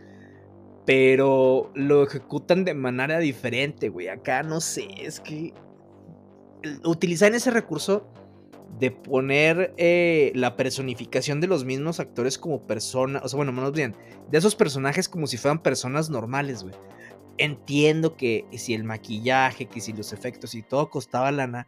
Pero 0.85 1.71
lo 1.75 2.03
ejecutan 2.03 2.63
de 2.63 2.73
manera 2.73 3.19
diferente, 3.19 3.89
güey. 3.89 4.07
Acá 4.07 4.41
no 4.41 4.61
sé, 4.61 4.87
es 4.97 5.19
que. 5.19 5.53
Utilizar 6.83 7.35
ese 7.35 7.51
recurso 7.51 8.07
de 8.79 8.91
poner 8.91 9.73
eh, 9.77 10.31
la 10.35 10.55
personificación 10.55 11.41
de 11.41 11.47
los 11.47 11.65
mismos 11.65 11.99
actores 11.99 12.37
como 12.37 12.65
personas, 12.65 13.23
o 13.23 13.27
sea, 13.27 13.37
bueno, 13.37 13.51
menos 13.51 13.73
bien, 13.73 13.95
de 14.31 14.37
esos 14.37 14.55
personajes 14.55 15.07
como 15.07 15.27
si 15.27 15.37
fueran 15.37 15.61
personas 15.61 16.09
normales, 16.09 16.63
güey. 16.63 16.73
Entiendo 17.37 18.15
que 18.15 18.45
si 18.53 18.73
el 18.73 18.83
maquillaje, 18.83 19.65
que 19.65 19.81
si 19.81 19.93
los 19.93 20.13
efectos 20.13 20.55
y 20.55 20.61
todo 20.61 20.89
costaba 20.89 21.31
lana, 21.31 21.67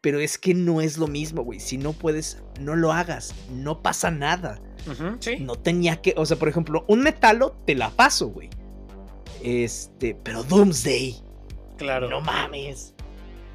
pero 0.00 0.20
es 0.20 0.38
que 0.38 0.54
no 0.54 0.80
es 0.80 0.98
lo 0.98 1.06
mismo, 1.06 1.42
güey. 1.42 1.60
Si 1.60 1.78
no 1.78 1.92
puedes, 1.92 2.42
no 2.60 2.76
lo 2.76 2.92
hagas, 2.92 3.34
no 3.50 3.82
pasa 3.82 4.10
nada. 4.10 4.60
No 5.40 5.56
tenía 5.56 6.00
que, 6.00 6.14
o 6.16 6.24
sea, 6.24 6.38
por 6.38 6.48
ejemplo, 6.48 6.84
un 6.88 7.02
metalo 7.02 7.52
te 7.66 7.74
la 7.74 7.90
paso, 7.90 8.28
güey. 8.28 8.48
Este, 9.42 10.14
pero 10.14 10.42
Doomsday. 10.44 11.16
Claro. 11.76 12.08
No 12.08 12.20
mames. 12.20 12.94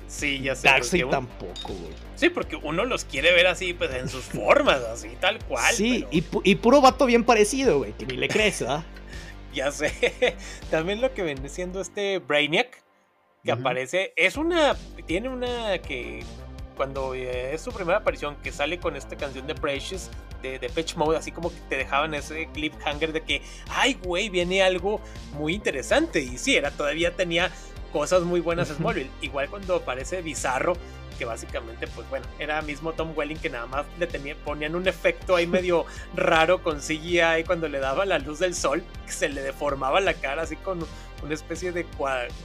Sí, 0.07 0.41
ya 0.41 0.55
sé. 0.55 0.67
Darkseid 0.67 1.07
tampoco, 1.07 1.73
güey. 1.73 1.93
Sí, 2.15 2.29
porque 2.29 2.55
uno 2.55 2.85
los 2.85 3.03
quiere 3.03 3.33
ver 3.33 3.47
así, 3.47 3.73
pues 3.73 3.91
en 3.95 4.07
sus 4.07 4.23
formas, 4.23 4.81
así, 4.83 5.09
tal 5.19 5.39
cual. 5.45 5.73
Sí, 5.73 6.05
y, 6.11 6.55
puro 6.55 6.81
vato 6.81 7.05
bien 7.05 7.23
parecido, 7.23 7.79
güey, 7.79 7.93
que 7.93 8.05
ni 8.05 8.17
le 8.17 8.27
crees, 8.27 8.61
¿ah? 8.61 8.85
ya 9.55 9.71
sé. 9.71 10.35
También 10.69 11.01
lo 11.01 11.13
que 11.13 11.23
viene 11.23 11.47
siendo 11.49 11.81
este 11.81 12.19
Brainiac, 12.19 12.83
que 13.43 13.51
aparece, 13.51 14.13
es 14.15 14.37
una. 14.37 14.75
Tiene 15.05 15.29
una 15.29 15.77
que. 15.79 16.23
Cuando 16.75 17.13
eh, 17.13 17.53
es 17.53 17.61
su 17.61 17.71
primera 17.71 17.99
aparición, 17.99 18.35
que 18.37 18.51
sale 18.51 18.79
con 18.79 18.95
esta 18.95 19.15
canción 19.15 19.45
de 19.45 19.53
Precious, 19.53 20.09
de, 20.41 20.57
de 20.57 20.69
Pitch 20.69 20.95
Mode, 20.95 21.17
así 21.17 21.31
como 21.31 21.51
que 21.51 21.59
te 21.69 21.77
dejaban 21.77 22.15
ese 22.15 22.47
cliffhanger 22.51 23.13
de 23.13 23.21
que, 23.21 23.43
ay, 23.69 23.99
güey, 24.03 24.29
viene 24.29 24.63
algo 24.63 24.99
muy 25.33 25.53
interesante. 25.53 26.19
Y 26.19 26.39
sí, 26.39 26.55
era, 26.55 26.71
todavía 26.71 27.15
tenía 27.15 27.51
cosas 27.93 28.23
muy 28.23 28.41
buenas 28.41 28.69
Smallville. 28.69 29.11
Igual 29.21 29.49
cuando 29.49 29.75
aparece 29.75 30.21
Bizarro, 30.23 30.73
que 31.17 31.25
básicamente, 31.25 31.87
pues 31.87 32.09
bueno, 32.09 32.25
era 32.39 32.61
mismo 32.63 32.91
Tom 32.93 33.13
Welling 33.15 33.37
que 33.37 33.51
nada 33.51 33.67
más 33.67 33.85
le 33.99 34.07
tenía, 34.07 34.35
ponían 34.35 34.75
un 34.75 34.87
efecto 34.87 35.35
ahí 35.35 35.45
medio 35.45 35.85
raro 36.15 36.63
con 36.63 36.79
CGI 36.79 37.43
cuando 37.45 37.69
le 37.69 37.79
daba 37.79 38.05
la 38.05 38.17
luz 38.17 38.39
del 38.39 38.55
sol, 38.55 38.83
que 39.05 39.11
se 39.11 39.29
le 39.29 39.43
deformaba 39.43 40.01
la 40.01 40.15
cara 40.15 40.41
así 40.41 40.55
con 40.55 40.85
una 41.21 41.33
especie 41.35 41.71
de 41.71 41.85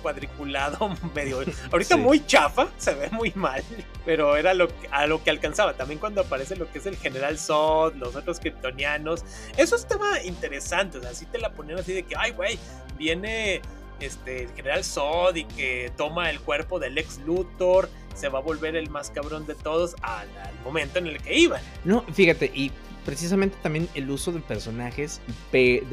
cuadriculado 0.03 0.91
medio. 1.15 1.41
Ahorita 1.73 1.97
muy 1.97 2.25
chafa, 2.27 2.69
se 2.77 2.95
ve 2.95 3.09
muy 3.11 3.33
mal, 3.35 3.65
pero 4.05 4.37
era 4.37 4.53
lo 4.53 4.69
a 4.91 5.07
lo 5.07 5.25
que 5.25 5.31
alcanzaba. 5.31 5.73
También 5.73 5.99
cuando 5.99 6.21
aparece 6.21 6.55
lo 6.57 6.71
que 6.71 6.79
es 6.79 6.87
el 6.87 6.97
General 6.97 7.39
Zod, 7.39 7.95
los 7.95 8.15
otros 8.15 8.39
kryptonianos, 8.39 9.25
eso 9.57 9.77
estaba 9.77 10.23
interesante, 10.23 10.99
o 10.99 11.01
sea, 11.01 11.11
así 11.11 11.25
te 11.25 11.39
la 11.39 11.51
ponían 11.51 11.79
así 11.79 11.95
de 11.95 12.03
que, 12.03 12.15
ay, 12.17 12.33
güey, 12.33 12.59
viene 12.99 13.63
este, 14.01 14.45
el 14.45 14.53
general 14.53 14.85
Zod 14.85 15.37
y 15.37 15.45
que 15.45 15.93
toma 15.97 16.31
el 16.31 16.41
cuerpo 16.41 16.79
del 16.79 16.99
ex 16.99 17.19
Luthor, 17.27 17.89
se 18.15 18.29
va 18.29 18.39
a 18.39 18.43
volver 18.43 18.77
el 18.77 18.91
más 18.91 19.11
cabrón 19.11 19.47
de 19.47 19.55
todos 19.55 19.95
al, 20.03 20.29
momento 20.65 20.99
en 20.99 21.07
el 21.09 21.23
que 21.23 21.39
iba. 21.39 21.61
No, 21.85 22.03
fíjate, 22.13 22.51
y 22.55 22.73
precisamente 23.05 23.57
también 23.63 23.89
el 23.95 24.11
uso 24.11 24.33
de 24.33 24.41
personajes 24.41 25.21
de, 25.53 25.85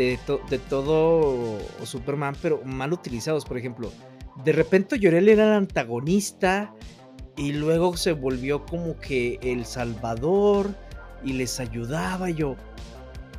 de 0.50 0.60
todo 0.70 1.60
Superman, 1.84 2.36
pero 2.42 2.62
mal 2.66 2.94
utilizados, 2.94 3.46
por 3.46 3.58
ejemplo. 3.58 3.92
De 4.44 4.52
repente 4.52 5.00
Llorel 5.00 5.30
era 5.30 5.46
el 5.46 5.54
antagonista 5.54 6.74
y 7.38 7.54
luego 7.54 7.96
se 7.96 8.12
volvió 8.12 8.66
como 8.66 9.00
que 9.00 9.40
el 9.42 9.66
salvador 9.66 10.76
y 11.24 11.34
les 11.34 11.60
ayudaba 11.60 12.30
yo. 12.30 12.56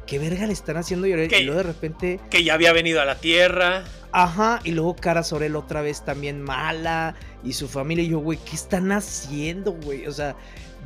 ¿Qué 0.07 0.19
verga 0.19 0.47
le 0.47 0.53
están 0.53 0.77
haciendo 0.77 1.07
Llorel? 1.07 1.33
y 1.33 1.43
luego 1.43 1.59
de 1.59 1.67
repente... 1.67 2.21
Que 2.31 2.45
ya 2.45 2.55
había 2.55 2.73
venido 2.73 3.01
a 3.01 3.05
la 3.05 3.17
Tierra. 3.17 3.85
Ajá, 4.19 4.61
y 4.65 4.71
luego 4.71 4.97
Cara 4.97 5.23
Sorel 5.23 5.57
otra 5.57 5.83
vez 5.83 6.03
también 6.03 6.41
mala. 6.41 7.15
Y 7.45 7.53
su 7.53 7.69
familia. 7.69 8.03
Y 8.03 8.09
yo, 8.09 8.19
güey, 8.19 8.39
¿qué 8.39 8.57
están 8.57 8.91
haciendo, 8.91 9.73
güey? 9.73 10.07
O 10.07 10.13
sea, 10.13 10.35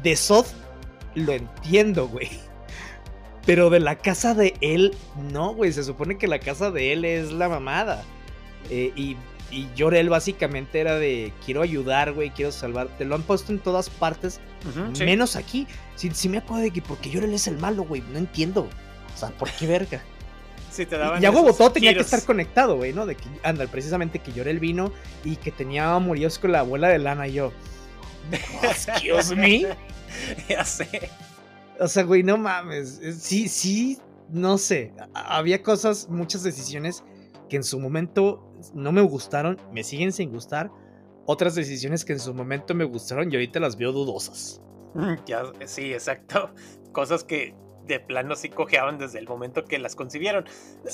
de 0.03 0.16
Sod 0.16 0.47
lo 1.14 1.33
entiendo, 1.33 2.09
güey. 2.09 2.29
Pero 3.47 3.71
de 3.71 3.79
la 3.79 3.95
casa 3.95 4.35
de 4.35 4.55
él, 4.61 4.97
no, 5.33 5.55
güey. 5.55 5.73
Se 5.73 5.85
supone 5.85 6.19
que 6.19 6.27
la 6.27 6.40
casa 6.40 6.73
de 6.73 6.93
él 6.93 7.05
es 7.05 7.31
la 7.31 7.49
mamada. 7.49 8.03
Eh, 8.69 8.93
y, 8.97 9.16
y 9.53 9.69
Llorel 9.77 10.09
básicamente 10.09 10.81
era 10.81 10.97
de 10.97 11.33
quiero 11.47 11.62
ayudar, 11.62 12.12
güey, 12.12 12.31
quiero 12.31 12.51
salvar. 12.51 12.88
Te 12.99 13.05
lo 13.05 13.14
han 13.14 13.23
puesto 13.23 13.53
en 13.53 13.61
todas 13.61 13.90
partes, 13.90 14.40
menos 14.99 15.37
aquí. 15.37 15.69
Si, 15.95 16.29
me 16.29 16.38
acuerdo 16.38 16.65
de 16.65 16.73
que 16.73 16.83
porque 16.83 17.11
Llorel 17.11 17.33
es 17.33 17.46
el 17.46 17.59
malo, 17.59 17.85
güey, 17.85 18.02
no 18.13 18.19
entiendo. 18.19 18.69
O 19.15 19.17
sea, 19.17 19.29
¿por 19.31 19.52
qué 19.52 19.69
verga? 19.69 20.02
Sí, 20.71 20.87
te 20.87 20.96
daban 20.96 21.23
y 21.23 21.27
a 21.27 21.31
huevo, 21.31 21.52
todo 21.52 21.73
tenía 21.73 21.92
que 21.94 22.00
estar 22.00 22.23
conectado, 22.25 22.77
güey, 22.77 22.92
¿no? 22.92 23.04
De 23.06 23.16
que, 23.16 23.25
anda, 23.42 23.66
precisamente 23.66 24.21
que 24.21 24.33
lloré 24.33 24.52
el 24.52 24.60
vino 24.60 24.92
y 25.25 25.37
que 25.37 25.50
tenía 25.50 25.94
amoríos 25.94 26.38
con 26.38 26.52
la 26.52 26.60
abuela 26.60 26.88
de 26.88 26.98
lana 26.98 27.27
y 27.27 27.33
yo. 27.35 27.52
Excuse 28.62 29.35
me. 29.37 29.66
ya 30.48 30.64
sé. 30.64 31.10
O 31.79 31.88
sea, 31.88 32.04
güey, 32.04 32.23
no 32.23 32.37
mames. 32.37 33.00
Sí, 33.18 33.48
sí, 33.48 33.98
no 34.29 34.58
sé. 34.58 34.92
Había 35.14 35.62
cosas, 35.62 36.08
muchas 36.08 36.42
decisiones 36.42 37.02
que 37.48 37.56
en 37.56 37.64
su 37.64 37.81
momento 37.81 38.54
no 38.75 38.92
me 38.92 39.00
gustaron, 39.02 39.58
me 39.73 39.83
siguen 39.83 40.12
sin 40.12 40.31
gustar. 40.31 40.71
Otras 41.27 41.54
decisiones 41.54 42.04
que 42.04 42.12
en 42.12 42.21
su 42.21 42.35
momento 42.35 42.75
me 42.75 42.85
gustaron 42.85 43.31
y 43.31 43.35
ahorita 43.35 43.60
las 43.60 43.77
veo 43.77 43.92
dudosas. 43.92 44.60
Ya, 45.27 45.44
sí, 45.66 45.92
exacto. 45.92 46.50
Cosas 46.92 47.23
que 47.23 47.54
de 47.87 48.00
plano 48.00 48.37
sí 48.37 48.48
cojeaban 48.48 48.98
desde 48.98 49.18
el 49.18 49.26
momento 49.26 49.64
que 49.64 49.78
las 49.78 49.96
concibieron. 49.96 50.44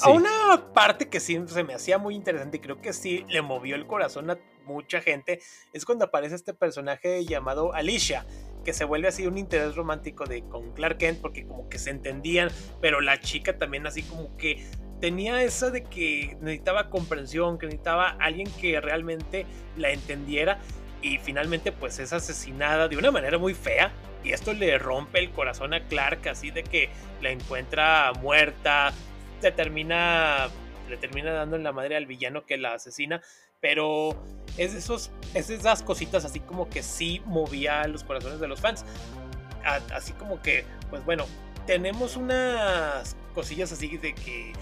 A 0.02 0.10
una 0.10 0.72
parte 0.72 1.08
que 1.08 1.20
sí 1.20 1.38
se 1.46 1.64
me 1.64 1.74
hacía 1.74 1.98
muy 1.98 2.14
interesante 2.14 2.56
y 2.58 2.60
creo 2.60 2.80
que 2.80 2.92
sí 2.92 3.24
le 3.28 3.42
movió 3.42 3.76
el 3.76 3.86
corazón 3.86 4.30
a 4.30 4.38
mucha 4.66 5.00
gente 5.00 5.40
es 5.72 5.84
cuando 5.84 6.06
aparece 6.06 6.34
este 6.34 6.52
personaje 6.52 7.24
llamado 7.24 7.72
Alicia 7.72 8.26
que 8.64 8.72
se 8.72 8.84
vuelve 8.84 9.06
así 9.06 9.26
un 9.26 9.38
interés 9.38 9.76
romántico 9.76 10.24
de 10.24 10.42
con 10.42 10.72
Clark 10.72 10.98
Kent 10.98 11.20
porque 11.20 11.46
como 11.46 11.68
que 11.68 11.78
se 11.78 11.90
entendían, 11.90 12.50
pero 12.80 13.00
la 13.00 13.20
chica 13.20 13.56
también 13.56 13.86
así 13.86 14.02
como 14.02 14.36
que 14.36 14.66
tenía 15.00 15.40
eso 15.42 15.70
de 15.70 15.84
que 15.84 16.36
necesitaba 16.40 16.90
comprensión, 16.90 17.58
que 17.58 17.66
necesitaba 17.66 18.16
alguien 18.18 18.50
que 18.60 18.80
realmente 18.80 19.46
la 19.76 19.90
entendiera 19.90 20.58
y 21.02 21.18
finalmente 21.18 21.72
pues 21.72 21.98
es 21.98 22.12
asesinada 22.12 22.88
de 22.88 22.96
una 22.96 23.10
manera 23.10 23.38
muy 23.38 23.54
fea 23.54 23.92
y 24.24 24.32
esto 24.32 24.52
le 24.52 24.76
rompe 24.78 25.18
el 25.18 25.30
corazón 25.30 25.74
a 25.74 25.86
Clark 25.86 26.28
así 26.28 26.50
de 26.50 26.64
que 26.64 26.90
la 27.20 27.30
encuentra 27.30 28.12
muerta, 28.20 28.92
se 29.40 29.52
termina 29.52 30.48
le 30.88 30.96
termina 30.96 31.32
dando 31.32 31.56
en 31.56 31.64
la 31.64 31.72
madre 31.72 31.96
al 31.96 32.06
villano 32.06 32.46
que 32.46 32.56
la 32.56 32.74
asesina, 32.74 33.20
pero 33.60 34.10
es 34.56 34.74
esos 34.74 35.10
es 35.34 35.50
esas 35.50 35.82
cositas 35.82 36.24
así 36.24 36.40
como 36.40 36.68
que 36.68 36.82
sí 36.82 37.22
movía 37.26 37.86
los 37.88 38.04
corazones 38.04 38.40
de 38.40 38.48
los 38.48 38.60
fans. 38.60 38.84
así 39.92 40.12
como 40.12 40.40
que 40.42 40.64
pues 40.90 41.04
bueno, 41.04 41.26
tenemos 41.66 42.16
unas 42.16 43.16
cosillas 43.34 43.72
así 43.72 43.96
de 43.96 44.14
que 44.14 44.52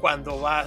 cuando 0.00 0.40
va 0.40 0.66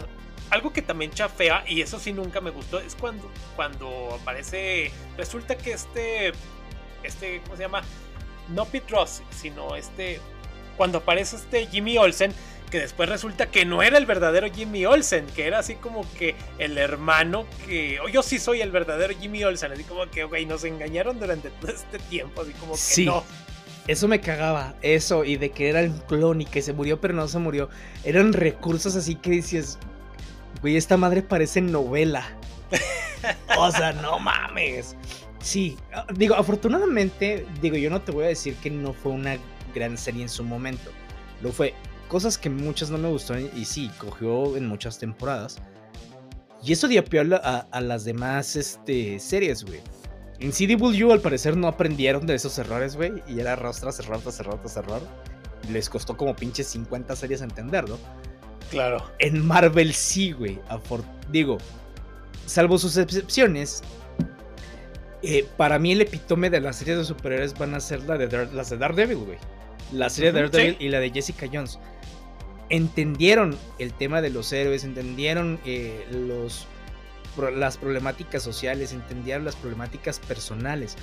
algo 0.49 0.71
que 0.73 0.81
también 0.81 1.11
chafea, 1.11 1.63
y 1.67 1.81
eso 1.81 1.99
sí 1.99 2.13
nunca 2.13 2.41
me 2.41 2.51
gustó, 2.51 2.79
es 2.79 2.95
cuando, 2.95 3.29
cuando 3.55 4.17
aparece. 4.21 4.91
Resulta 5.17 5.57
que 5.57 5.73
este. 5.73 6.31
Este, 7.03 7.41
¿cómo 7.43 7.55
se 7.55 7.63
llama? 7.63 7.81
No 8.49 8.65
Pete 8.65 8.91
Ross, 8.91 9.21
sino 9.31 9.75
este. 9.75 10.19
Cuando 10.77 10.99
aparece 10.99 11.35
este 11.35 11.67
Jimmy 11.67 11.97
Olsen, 11.97 12.33
que 12.71 12.79
después 12.79 13.07
resulta 13.07 13.51
que 13.51 13.65
no 13.65 13.83
era 13.83 13.99
el 13.99 14.07
verdadero 14.07 14.51
Jimmy 14.51 14.85
Olsen, 14.85 15.27
que 15.35 15.45
era 15.45 15.59
así 15.59 15.75
como 15.75 16.05
que 16.17 16.35
el 16.57 16.77
hermano 16.77 17.45
que. 17.67 17.99
Oh, 17.99 18.09
yo 18.09 18.23
sí 18.23 18.39
soy 18.39 18.61
el 18.61 18.71
verdadero 18.71 19.13
Jimmy 19.19 19.43
Olsen, 19.43 19.71
así 19.71 19.83
como 19.83 20.09
que, 20.09 20.23
güey, 20.23 20.45
nos 20.45 20.63
engañaron 20.63 21.19
durante 21.19 21.49
todo 21.51 21.71
este 21.71 21.99
tiempo, 21.99 22.41
así 22.41 22.53
como 22.53 22.73
que 22.73 22.79
sí. 22.79 23.05
no. 23.05 23.23
Eso 23.85 24.07
me 24.07 24.21
cagaba, 24.21 24.75
eso, 24.81 25.25
y 25.25 25.35
de 25.35 25.51
que 25.51 25.67
era 25.67 25.81
el 25.81 25.91
clon 26.07 26.39
y 26.41 26.45
que 26.45 26.61
se 26.61 26.71
murió, 26.71 27.01
pero 27.01 27.13
no 27.13 27.27
se 27.27 27.37
murió. 27.37 27.69
Eran 28.05 28.31
recursos 28.31 28.95
así 28.95 29.15
que 29.15 29.31
dices, 29.31 29.77
Güey, 30.63 30.77
esta 30.77 30.95
madre 30.95 31.21
parece 31.21 31.59
novela. 31.59 32.25
o 33.59 33.69
sea, 33.69 33.91
no 33.91 34.17
mames. 34.17 34.95
Sí, 35.41 35.77
ah, 35.93 36.07
digo, 36.15 36.35
afortunadamente, 36.35 37.45
digo, 37.61 37.75
yo 37.75 37.89
no 37.89 38.01
te 38.01 38.13
voy 38.13 38.23
a 38.23 38.27
decir 38.29 38.55
que 38.55 38.69
no 38.71 38.93
fue 38.93 39.11
una 39.11 39.37
gran 39.75 39.97
serie 39.97 40.23
en 40.23 40.29
su 40.29 40.43
momento. 40.43 40.89
Lo 41.41 41.51
fue. 41.51 41.73
Cosas 42.07 42.37
que 42.37 42.49
muchas 42.49 42.89
no 42.89 42.97
me 42.97 43.09
gustaron 43.09 43.49
y 43.53 43.65
sí, 43.65 43.91
cogió 43.97 44.55
en 44.55 44.65
muchas 44.65 44.99
temporadas. 44.99 45.57
Y 46.63 46.71
eso 46.71 46.87
diapió 46.87 47.23
a, 47.43 47.67
a, 47.69 47.81
las 47.81 48.05
demás 48.05 48.55
este, 48.55 49.19
series, 49.19 49.65
güey. 49.65 49.81
En 50.39 50.51
CDW 50.51 51.11
al 51.11 51.19
parecer 51.19 51.57
no 51.57 51.67
aprendieron 51.67 52.25
de 52.25 52.35
esos 52.35 52.57
errores, 52.57 52.95
güey. 52.95 53.11
Y 53.27 53.41
era 53.41 53.51
error 53.51 53.75
tras 53.77 53.99
error 53.99 54.21
tras 54.21 54.39
error 54.39 54.59
tras 54.61 54.77
error. 54.77 55.01
Les 55.69 55.89
costó 55.89 56.15
como 56.15 56.37
pinches 56.37 56.67
50 56.67 57.17
series 57.17 57.41
entenderlo. 57.41 57.99
Claro. 58.73 59.03
En 59.19 59.45
Marvel 59.45 59.93
sí, 59.93 60.31
güey. 60.31 60.59
Digo, 61.29 61.59
salvo 62.47 62.79
sus 62.79 62.97
excepciones, 62.97 63.83
eh, 65.21 65.47
para 65.57 65.77
mí 65.77 65.91
el 65.91 66.01
epítome 66.01 66.49
de 66.49 66.59
las 66.59 66.77
series 66.77 66.97
de 66.97 67.05
superhéroes 67.05 67.53
van 67.53 67.75
a 67.75 67.79
ser 67.79 68.01
la 68.03 68.17
de 68.17 68.47
las 68.51 68.71
de 68.71 68.77
Daredevil, 68.77 69.17
güey. 69.17 69.37
La 69.91 70.09
serie 70.09 70.31
de 70.31 70.41
Daredevil 70.41 70.77
y 70.79 70.89
la 70.89 70.99
de 70.99 71.11
Jessica 71.11 71.47
Jones. 71.51 71.77
Entendieron 72.69 73.55
el 73.77 73.93
tema 73.93 74.21
de 74.21 74.31
los 74.31 74.51
héroes, 74.51 74.83
entendieron 74.83 75.59
eh, 75.65 76.07
los, 76.09 76.65
las 77.55 77.77
problemáticas 77.77 78.41
sociales, 78.41 78.91
entendieron 78.91 79.45
las 79.45 79.55
problemáticas 79.55 80.19
personales. 80.19 80.97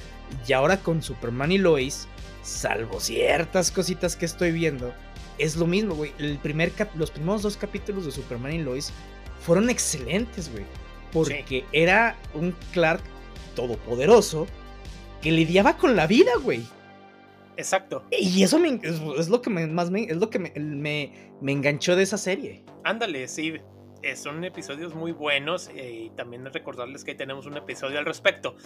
Y 0.44 0.52
ahora 0.54 0.78
con 0.78 1.04
Superman 1.04 1.52
y 1.52 1.58
Lois, 1.58 2.08
salvo 2.42 2.98
ciertas 2.98 3.70
cositas 3.70 4.16
que 4.16 4.26
estoy 4.26 4.50
viendo, 4.50 4.92
es 5.41 5.57
lo 5.57 5.66
mismo, 5.66 5.95
güey. 5.95 6.12
El 6.18 6.38
primer 6.38 6.72
los 6.95 7.11
primeros 7.11 7.43
dos 7.43 7.57
capítulos 7.57 8.05
de 8.05 8.12
Superman 8.12 8.53
y 8.53 8.59
Lois 8.59 8.93
fueron 9.41 9.70
excelentes, 9.70 10.51
güey. 10.53 10.64
Porque 11.12 11.64
era 11.72 12.16
un 12.34 12.55
Clark 12.72 13.03
todopoderoso 13.57 14.47
que 15.20 15.32
lidiaba 15.32 15.76
con 15.76 15.97
la 15.97 16.07
vida, 16.07 16.32
güey. 16.43 16.62
Exacto. 17.57 18.05
Y 18.11 18.43
eso 18.43 18.59
es, 18.64 19.28
lo 19.28 19.43
que 19.43 19.51
me, 19.51 19.66
más 19.66 19.91
me, 19.91 20.05
es 20.05 20.16
lo 20.16 20.30
que 20.30 20.38
me, 20.38 20.53
me, 20.57 21.53
enganchó 21.53 21.97
de 21.97 22.05
esa 22.05 22.16
serie. 22.16 22.64
Ándale, 22.84 23.28
sí. 23.28 23.55
Eh, 24.03 24.16
son 24.16 24.43
episodios 24.45 24.95
muy 24.95 25.12
buenos 25.12 25.68
eh, 25.74 26.07
y 26.07 26.11
también 26.11 26.47
recordarles 26.47 27.05
que 27.05 27.11
ahí 27.11 27.16
tenemos 27.18 27.45
un 27.45 27.59
episodio 27.59 27.99
al 27.99 28.07
respecto. 28.07 28.57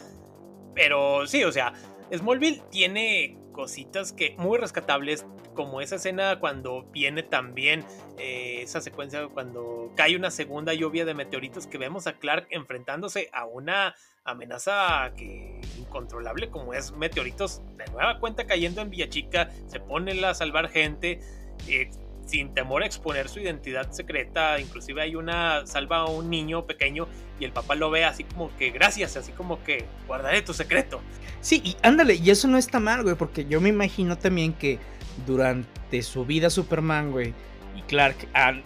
Pero 0.74 1.26
sí, 1.26 1.44
o 1.44 1.52
sea, 1.52 1.72
Smallville 2.12 2.62
tiene 2.70 3.38
cositas 3.52 4.12
que 4.12 4.34
muy 4.36 4.58
rescatables, 4.58 5.24
como 5.54 5.80
esa 5.80 5.96
escena 5.96 6.40
cuando 6.40 6.82
viene 6.90 7.22
también 7.22 7.84
eh, 8.18 8.60
esa 8.62 8.80
secuencia 8.80 9.28
cuando 9.28 9.92
cae 9.96 10.16
una 10.16 10.30
segunda 10.30 10.74
lluvia 10.74 11.04
de 11.04 11.14
meteoritos 11.14 11.68
que 11.68 11.78
vemos 11.78 12.08
a 12.08 12.14
Clark 12.14 12.48
enfrentándose 12.50 13.30
a 13.32 13.46
una 13.46 13.94
amenaza 14.24 15.12
que 15.16 15.60
incontrolable 15.78 16.50
como 16.50 16.74
es 16.74 16.92
meteoritos 16.92 17.62
de 17.76 17.84
nueva 17.92 18.18
cuenta 18.18 18.46
cayendo 18.46 18.80
en 18.80 18.90
Villachica, 18.90 19.50
se 19.68 19.80
pone 19.80 20.24
a 20.26 20.34
salvar 20.34 20.68
gente. 20.68 21.20
Eh, 21.68 21.90
sin 22.26 22.54
temor 22.54 22.82
a 22.82 22.86
exponer 22.86 23.28
su 23.28 23.40
identidad 23.40 23.90
secreta. 23.92 24.60
Inclusive 24.60 25.02
hay 25.02 25.16
una, 25.16 25.66
salva 25.66 25.98
a 25.98 26.06
un 26.06 26.30
niño 26.30 26.66
pequeño 26.66 27.06
y 27.38 27.44
el 27.44 27.52
papá 27.52 27.74
lo 27.74 27.90
ve 27.90 28.04
así 28.04 28.24
como 28.24 28.54
que 28.56 28.70
gracias, 28.70 29.16
así 29.16 29.32
como 29.32 29.62
que 29.64 29.84
guardaré 30.06 30.42
tu 30.42 30.54
secreto. 30.54 31.00
Sí, 31.40 31.60
y 31.64 31.76
ándale, 31.82 32.14
y 32.14 32.30
eso 32.30 32.48
no 32.48 32.58
está 32.58 32.80
mal, 32.80 33.02
güey, 33.02 33.16
porque 33.16 33.44
yo 33.44 33.60
me 33.60 33.68
imagino 33.68 34.16
también 34.16 34.52
que 34.54 34.78
durante 35.26 36.02
su 36.02 36.24
vida 36.24 36.50
Superman, 36.50 37.12
güey, 37.12 37.34
y 37.76 37.82
Clark, 37.82 38.16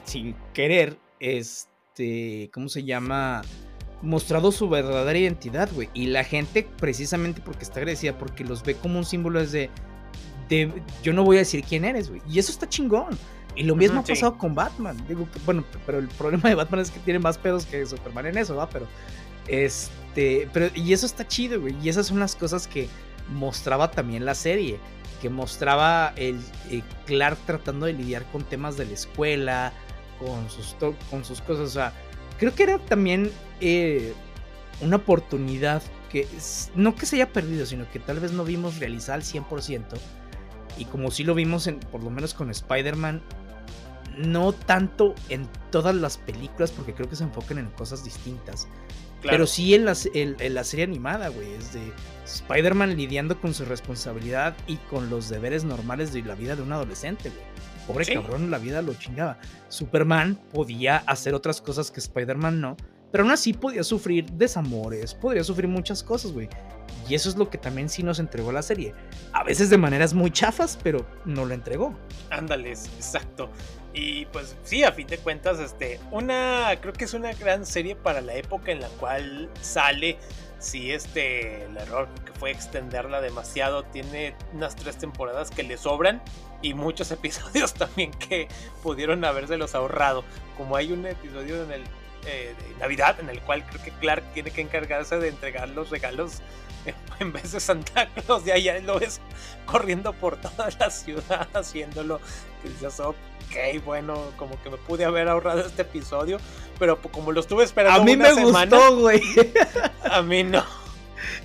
sin 0.05 0.35
querer, 0.53 0.99
este, 1.21 2.51
¿cómo 2.53 2.69
se 2.69 2.85
llama? 2.85 3.43
Mostrado 4.03 4.53
su 4.53 4.69
verdadera 4.69 5.19
identidad, 5.19 5.71
güey. 5.73 5.89
Y 5.95 6.07
la 6.07 6.25
gente, 6.25 6.67
precisamente 6.79 7.41
porque 7.41 7.65
está 7.65 7.81
agradecida, 7.81 8.17
porque 8.19 8.45
los 8.45 8.63
ve 8.63 8.75
como 8.75 8.99
un 8.99 9.05
símbolo 9.05 9.45
de, 9.45 9.71
de 10.49 10.73
yo 11.03 11.13
no 11.13 11.25
voy 11.25 11.37
a 11.37 11.41
decir 11.41 11.65
quién 11.65 11.85
eres, 11.85 12.11
güey. 12.11 12.23
Y 12.29 12.39
eso 12.39 12.53
está 12.53 12.69
chingón. 12.69 13.19
Y 13.59 13.65
lo 13.65 13.75
mismo 13.75 14.01
ha 14.01 14.05
pasado 14.05 14.39
con 14.39 14.55
Batman. 14.55 14.97
Digo, 15.09 15.27
bueno, 15.45 15.65
pero 15.85 15.99
el 15.99 16.07
problema 16.07 16.49
de 16.49 16.55
Batman 16.55 16.81
es 16.81 16.93
que 16.93 17.01
tiene 17.01 17.19
más 17.19 17.39
pedos 17.39 17.67
que 17.67 17.85
Superman 17.85 18.27
en 18.27 18.39
eso, 18.39 18.55
¿va? 18.55 18.71
Pero, 18.71 18.87
este, 19.49 20.49
pero, 20.53 20.71
y 20.77 20.93
eso 20.93 21.07
está 21.07 21.27
chido, 21.27 21.61
güey. 21.61 21.75
Y 21.83 21.89
esas 21.89 22.07
son 22.07 22.21
las 22.21 22.37
cosas 22.37 22.69
que 22.69 22.89
mostraba 23.31 23.91
también 23.91 24.25
la 24.25 24.37
serie. 24.37 24.79
Que 25.21 25.29
mostraba 25.29 26.13
el, 26.15 26.39
eh, 26.71 26.83
Clark 27.05 27.37
tratando 27.47 27.87
de 27.87 27.95
lidiar 27.95 28.25
con 28.31 28.45
temas 28.45 28.77
de 28.77 28.87
la 28.87 28.93
escuela, 28.93 29.73
con 30.21 30.49
sus, 30.49 30.77
con 31.11 31.25
sus 31.25 31.41
cosas. 31.41 31.67
O 31.67 31.73
sea, 31.73 31.93
creo 32.39 32.55
que 32.55 32.63
era 32.63 32.79
también 32.79 33.29
eh, 33.61 34.13
una 34.81 34.97
oportunidad 34.97 35.83
que 36.13 36.29
no 36.77 36.95
que 36.95 37.07
se 37.07 37.17
haya 37.17 37.33
perdido, 37.33 37.67
sino 37.67 37.91
que 37.91 37.99
tal 37.99 38.21
vez 38.21 38.31
no 38.31 38.45
vimos 38.45 38.79
realizar 38.79 39.17
al 39.17 39.23
100%. 39.23 39.83
Y 40.79 40.85
como 40.85 41.11
sí 41.11 41.25
lo 41.25 41.35
vimos 41.35 41.67
en, 41.67 41.81
por 41.81 42.05
lo 42.05 42.11
menos 42.11 42.35
con 42.35 42.51
Spider-Man, 42.51 43.21
no 44.19 44.53
tanto 44.53 45.15
en 45.29 45.49
todas 45.71 45.95
las 45.95 46.19
películas, 46.19 46.71
porque 46.71 46.95
creo 46.95 47.09
que 47.09 47.17
se 47.17 47.25
enfocan 47.25 47.59
en 47.59 47.67
cosas 47.71 48.05
distintas. 48.05 48.69
Pero 49.23 49.47
sí 49.47 49.75
en 49.75 49.85
la, 49.85 49.97
en, 50.15 50.55
la 50.55 50.65
serie 50.65 50.85
animada, 50.85 51.29
güey. 51.29 51.53
Es 51.55 51.73
de 51.73 51.93
Spider-Man 52.25 52.97
lidiando 52.97 53.41
con 53.41 53.53
su 53.53 53.65
responsabilidad 53.65 54.57
y 54.67 54.77
con 54.77 55.11
los 55.11 55.29
deberes 55.29 55.65
normales 55.65 56.13
de 56.13 56.23
la 56.23 56.35
vida 56.35 56.55
de 56.55 56.63
un 56.63 56.73
adolescente, 56.73 57.31
güey. 57.31 57.43
Pobre 57.87 58.07
cabrón, 58.07 58.51
la 58.51 58.59
vida 58.59 58.83
lo 58.83 58.95
chingaba. 58.95 59.39
Superman 59.69 60.39
podía 60.53 60.99
hacer 60.99 61.35
otras 61.35 61.63
cosas 61.63 61.91
que 61.91 62.01
Spider-Man 62.01 62.61
no, 62.61 62.77
pero 63.11 63.25
aún 63.25 63.33
así 63.33 63.55
podía 63.55 63.83
sufrir 63.83 64.31
desamores, 64.33 65.15
podría 65.15 65.43
sufrir 65.43 65.69
muchas 65.69 66.03
cosas, 66.03 66.33
güey. 66.33 66.49
Y 67.09 67.15
eso 67.15 67.31
es 67.31 67.37
lo 67.37 67.49
que 67.49 67.57
también 67.57 67.89
sí 67.89 68.03
nos 68.03 68.19
entregó 68.19 68.53
la 68.53 68.61
serie. 68.61 68.95
A 69.33 69.43
veces 69.43 69.71
de 69.71 69.79
maneras 69.79 70.13
muy 70.13 70.31
chafas, 70.31 70.79
pero 70.83 71.07
no 71.25 71.47
lo 71.47 71.55
entregó. 71.55 71.99
Ándales, 72.31 72.91
exacto. 72.97 73.51
Y 74.01 74.27
pues 74.27 74.55
sí, 74.63 74.85
a 74.85 74.93
fin 74.93 75.09
de 75.09 75.19
cuentas, 75.19 75.59
este, 75.59 75.99
una, 76.13 76.73
creo 76.81 76.93
que 76.93 77.05
es 77.05 77.15
una 77.15 77.33
gran 77.33 77.67
serie 77.67 77.97
para 77.97 78.21
la 78.21 78.35
época 78.35 78.71
en 78.71 78.81
la 78.81 78.87
cual 78.89 79.51
sale. 79.61 80.19
Sí, 80.61 80.93
este, 80.93 81.65
el 81.65 81.77
error 81.77 82.09
que 82.25 82.31
fue 82.33 82.53
extenderla 82.53 83.21
demasiado, 83.21 83.83
tiene 83.83 84.37
unas 84.53 84.77
tres 84.77 84.99
temporadas 84.99 85.51
que 85.51 85.65
le 85.65 85.77
sobran 85.77 86.23
y 86.63 86.75
muchos 86.75 87.11
episodios 87.13 87.75
también 87.75 88.13
que 88.13 88.47
pudieron 88.85 89.25
habérselos 89.25 89.75
ahorrado. 89.75 90.23
Como 90.57 90.77
hay 90.77 90.93
un 90.93 91.05
episodio 91.05 91.65
en 91.65 91.73
el 91.73 91.83
eh, 92.27 92.55
de 92.59 92.79
Navidad, 92.79 93.19
en 93.21 93.29
el 93.31 93.41
cual 93.41 93.65
creo 93.67 93.83
que 93.83 93.91
Clark 93.93 94.25
tiene 94.35 94.51
que 94.51 94.61
encargarse 94.61 95.19
de 95.19 95.29
entregar 95.29 95.69
los 95.69 95.91
regalos 95.91 96.43
en 97.21 97.33
vez 97.33 97.53
de 97.53 97.61
Santa 97.61 98.09
Claus. 98.09 98.47
Y 98.47 98.51
ahí 98.51 98.83
lo 98.83 98.99
ves 98.99 99.21
corriendo 99.67 100.13
por 100.13 100.37
toda 100.37 100.69
la 100.79 100.91
ciudad 100.91 101.49
haciéndolo. 101.55 102.21
Que 102.63 102.69
dices, 102.69 103.01
ok, 103.01 103.15
bueno, 103.85 104.33
como 104.37 104.61
que 104.63 104.71
me 104.71 104.77
pude 104.77 105.05
haber 105.05 105.29
ahorrado 105.29 105.61
este 105.61 105.83
episodio, 105.83 106.39
pero 106.79 107.01
como 107.01 107.33
lo 107.33 107.41
estuve 107.41 107.65
esperando. 107.65 108.01
A 108.01 108.05
mí 108.05 108.17
me 108.17 108.33
gustó, 108.33 108.97
güey. 108.97 109.21
A 110.11 110.23
mí 110.23 110.43
no. 110.45 110.65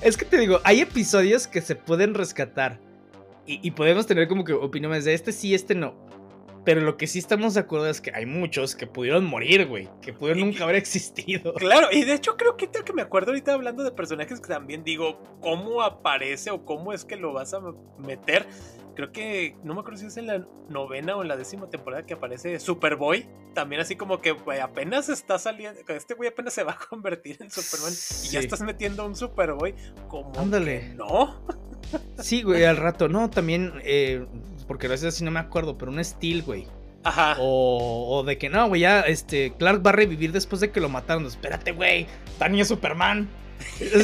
Es 0.01 0.17
que 0.17 0.25
te 0.25 0.37
digo, 0.37 0.59
hay 0.63 0.81
episodios 0.81 1.47
que 1.47 1.61
se 1.61 1.75
pueden 1.75 2.13
rescatar 2.13 2.79
y, 3.45 3.71
podemos 3.71 4.07
tener 4.07 4.29
como 4.29 4.45
que 4.45 4.53
opiniones 4.53 5.03
de 5.03 5.13
este 5.13 5.33
sí, 5.33 5.53
este 5.53 5.75
no. 5.75 5.95
Pero 6.65 6.81
lo 6.81 6.95
que 6.95 7.07
sí 7.07 7.19
estamos 7.19 7.53
de 7.53 7.59
acuerdo 7.59 7.87
es 7.87 7.99
que 7.99 8.11
hay 8.13 8.25
muchos 8.25 8.75
que 8.75 8.87
pudieron 8.87 9.25
morir, 9.25 9.67
güey. 9.67 9.89
Que 10.01 10.13
pudieron 10.13 10.47
nunca 10.47 10.63
haber 10.63 10.77
existido. 10.77 11.53
Claro, 11.55 11.87
y 11.91 12.05
de 12.05 12.13
hecho 12.13 12.37
creo 12.37 12.55
que, 12.55 12.69
que 12.69 12.93
me 12.93 13.01
acuerdo 13.01 13.31
ahorita 13.31 13.53
hablando 13.53 13.83
de 13.83 13.91
personajes 13.91 14.39
que 14.39 14.47
también 14.47 14.83
digo, 14.83 15.19
¿cómo 15.41 15.81
aparece 15.81 16.51
o 16.51 16.65
cómo 16.65 16.93
es 16.93 17.03
que 17.03 17.17
lo 17.17 17.33
vas 17.33 17.53
a 17.53 17.61
meter? 17.97 18.47
Creo 18.95 19.11
que, 19.11 19.55
no 19.63 19.73
me 19.73 19.79
acuerdo 19.79 19.99
si 19.99 20.05
es 20.05 20.17
en 20.17 20.27
la 20.27 20.47
novena 20.69 21.15
o 21.15 21.23
en 21.23 21.27
la 21.27 21.35
décima 21.35 21.69
temporada 21.69 22.05
que 22.05 22.13
aparece 22.13 22.59
Superboy. 22.59 23.27
También 23.55 23.81
así 23.81 23.95
como 23.95 24.21
que, 24.21 24.31
güey, 24.31 24.59
apenas 24.59 25.09
está 25.09 25.39
saliendo, 25.39 25.79
este 25.87 26.13
güey 26.13 26.29
apenas 26.29 26.53
se 26.53 26.63
va 26.63 26.73
a 26.73 26.77
convertir 26.89 27.37
en 27.39 27.49
Superman 27.49 27.93
y 28.23 28.27
ya 28.29 28.39
estás 28.39 28.61
metiendo 28.61 29.03
a 29.03 29.05
un 29.07 29.15
Superboy 29.15 29.73
como... 30.07 30.39
Ándale. 30.39 30.93
no. 30.95 31.43
Sí, 32.19 32.41
güey, 32.41 32.63
al 32.65 32.77
rato, 32.77 33.07
no, 33.07 33.29
también, 33.29 33.73
eh, 33.83 34.25
porque 34.63 34.87
a 34.87 34.89
veces 34.89 35.13
así 35.13 35.23
no 35.23 35.31
me 35.31 35.39
acuerdo, 35.39 35.77
pero 35.77 35.91
un 35.91 36.03
Steel, 36.03 36.43
güey. 36.43 36.67
Ajá. 37.03 37.35
O, 37.39 38.17
o, 38.17 38.23
de 38.23 38.37
que 38.37 38.49
no, 38.49 38.67
güey, 38.67 38.81
ya 38.81 39.01
este, 39.01 39.53
Clark 39.57 39.85
va 39.85 39.89
a 39.89 39.93
revivir 39.93 40.31
después 40.31 40.61
de 40.61 40.71
que 40.71 40.79
lo 40.79 40.89
mataron. 40.89 41.25
Espérate, 41.25 41.71
güey, 41.71 42.07
Tania 42.37 42.61
es 42.61 42.69
Superman. 42.69 43.29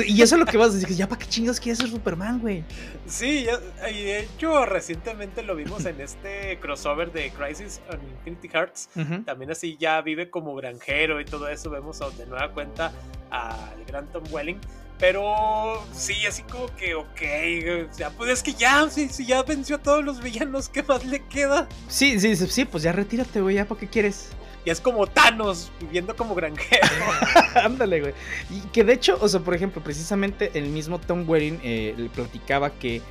y 0.07 0.21
eso 0.21 0.35
es 0.35 0.39
lo 0.39 0.45
que 0.45 0.57
vas 0.57 0.69
a 0.69 0.73
decir, 0.73 0.95
ya 0.95 1.07
para 1.07 1.19
qué 1.19 1.27
chingados 1.27 1.59
quieres 1.59 1.79
ser 1.79 1.89
Superman, 1.89 2.39
güey. 2.39 2.63
Sí, 3.07 3.47
y 3.91 4.03
de 4.03 4.19
hecho 4.19 4.65
recientemente 4.65 5.43
lo 5.43 5.55
vimos 5.55 5.85
en 5.85 5.99
este 6.01 6.59
crossover 6.59 7.11
de 7.11 7.31
Crisis 7.31 7.81
on 7.91 7.99
Infinity 8.17 8.49
Hearts. 8.49 8.89
También 9.25 9.51
así 9.51 9.77
ya 9.79 10.01
vive 10.01 10.29
como 10.29 10.55
granjero 10.55 11.19
y 11.19 11.25
todo 11.25 11.47
eso. 11.49 11.69
Vemos 11.69 11.99
de 12.17 12.25
nueva 12.25 12.51
cuenta 12.51 12.91
al 13.31 13.83
gran 13.85 14.07
Tom 14.11 14.23
Welling. 14.31 14.59
Pero 14.99 15.85
sí, 15.93 16.25
así 16.27 16.43
como 16.43 16.67
que, 16.75 16.93
ok, 16.93 17.89
o 17.89 17.93
sea, 17.93 18.09
pues 18.09 18.31
es 18.31 18.43
que 18.43 18.53
ya, 18.53 18.89
sí, 18.89 19.07
sí, 19.09 19.25
ya 19.25 19.43
venció 19.43 19.77
a 19.77 19.79
todos 19.79 20.03
los 20.03 20.21
villanos, 20.21 20.67
¿qué 20.67 20.83
más 20.83 21.05
le 21.05 21.25
queda? 21.25 21.69
Sí, 21.87 22.19
sí, 22.19 22.35
sí, 22.35 22.65
pues 22.65 22.83
ya 22.83 22.91
retírate, 22.91 23.39
güey, 23.39 23.55
ya, 23.55 23.65
¿para 23.65 23.79
qué 23.79 23.87
quieres? 23.87 24.31
Y 24.65 24.69
es 24.69 24.81
como 24.81 25.07
Thanos 25.07 25.71
viviendo 25.79 26.15
como 26.15 26.35
granjero. 26.35 26.85
Ándale, 27.55 28.01
güey. 28.01 28.13
Y 28.49 28.59
que 28.73 28.83
de 28.83 28.93
hecho, 28.93 29.17
o 29.21 29.29
sea, 29.29 29.39
por 29.39 29.55
ejemplo, 29.55 29.81
precisamente 29.81 30.51
el 30.53 30.65
mismo 30.65 30.99
Tom 30.99 31.27
Waring 31.27 31.61
eh, 31.63 31.95
le 31.97 32.09
platicaba 32.09 32.71
que, 32.71 33.01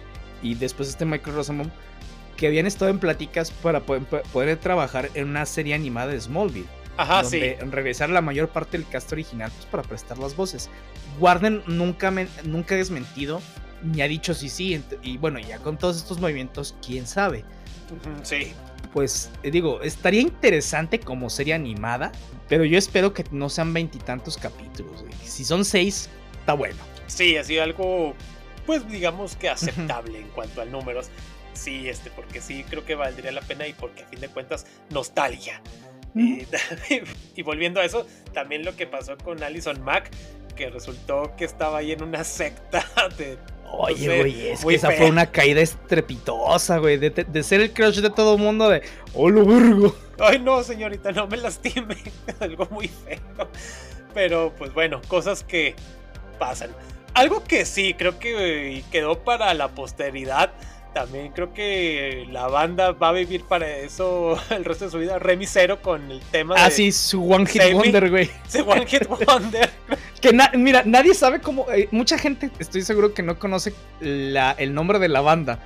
y 0.42 0.56
después 0.56 0.90
este 0.90 1.06
Michael 1.06 1.36
Rosamond, 1.36 1.72
que 2.36 2.46
habían 2.46 2.66
estado 2.66 2.90
en 2.90 2.98
pláticas 2.98 3.50
para 3.50 3.80
poder, 3.80 4.56
trabajar 4.58 5.10
en 5.14 5.28
una 5.28 5.46
serie 5.46 5.74
animada 5.74 6.12
de 6.12 6.20
Smallville. 6.20 6.68
Ajá, 6.98 7.22
donde 7.22 7.56
sí. 7.58 7.66
Regresar 7.70 8.10
la 8.10 8.20
mayor 8.20 8.50
parte 8.50 8.76
del 8.76 8.86
cast 8.86 9.10
original 9.12 9.50
pues, 9.50 9.64
para 9.66 9.82
prestar 9.82 10.18
las 10.18 10.36
voces. 10.36 10.68
Warden 11.18 11.62
nunca, 11.66 12.10
me, 12.10 12.28
nunca 12.44 12.74
ha 12.74 12.78
desmentido 12.78 13.40
ni 13.82 14.02
ha 14.02 14.08
dicho 14.08 14.34
sí, 14.34 14.50
sí. 14.50 14.82
Y 15.02 15.16
bueno, 15.16 15.38
ya 15.38 15.58
con 15.58 15.78
todos 15.78 15.96
estos 15.96 16.20
movimientos, 16.20 16.74
quién 16.84 17.06
sabe. 17.06 17.44
Sí 18.22 18.52
pues 18.92 19.30
eh, 19.42 19.50
digo, 19.50 19.82
estaría 19.82 20.20
interesante 20.20 21.00
como 21.00 21.30
serie 21.30 21.54
animada, 21.54 22.12
pero 22.48 22.64
yo 22.64 22.78
espero 22.78 23.12
que 23.12 23.24
no 23.30 23.48
sean 23.48 23.72
veintitantos 23.72 24.36
capítulos. 24.36 25.04
Si 25.22 25.44
son 25.44 25.64
seis, 25.64 26.08
está 26.40 26.54
bueno. 26.54 26.76
Sí, 27.06 27.36
así 27.36 27.58
algo, 27.58 28.14
pues 28.66 28.88
digamos 28.88 29.36
que 29.36 29.48
aceptable 29.48 30.20
en 30.20 30.28
cuanto 30.28 30.62
a 30.62 30.64
números. 30.64 31.10
Sí, 31.54 31.88
este, 31.88 32.10
porque 32.10 32.40
sí 32.40 32.64
creo 32.68 32.84
que 32.84 32.94
valdría 32.94 33.32
la 33.32 33.42
pena 33.42 33.66
y 33.66 33.72
porque 33.72 34.02
a 34.02 34.06
fin 34.06 34.20
de 34.20 34.28
cuentas, 34.28 34.66
nostalgia. 34.90 35.60
Y, 36.18 37.42
volviendo 37.42 37.80
a 37.80 37.84
eso, 37.84 38.06
también 38.32 38.64
lo 38.64 38.76
que 38.76 38.86
pasó 38.86 39.16
con 39.18 39.42
Alison 39.42 39.82
Mack, 39.82 40.10
que 40.56 40.70
resultó 40.70 41.34
que 41.36 41.44
estaba 41.44 41.78
ahí 41.78 41.92
en 41.92 42.02
una 42.02 42.24
secta 42.24 42.84
de 43.18 43.38
Oye, 43.70 44.18
güey, 44.18 44.48
es 44.48 44.64
que 44.64 44.74
esa 44.74 44.90
fue 44.92 45.10
una 45.10 45.26
caída 45.26 45.60
estrepitosa, 45.60 46.78
güey. 46.78 46.96
De, 46.96 47.42
ser 47.42 47.60
el 47.60 47.72
crush 47.72 48.00
de 48.00 48.10
todo 48.10 48.36
el 48.36 48.40
mundo, 48.40 48.68
de. 48.68 48.82
¡Oh, 49.14 49.28
lo 49.28 49.44
virgo! 49.44 49.94
Ay, 50.18 50.38
no, 50.38 50.62
señorita, 50.62 51.12
no 51.12 51.26
me 51.26 51.36
lastime. 51.36 51.96
Algo 52.40 52.66
muy 52.70 52.88
feo. 52.88 53.48
Pero, 54.14 54.52
pues 54.56 54.72
bueno, 54.72 55.00
cosas 55.06 55.44
que 55.44 55.74
pasan. 56.38 56.70
Algo 57.14 57.44
que 57.44 57.64
sí, 57.64 57.94
creo 57.94 58.18
que 58.18 58.82
quedó 58.90 59.22
para 59.22 59.52
la 59.54 59.68
posteridad. 59.68 60.52
También 60.98 61.30
creo 61.30 61.54
que 61.54 62.26
la 62.28 62.48
banda 62.48 62.90
va 62.90 63.10
a 63.10 63.12
vivir 63.12 63.44
para 63.44 63.68
eso 63.68 64.36
el 64.50 64.64
resto 64.64 64.86
de 64.86 64.90
su 64.90 64.98
vida. 64.98 65.20
Remy 65.20 65.46
Cero 65.46 65.78
con 65.80 66.10
el 66.10 66.20
tema 66.32 66.56
ah, 66.58 66.70
sí, 66.70 66.90
su 66.90 67.22
One 67.22 67.46
Hit 67.46 67.72
Wonder, 67.72 68.10
güey. 68.10 68.28
Su 68.48 68.68
One 68.68 68.84
Hit 68.84 69.06
Wonder. 69.26 69.70
Que 70.20 70.36
mira, 70.54 70.82
nadie 70.84 71.14
sabe 71.14 71.40
cómo. 71.40 71.70
Eh, 71.70 71.86
mucha 71.92 72.18
gente, 72.18 72.50
estoy 72.58 72.82
seguro 72.82 73.14
que 73.14 73.22
no 73.22 73.38
conoce 73.38 73.74
el 74.00 74.74
nombre 74.74 74.98
de 74.98 75.08
la 75.08 75.20
banda. 75.20 75.60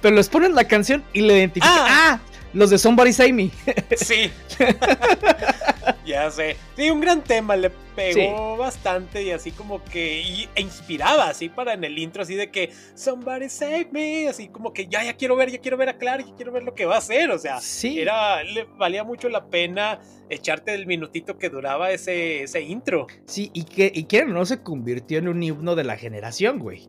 Pero 0.00 0.16
les 0.16 0.30
ponen 0.30 0.54
la 0.54 0.64
canción 0.64 1.04
y 1.12 1.20
le 1.20 1.36
identifican. 1.36 1.70
¡Ah! 1.70 2.20
ah 2.22 2.37
los 2.52 2.70
de 2.70 2.78
Somebody 2.78 3.12
Save 3.12 3.32
Me. 3.32 3.50
Sí. 3.96 4.30
ya 6.06 6.30
sé. 6.30 6.56
Sí, 6.76 6.90
un 6.90 7.00
gran 7.00 7.22
tema, 7.22 7.56
le 7.56 7.70
pegó 7.94 8.56
bastante 8.56 9.22
y 9.22 9.30
así 9.32 9.50
como 9.50 9.82
que 9.84 10.46
e 10.54 10.60
inspiraba 10.60 11.28
así 11.28 11.48
para 11.48 11.74
en 11.74 11.84
el 11.84 11.98
intro, 11.98 12.22
así 12.22 12.34
de 12.34 12.50
que 12.50 12.70
Somebody 12.94 13.48
Save 13.48 13.88
Me, 13.90 14.28
así 14.28 14.48
como 14.48 14.72
que 14.72 14.86
ya, 14.86 15.02
ya 15.02 15.16
quiero 15.16 15.36
ver, 15.36 15.50
ya 15.50 15.58
quiero 15.58 15.76
ver 15.76 15.88
a 15.88 15.98
Clark, 15.98 16.24
ya 16.26 16.34
quiero 16.36 16.52
ver 16.52 16.62
lo 16.62 16.74
que 16.74 16.86
va 16.86 16.96
a 16.96 16.98
hacer, 16.98 17.30
o 17.30 17.38
sea, 17.38 17.60
sí. 17.60 18.00
era, 18.00 18.42
le 18.44 18.64
valía 18.64 19.02
mucho 19.04 19.28
la 19.28 19.46
pena 19.46 20.00
echarte 20.30 20.74
el 20.74 20.86
minutito 20.86 21.38
que 21.38 21.50
duraba 21.50 21.90
ese, 21.90 22.42
ese 22.42 22.60
intro. 22.60 23.06
Sí, 23.26 23.50
y 23.52 23.64
que, 23.64 23.90
y 23.92 24.04
que 24.04 24.24
no 24.24 24.44
se 24.46 24.62
convirtió 24.62 25.18
en 25.18 25.28
un 25.28 25.42
himno 25.42 25.74
de 25.74 25.84
la 25.84 25.96
generación, 25.96 26.58
güey. 26.58 26.88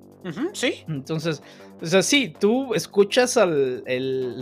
sí. 0.53 0.83
Entonces, 0.87 1.41
o 1.81 1.85
sea, 1.85 2.01
sí, 2.01 2.33
tú 2.37 2.73
escuchas 2.73 3.37
al, 3.37 3.83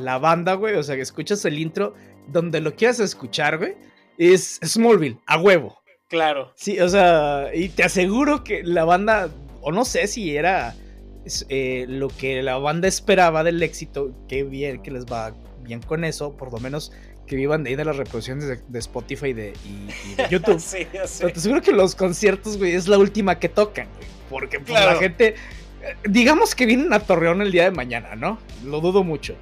la 0.04 0.18
banda, 0.18 0.54
güey, 0.54 0.76
o 0.76 0.84
sea, 0.84 0.96
que 0.96 1.02
escuchas 1.02 1.46
el 1.46 1.60
intro 1.60 1.94
donde 2.28 2.62
lo 2.62 2.76
quieras 2.76 3.00
escuchar, 3.00 3.58
güey, 3.58 3.76
es 4.18 4.60
Smallville, 4.64 5.20
a 5.26 5.40
huevo. 5.40 5.78
Claro. 6.10 6.54
Sí, 6.56 6.80
o 6.80 6.90
sea, 6.90 7.50
y 7.54 7.70
te 7.70 7.84
aseguro 7.84 8.44
que 8.44 8.64
la 8.64 8.86
banda, 8.86 9.30
o 9.62 9.72
no 9.72 9.86
sé 9.86 10.08
si 10.08 10.36
era 10.36 10.76
eh, 11.50 11.86
lo 11.88 12.08
que 12.08 12.42
la 12.42 12.58
banda 12.58 12.88
esperaba 12.88 13.44
del 13.44 13.62
éxito, 13.62 14.16
qué 14.28 14.44
bien 14.44 14.82
que 14.82 14.92
les 14.92 15.06
va 15.06 15.34
bien 15.62 15.82
con 15.82 16.04
eso, 16.06 16.36
por 16.38 16.52
lo 16.52 16.60
menos 16.60 16.92
que 17.28 17.36
vivan 17.36 17.64
de 17.64 17.72
ahí 17.72 17.76
de 17.76 17.84
las 17.84 17.98
reproducciones 17.98 18.48
de, 18.68 18.80
Spotify 18.80 19.28
y 19.28 19.34
de, 19.34 19.54
YouTube. 20.32 20.60
sí, 20.60 20.88
Pero 20.92 21.34
te 21.34 21.40
aseguro 21.40 21.62
que 21.62 21.74
los 21.74 21.94
conciertos, 21.94 22.58
güey, 22.58 22.74
es 22.74 22.88
la 22.88 22.98
última 22.98 23.38
que 23.38 23.50
tocan, 23.50 23.88
güey. 23.96 24.08
Porque 24.30 24.60
pues, 24.60 24.74
la 24.74 24.96
gente, 24.96 25.36
digamos 26.04 26.56
que 26.56 26.66
vienen 26.66 26.94
a 26.94 27.00
Torreón 27.00 27.42
el 27.42 27.52
día 27.52 27.64
de 27.64 27.72
mañana, 27.72 28.16
¿no? 28.16 28.40
Lo 28.64 28.82
dudo 28.82 29.04
mucho. 29.04 29.36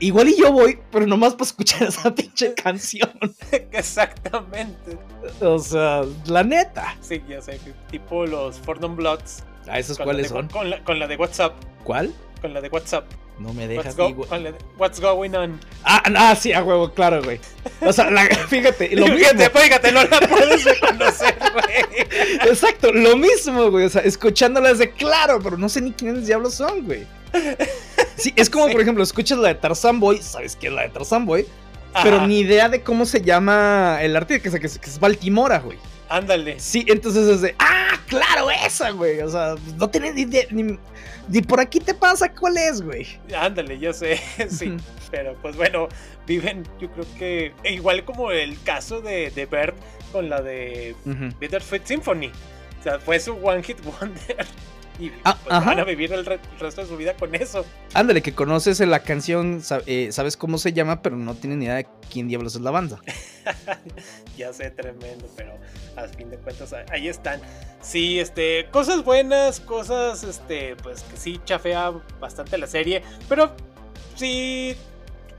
Igual 0.00 0.28
y 0.28 0.38
yo 0.38 0.52
voy, 0.52 0.78
pero 0.92 1.06
nomás 1.06 1.32
para 1.32 1.44
escuchar 1.44 1.82
esa 1.88 2.14
pinche 2.14 2.54
canción. 2.54 3.10
Exactamente. 3.72 4.98
O 5.40 5.58
sea, 5.58 6.02
la 6.26 6.44
neta. 6.44 6.96
Sí, 7.00 7.22
ya 7.28 7.40
sé. 7.40 7.58
Tipo 7.90 8.26
los 8.26 8.58
Fordham 8.58 8.96
Bloods. 8.96 9.44
¿A 9.68 9.78
esos 9.78 9.98
cuáles 9.98 10.28
son? 10.28 10.48
Con 10.48 10.70
la, 10.70 10.82
con 10.84 10.98
la 10.98 11.06
de 11.06 11.16
WhatsApp. 11.16 11.52
¿Cuál? 11.84 12.14
Con 12.40 12.54
la 12.54 12.60
de 12.60 12.68
WhatsApp. 12.68 13.04
No 13.38 13.52
me 13.52 13.68
dejas 13.68 13.96
what's, 13.96 14.30
what's 14.78 15.00
going 15.00 15.30
on? 15.34 15.60
Ah, 15.84 16.02
ah, 16.16 16.34
sí, 16.34 16.52
a 16.52 16.62
huevo, 16.62 16.92
claro, 16.92 17.22
güey. 17.22 17.38
O 17.80 17.92
sea, 17.92 18.08
fíjate, 18.48 18.96
lo 18.96 19.06
fíjate, 19.06 19.44
mismo. 19.44 19.60
Fíjate, 19.60 19.92
no 19.92 20.04
la 20.04 20.20
puedes 20.20 20.64
reconocer, 20.64 21.36
güey. 21.52 21.77
Exacto, 22.48 22.92
lo 22.92 23.16
mismo, 23.16 23.70
güey. 23.70 23.84
O 23.84 23.88
sea, 23.88 24.02
escuchándolas 24.02 24.78
de 24.78 24.90
claro, 24.90 25.40
pero 25.42 25.56
no 25.56 25.68
sé 25.68 25.80
ni 25.80 25.92
quiénes 25.92 26.26
diablos 26.26 26.54
son, 26.54 26.84
güey. 26.84 27.06
Sí, 28.16 28.32
es 28.36 28.50
como, 28.50 28.68
por 28.70 28.80
ejemplo, 28.80 29.02
escuchas 29.04 29.38
la 29.38 29.48
de 29.48 29.54
Tarzan 29.54 30.00
Boy, 30.00 30.18
¿sabes 30.22 30.56
qué 30.56 30.68
es 30.68 30.72
la 30.72 30.82
de 30.82 30.88
Tarzan 30.88 31.26
Boy? 31.26 31.46
Pero 32.02 32.26
ni 32.26 32.40
idea 32.40 32.68
de 32.68 32.82
cómo 32.82 33.06
se 33.06 33.22
llama 33.22 33.98
el 34.02 34.16
artista, 34.16 34.58
que 34.58 34.66
es, 34.66 34.78
que 34.78 34.90
es 34.90 34.98
Baltimora, 34.98 35.58
güey. 35.58 35.78
Ándale. 36.08 36.58
Sí, 36.58 36.84
entonces 36.88 37.28
es 37.28 37.40
de, 37.42 37.54
ah, 37.58 37.98
claro, 38.06 38.50
esa, 38.50 38.90
güey. 38.90 39.20
O 39.20 39.28
sea, 39.28 39.56
no 39.76 39.88
tenés 39.88 40.14
ni 40.14 40.22
idea, 40.22 40.44
ni, 40.50 41.42
por 41.42 41.60
aquí 41.60 41.80
te 41.80 41.94
pasa 41.94 42.32
cuál 42.32 42.56
es, 42.56 42.80
güey. 42.82 43.06
Ándale, 43.36 43.78
yo 43.78 43.92
sé, 43.92 44.20
sí. 44.50 44.76
Pero 45.10 45.36
pues 45.42 45.56
bueno, 45.56 45.88
viven, 46.26 46.66
yo 46.80 46.90
creo 46.90 47.06
que 47.18 47.54
igual 47.64 48.04
como 48.04 48.30
el 48.30 48.60
caso 48.62 49.00
de, 49.00 49.30
de 49.30 49.46
Bert 49.46 49.76
con 50.12 50.28
la 50.28 50.42
de 50.42 50.94
Bittersweet 51.40 51.84
Symphony. 51.84 52.30
O 52.80 52.82
sea, 52.82 52.98
fue 52.98 53.18
su 53.18 53.34
One 53.34 53.62
Hit 53.62 53.78
Wonder. 53.84 54.46
y 54.98 55.12
ah, 55.24 55.36
pues, 55.42 55.64
van 55.64 55.78
a 55.78 55.84
vivir 55.84 56.12
el, 56.12 56.24
resto 56.24 56.82
de 56.82 56.86
su 56.86 56.96
vida 56.96 57.14
con 57.14 57.34
eso. 57.34 57.64
Ándale, 57.94 58.22
que 58.22 58.34
conoces 58.34 58.80
la 58.80 59.00
canción, 59.00 59.62
eh, 59.86 60.08
sabes 60.12 60.36
cómo 60.36 60.58
se 60.58 60.72
llama, 60.72 61.02
pero 61.02 61.16
no 61.16 61.34
tienes 61.34 61.58
ni 61.58 61.66
idea 61.66 61.76
de 61.76 61.86
quién 62.10 62.28
diablos 62.28 62.54
es 62.54 62.62
la 62.62 62.70
banda. 62.70 63.00
ya 64.36 64.52
sé, 64.52 64.70
tremendo, 64.70 65.28
pero 65.36 65.56
a 65.96 66.08
fin 66.08 66.30
de 66.30 66.38
cuentas 66.38 66.74
ahí 66.90 67.08
están. 67.08 67.40
Sí, 67.80 68.18
este, 68.18 68.68
cosas 68.70 69.04
buenas, 69.04 69.60
cosas, 69.60 70.24
este, 70.24 70.76
pues 70.76 71.02
que 71.02 71.16
sí 71.16 71.40
chafea 71.44 71.92
bastante 72.20 72.58
la 72.58 72.66
serie, 72.66 73.02
pero 73.28 73.54
sí 74.16 74.76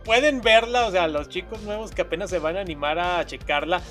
pueden 0.06 0.42
verla, 0.42 0.88
o 0.88 0.92
sea, 0.92 1.08
los 1.08 1.30
chicos 1.30 1.62
nuevos 1.64 1.92
que 1.92 2.02
apenas 2.02 2.30
se 2.30 2.40
van 2.40 2.58
a 2.58 2.62
animar 2.62 2.98
a 2.98 3.26
checarla, 3.26 3.82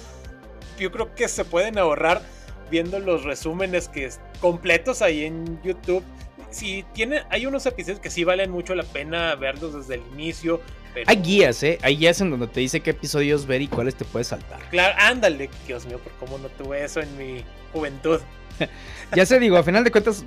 yo 0.79 0.91
creo 0.91 1.14
que 1.14 1.29
se 1.29 1.45
pueden 1.45 1.79
ahorrar 1.79 2.22
viendo 2.70 2.99
los 2.99 3.24
resúmenes 3.24 3.89
que 3.89 4.09
completos 4.41 5.03
ahí 5.03 5.24
en 5.24 5.61
YouTube. 5.62 6.03
Si 6.51 6.85
tiene, 6.95 7.22
hay 7.31 7.47
unos 7.47 7.66
episodios 7.66 8.01
que 8.01 8.11
sí 8.11 8.24
valen 8.24 8.51
mucho 8.51 8.74
la 8.74 8.85
pena 8.85 9.35
verlos 9.35 9.74
desde 9.74 9.97
el 9.97 10.03
inicio. 10.12 10.61
Hay 11.07 11.16
guías, 11.16 11.62
¿eh? 11.62 11.79
Hay 11.83 11.97
guías 11.97 12.20
en 12.20 12.31
donde 12.31 12.49
te 12.49 12.61
dice 12.61 12.81
qué 12.81 12.91
episodios 12.91 13.47
ver 13.47 13.62
y 13.62 13.68
cuáles 13.68 13.95
te 13.95 14.05
puedes 14.05 14.29
saltar. 14.29 14.61
Claro, 14.70 14.97
ándale, 14.99 15.51
Dios 15.66 15.87
mío, 15.87 15.99
por 15.99 16.12
cómo 16.14 16.39
no 16.39 16.49
tuve 16.49 16.85
eso 16.85 17.01
en 17.01 17.16
mi 17.18 17.45
juventud. 17.72 18.20
ya 19.14 19.26
sé, 19.26 19.39
digo, 19.39 19.57
a 19.57 19.62
final 19.62 19.85
de 19.85 19.91
cuentas, 19.91 20.24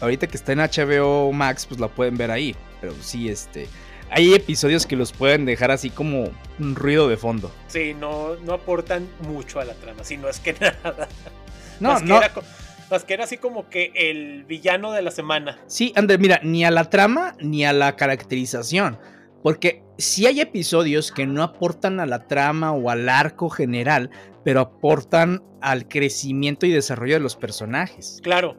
ahorita 0.00 0.26
que 0.26 0.36
está 0.36 0.52
en 0.52 0.60
HBO 0.60 1.32
Max, 1.32 1.66
pues 1.66 1.80
la 1.80 1.88
pueden 1.88 2.16
ver 2.16 2.30
ahí. 2.30 2.54
Pero 2.80 2.94
sí, 3.02 3.28
este 3.28 3.66
hay 4.10 4.34
episodios 4.34 4.86
que 4.86 4.96
los 4.96 5.12
pueden 5.12 5.44
dejar 5.44 5.70
así 5.70 5.90
como 5.90 6.30
un 6.58 6.74
ruido 6.74 7.08
de 7.08 7.16
fondo. 7.16 7.50
Sí, 7.68 7.94
no, 7.94 8.36
no 8.36 8.54
aportan 8.54 9.08
mucho 9.20 9.60
a 9.60 9.64
la 9.64 9.74
trama, 9.74 10.04
si 10.04 10.16
no 10.16 10.28
es 10.28 10.40
que 10.40 10.52
nada. 10.60 11.08
No, 11.80 12.00
no. 12.00 12.20
más 12.90 13.04
que 13.04 13.14
era 13.14 13.24
así 13.24 13.36
como 13.36 13.68
que 13.68 13.92
el 13.94 14.44
villano 14.44 14.92
de 14.92 15.02
la 15.02 15.10
semana. 15.10 15.58
Sí, 15.66 15.92
André, 15.96 16.18
mira, 16.18 16.40
ni 16.42 16.64
a 16.64 16.70
la 16.70 16.88
trama 16.88 17.34
ni 17.40 17.64
a 17.64 17.72
la 17.72 17.96
caracterización. 17.96 18.98
Porque 19.42 19.82
sí 19.98 20.26
hay 20.26 20.40
episodios 20.40 21.12
que 21.12 21.26
no 21.26 21.42
aportan 21.42 22.00
a 22.00 22.06
la 22.06 22.26
trama 22.26 22.72
o 22.72 22.90
al 22.90 23.08
arco 23.08 23.48
general, 23.48 24.10
pero 24.44 24.60
aportan 24.60 25.42
al 25.60 25.86
crecimiento 25.88 26.66
y 26.66 26.70
desarrollo 26.70 27.14
de 27.14 27.20
los 27.20 27.36
personajes. 27.36 28.20
Claro. 28.22 28.56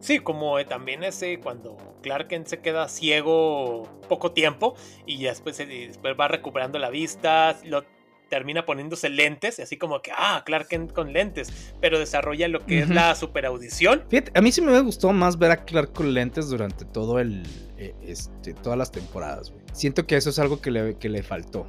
Sí, 0.00 0.18
como 0.18 0.62
también 0.64 1.04
ese 1.04 1.38
cuando 1.40 1.76
Clark 2.02 2.28
Kent 2.28 2.46
se 2.46 2.60
queda 2.60 2.88
ciego 2.88 3.88
poco 4.08 4.32
tiempo 4.32 4.74
y 5.06 5.22
después, 5.22 5.58
después 5.58 6.16
va 6.18 6.26
recuperando 6.26 6.78
la 6.78 6.90
vista, 6.90 7.56
lo 7.64 7.84
termina 8.30 8.64
poniéndose 8.64 9.10
lentes, 9.10 9.60
así 9.60 9.76
como 9.76 10.00
que, 10.00 10.12
ah, 10.16 10.42
Clark 10.46 10.68
Kent 10.68 10.92
con 10.92 11.12
lentes, 11.12 11.74
pero 11.80 11.98
desarrolla 11.98 12.48
lo 12.48 12.64
que 12.64 12.78
es 12.78 12.88
la 12.88 13.14
superaudición. 13.14 14.04
Fíjate, 14.08 14.32
a 14.34 14.40
mí 14.40 14.52
sí 14.52 14.62
me 14.62 14.80
gustó 14.80 15.12
más 15.12 15.36
ver 15.36 15.50
a 15.50 15.64
Clark 15.64 15.92
con 15.92 16.14
lentes 16.14 16.48
durante 16.48 16.86
todo 16.86 17.18
el, 17.18 17.42
eh, 17.76 17.94
este, 18.00 18.54
todas 18.54 18.78
las 18.78 18.90
temporadas, 18.90 19.52
Siento 19.72 20.06
que 20.06 20.16
eso 20.16 20.30
es 20.30 20.38
algo 20.38 20.60
que 20.60 20.70
le, 20.70 20.96
que 20.96 21.08
le 21.08 21.22
faltó. 21.22 21.66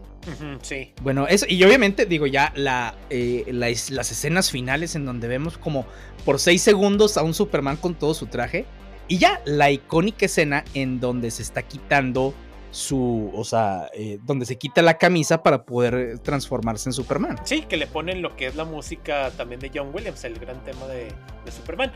sí. 0.62 0.94
Bueno, 1.02 1.28
eso, 1.28 1.46
y 1.48 1.64
obviamente, 1.64 2.06
digo, 2.06 2.28
ya 2.28 2.52
la, 2.56 2.96
eh, 3.10 3.46
las 3.52 4.12
escenas 4.12 4.52
finales 4.52 4.96
en 4.96 5.06
donde 5.06 5.28
vemos 5.28 5.58
como 5.58 5.86
por 6.26 6.40
seis 6.40 6.62
segundos 6.62 7.18
a 7.18 7.24
un 7.24 7.34
Superman 7.34 7.78
con 7.78 7.96
todo 7.96 8.14
su 8.14 8.28
traje. 8.28 8.66
Y 9.08 9.18
ya 9.18 9.42
la 9.46 9.72
icónica 9.72 10.26
escena 10.26 10.64
en 10.74 11.00
donde 11.00 11.32
se 11.32 11.42
está 11.42 11.64
quitando 11.64 12.34
su, 12.72 13.30
o 13.36 13.44
sea, 13.44 13.90
eh, 13.94 14.18
donde 14.24 14.46
se 14.46 14.58
quita 14.58 14.82
la 14.82 14.98
camisa 14.98 15.44
para 15.44 15.66
poder 15.66 16.20
transformarse 16.20 16.90
en 16.90 16.94
Superman. 16.94 17.38
Sí, 17.44 17.64
que 17.64 17.78
le 17.78 17.88
ponen 17.88 18.22
lo 18.22 18.36
que 18.36 18.48
es 18.48 18.56
la 18.56 18.64
música 18.64 19.32
también 19.32 19.60
de 19.60 19.70
John 19.74 19.92
Williams, 19.94 20.24
el 20.24 20.40
gran 20.40 20.64
tema 20.64 20.88
de, 20.88 21.10
Superman. 21.52 21.92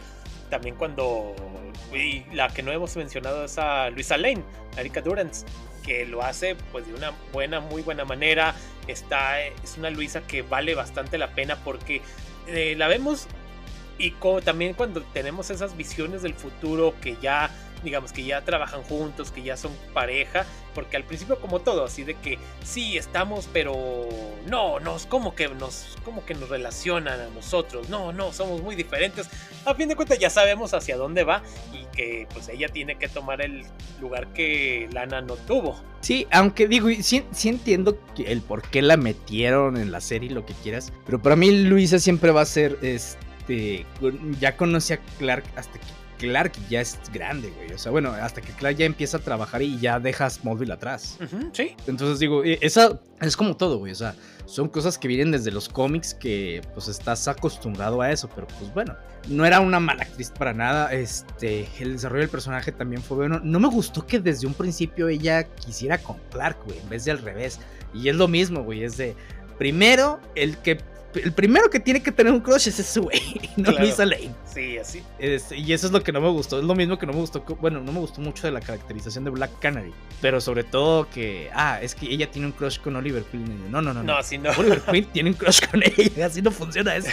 También 0.50 0.76
cuando, 0.76 1.34
y 1.94 2.24
la 2.36 2.50
que 2.50 2.62
no 2.62 2.72
hemos 2.72 2.96
mencionado 2.98 3.46
es 3.46 3.58
a 3.58 3.90
Luisa 3.90 4.18
Lane, 4.18 4.44
Erika 4.78 5.02
Durance, 5.02 5.46
que 5.86 6.06
lo 6.06 6.24
hace 6.24 6.56
pues 6.72 6.88
de 6.88 6.94
una 6.94 7.14
buena, 7.32 7.60
muy 7.60 7.82
buena 7.82 8.06
manera. 8.06 8.56
Está, 8.88 9.42
es 9.42 9.78
una 9.78 9.90
Luisa 9.90 10.22
que 10.22 10.42
vale 10.42 10.76
bastante 10.76 11.18
la 11.18 11.30
pena 11.32 11.58
porque 11.64 12.02
eh, 12.48 12.76
la 12.78 12.88
vemos 12.88 13.28
y 13.98 14.12
también 14.44 14.74
cuando 14.74 15.02
tenemos 15.02 15.50
esas 15.50 15.78
visiones 15.78 16.22
del 16.22 16.34
futuro 16.34 16.94
que 17.02 17.18
ya 17.22 17.50
digamos 17.84 18.12
que 18.12 18.24
ya 18.24 18.42
trabajan 18.42 18.84
juntos, 18.84 19.32
que 19.32 19.44
ya 19.44 19.58
son 19.58 19.72
pareja, 19.94 20.46
porque 20.74 20.98
al 20.98 21.04
principio 21.04 21.40
como 21.40 21.60
todo, 21.60 21.86
así 21.86 22.04
de 22.04 22.16
que 22.16 22.38
sí 22.64 22.98
estamos, 22.98 23.50
pero 23.52 24.08
no, 24.48 24.80
nos 24.80 25.06
como 25.06 25.36
que 25.36 25.48
nos 25.50 25.98
como 26.04 26.26
que 26.26 26.36
nos 26.36 26.50
relacionan 26.50 27.20
a 27.20 27.30
nosotros. 27.30 27.90
No, 27.90 28.12
no, 28.12 28.34
somos 28.34 28.62
muy 28.62 28.76
diferentes. 28.76 29.30
A 29.66 29.74
fin 29.74 29.88
de 29.88 29.96
cuentas 29.96 30.20
ya 30.20 30.30
sabemos 30.30 30.74
hacia 30.74 30.98
dónde 30.98 31.24
va 31.24 31.42
y 31.74 31.86
que 31.96 32.28
pues 32.34 32.50
ella 32.50 32.70
tiene 32.70 32.98
que 32.98 33.08
tomar 33.08 33.42
el 33.42 33.64
lugar 34.00 34.28
que 34.34 34.90
Lana 34.92 35.22
no 35.22 35.36
tuvo. 35.36 35.80
Sí, 36.02 36.28
aunque 36.32 36.68
digo, 36.68 36.90
sí, 37.02 37.26
sí 37.32 37.50
entiendo 37.50 37.98
el 38.18 38.42
por 38.42 38.62
qué 38.62 38.82
la 38.82 38.98
metieron 38.98 39.78
en 39.78 39.92
la 39.92 40.02
serie, 40.02 40.30
lo 40.30 40.46
que 40.46 40.54
quieras, 40.54 40.94
pero 41.06 41.22
para 41.22 41.36
mí 41.36 41.52
Luisa 41.52 42.00
siempre 42.00 42.32
va 42.32 42.42
a 42.42 42.46
ser 42.46 42.78
este 42.82 43.86
ya 44.40 44.58
conocí 44.58 44.94
a 44.94 45.00
Clark 45.18 45.46
hasta 45.56 45.80
que 45.80 46.05
Clark 46.18 46.54
ya 46.70 46.82
es 46.82 47.00
grande, 47.14 47.52
güey. 47.52 47.72
O 47.74 47.78
sea, 47.78 47.92
bueno, 47.92 48.12
hasta 48.12 48.42
que 48.42 48.52
Clark 48.54 48.78
ya 48.78 48.86
empieza 48.86 49.18
a 49.18 49.20
trabajar 49.20 49.62
y 49.62 49.80
ya 49.80 50.00
dejas 50.00 50.44
móvil 50.44 50.72
atrás. 50.72 51.18
sí. 51.52 51.76
Entonces 51.88 52.20
digo, 52.20 52.44
e, 52.44 52.58
esa 52.62 53.00
es 53.22 53.38
como 53.38 53.56
todo, 53.58 53.78
güey. 53.78 53.92
O 53.92 53.96
sea, 53.96 54.16
son 54.46 54.70
cosas 54.70 54.98
que 54.98 55.08
vienen 55.08 55.32
desde 55.32 55.52
los 55.52 55.70
cómics 55.70 56.14
que 56.14 56.62
pues 56.74 56.88
estás 56.88 57.28
acostumbrado 57.28 58.02
a 58.02 58.12
eso, 58.12 58.30
pero 58.34 58.48
pues 58.60 58.74
bueno, 58.74 58.96
no 59.28 59.46
era 59.46 59.60
una 59.60 59.80
mala 59.80 60.04
actriz 60.04 60.32
para 60.32 60.54
nada. 60.54 60.94
Este, 60.94 61.68
el 61.80 61.94
desarrollo 61.94 62.22
del 62.22 62.30
personaje 62.30 62.72
también 62.72 63.02
fue 63.02 63.18
bueno. 63.18 63.40
No 63.44 63.60
me 63.60 63.68
gustó 63.68 64.06
que 64.06 64.20
desde 64.20 64.48
un 64.48 64.54
principio 64.54 65.08
ella 65.08 65.44
quisiera 65.44 65.98
con 65.98 66.18
Clark, 66.32 66.58
güey, 66.66 66.80
en 66.80 66.90
vez 66.90 67.06
de 67.06 67.12
al 67.12 67.20
revés. 67.20 67.60
Y 67.94 68.10
es 68.10 68.16
lo 68.16 68.28
mismo, 68.28 68.64
güey, 68.64 68.84
es 68.84 68.98
de 68.98 69.16
primero 69.58 70.20
el 70.36 70.58
que 70.58 70.80
el 71.24 71.34
primero 71.34 71.70
que 71.70 71.80
tiene 71.80 72.02
que 72.02 72.12
tener 72.12 72.32
un 72.32 72.40
crush 72.40 72.68
es 72.68 72.80
ese 72.80 73.00
güey, 73.00 73.22
no 73.58 73.72
Luisa 73.72 74.06
Lane. 74.06 74.34
Sí, 74.46 74.78
así. 74.78 75.04
y 75.20 75.74
eso 75.74 75.88
es 75.88 75.94
lo 75.94 76.02
que 76.02 76.12
no 76.12 76.22
me 76.22 76.30
gustó. 76.30 76.60
Es 76.60 76.66
lo 76.66 76.76
mismo 76.76 76.98
que 76.98 77.06
no 77.06 77.14
me 77.14 77.20
gustó. 77.20 77.42
Bueno, 77.60 77.82
no 77.82 77.92
me 77.92 78.00
gustó 78.00 78.22
mucho 78.22 78.48
de 78.48 78.52
la 78.52 78.62
caracterización 78.62 79.24
de 79.24 79.32
Black 79.32 79.60
Canary. 79.60 79.94
Pero 80.22 80.40
sobre 80.40 80.64
todo 80.64 81.10
que, 81.10 81.50
ah, 81.54 81.80
es 81.82 81.96
que 81.96 82.06
ella 82.06 82.30
tiene 82.32 82.48
un 82.48 82.54
crush 82.54 82.80
con 82.80 82.96
Oliver 82.96 83.24
Queen. 83.24 83.72
No, 83.72 83.82
no, 83.82 83.94
no. 83.94 84.04
No, 84.04 84.18
así 84.18 84.38
no. 84.38 84.52
Oliver 84.58 84.82
Queen 84.82 85.06
tiene 85.06 85.30
un 85.32 85.36
crush 85.36 85.62
con 85.70 85.82
ella. 85.98 86.26
Así 86.26 86.42
no 86.42 86.52
funciona 86.52 86.96
eso. 86.96 87.10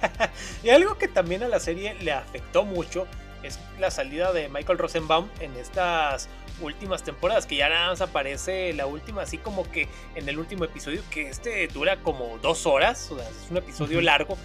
y 0.62 0.68
algo 0.68 0.98
que 0.98 1.08
también 1.08 1.42
a 1.42 1.48
la 1.48 1.60
serie 1.60 1.94
le 2.02 2.12
afectó 2.12 2.64
mucho 2.64 3.06
es 3.42 3.58
la 3.78 3.90
salida 3.90 4.32
de 4.32 4.48
Michael 4.48 4.78
Rosenbaum 4.78 5.28
en 5.40 5.54
estas 5.56 6.28
últimas 6.60 7.02
temporadas, 7.02 7.46
que 7.46 7.56
ya 7.56 7.68
nada 7.68 7.90
más 7.90 8.00
aparece 8.00 8.72
la 8.72 8.86
última, 8.86 9.22
así 9.22 9.38
como 9.38 9.70
que 9.70 9.88
en 10.14 10.28
el 10.28 10.38
último 10.38 10.64
episodio, 10.64 11.02
que 11.10 11.28
este 11.28 11.68
dura 11.68 12.02
como 12.02 12.38
dos 12.38 12.66
horas, 12.66 13.10
o 13.10 13.18
sea, 13.18 13.28
es 13.28 13.50
un 13.50 13.58
episodio 13.58 14.00
largo, 14.00 14.36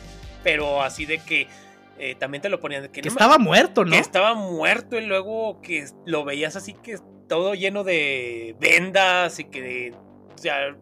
pero 0.43 0.81
así 0.81 1.05
de 1.05 1.19
que 1.19 1.47
eh, 1.97 2.15
también 2.15 2.41
te 2.41 2.49
lo 2.49 2.59
ponían. 2.59 2.87
Que, 2.89 3.01
estaba 3.01 3.37
muerto, 3.37 3.85
¿no? 3.85 3.91
Que 3.91 3.99
estaba 3.99 4.33
muerto 4.33 4.97
y 4.97 5.05
luego 5.05 5.61
que 5.61 5.85
lo 6.05 6.23
veías 6.23 6.55
así 6.55 6.73
que 6.73 6.97
todo 7.27 7.53
lleno 7.53 7.83
de 7.83 8.55
vendas 8.59 9.39
y 9.39 9.45
que, 9.45 9.93
o 10.33 10.37
sea, 10.37 10.75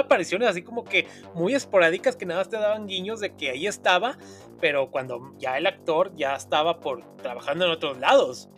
apariciones 0.00 0.48
así 0.48 0.62
como 0.62 0.84
que 0.84 1.06
muy 1.34 1.54
esporádicas 1.54 2.16
que 2.16 2.26
nada 2.26 2.40
más 2.40 2.48
te 2.48 2.56
daban 2.56 2.86
guiños 2.86 3.20
de 3.20 3.34
que 3.34 3.50
ahí 3.50 3.66
estaba, 3.66 4.16
pero 4.60 4.90
cuando 4.90 5.34
ya 5.38 5.58
el 5.58 5.66
actor 5.66 6.12
ya 6.14 6.34
estaba 6.34 6.80
por 6.80 7.04
trabajando 7.16 7.66
en 7.66 7.72
otros 7.72 7.98
lados. 7.98 8.48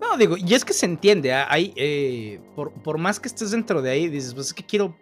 No, 0.00 0.16
digo, 0.16 0.36
y 0.36 0.54
es 0.54 0.64
que 0.64 0.72
se 0.72 0.86
entiende, 0.86 1.32
¿ah? 1.32 1.48
hay, 1.50 1.72
eh, 1.74 2.40
por, 2.54 2.72
por, 2.72 2.98
más 2.98 3.18
que 3.18 3.26
estés 3.26 3.50
dentro 3.50 3.82
de 3.82 3.90
ahí, 3.90 4.08
dices, 4.08 4.32
pues 4.32 4.48
es 4.48 4.54
que 4.54 4.64
quiero 4.64 4.96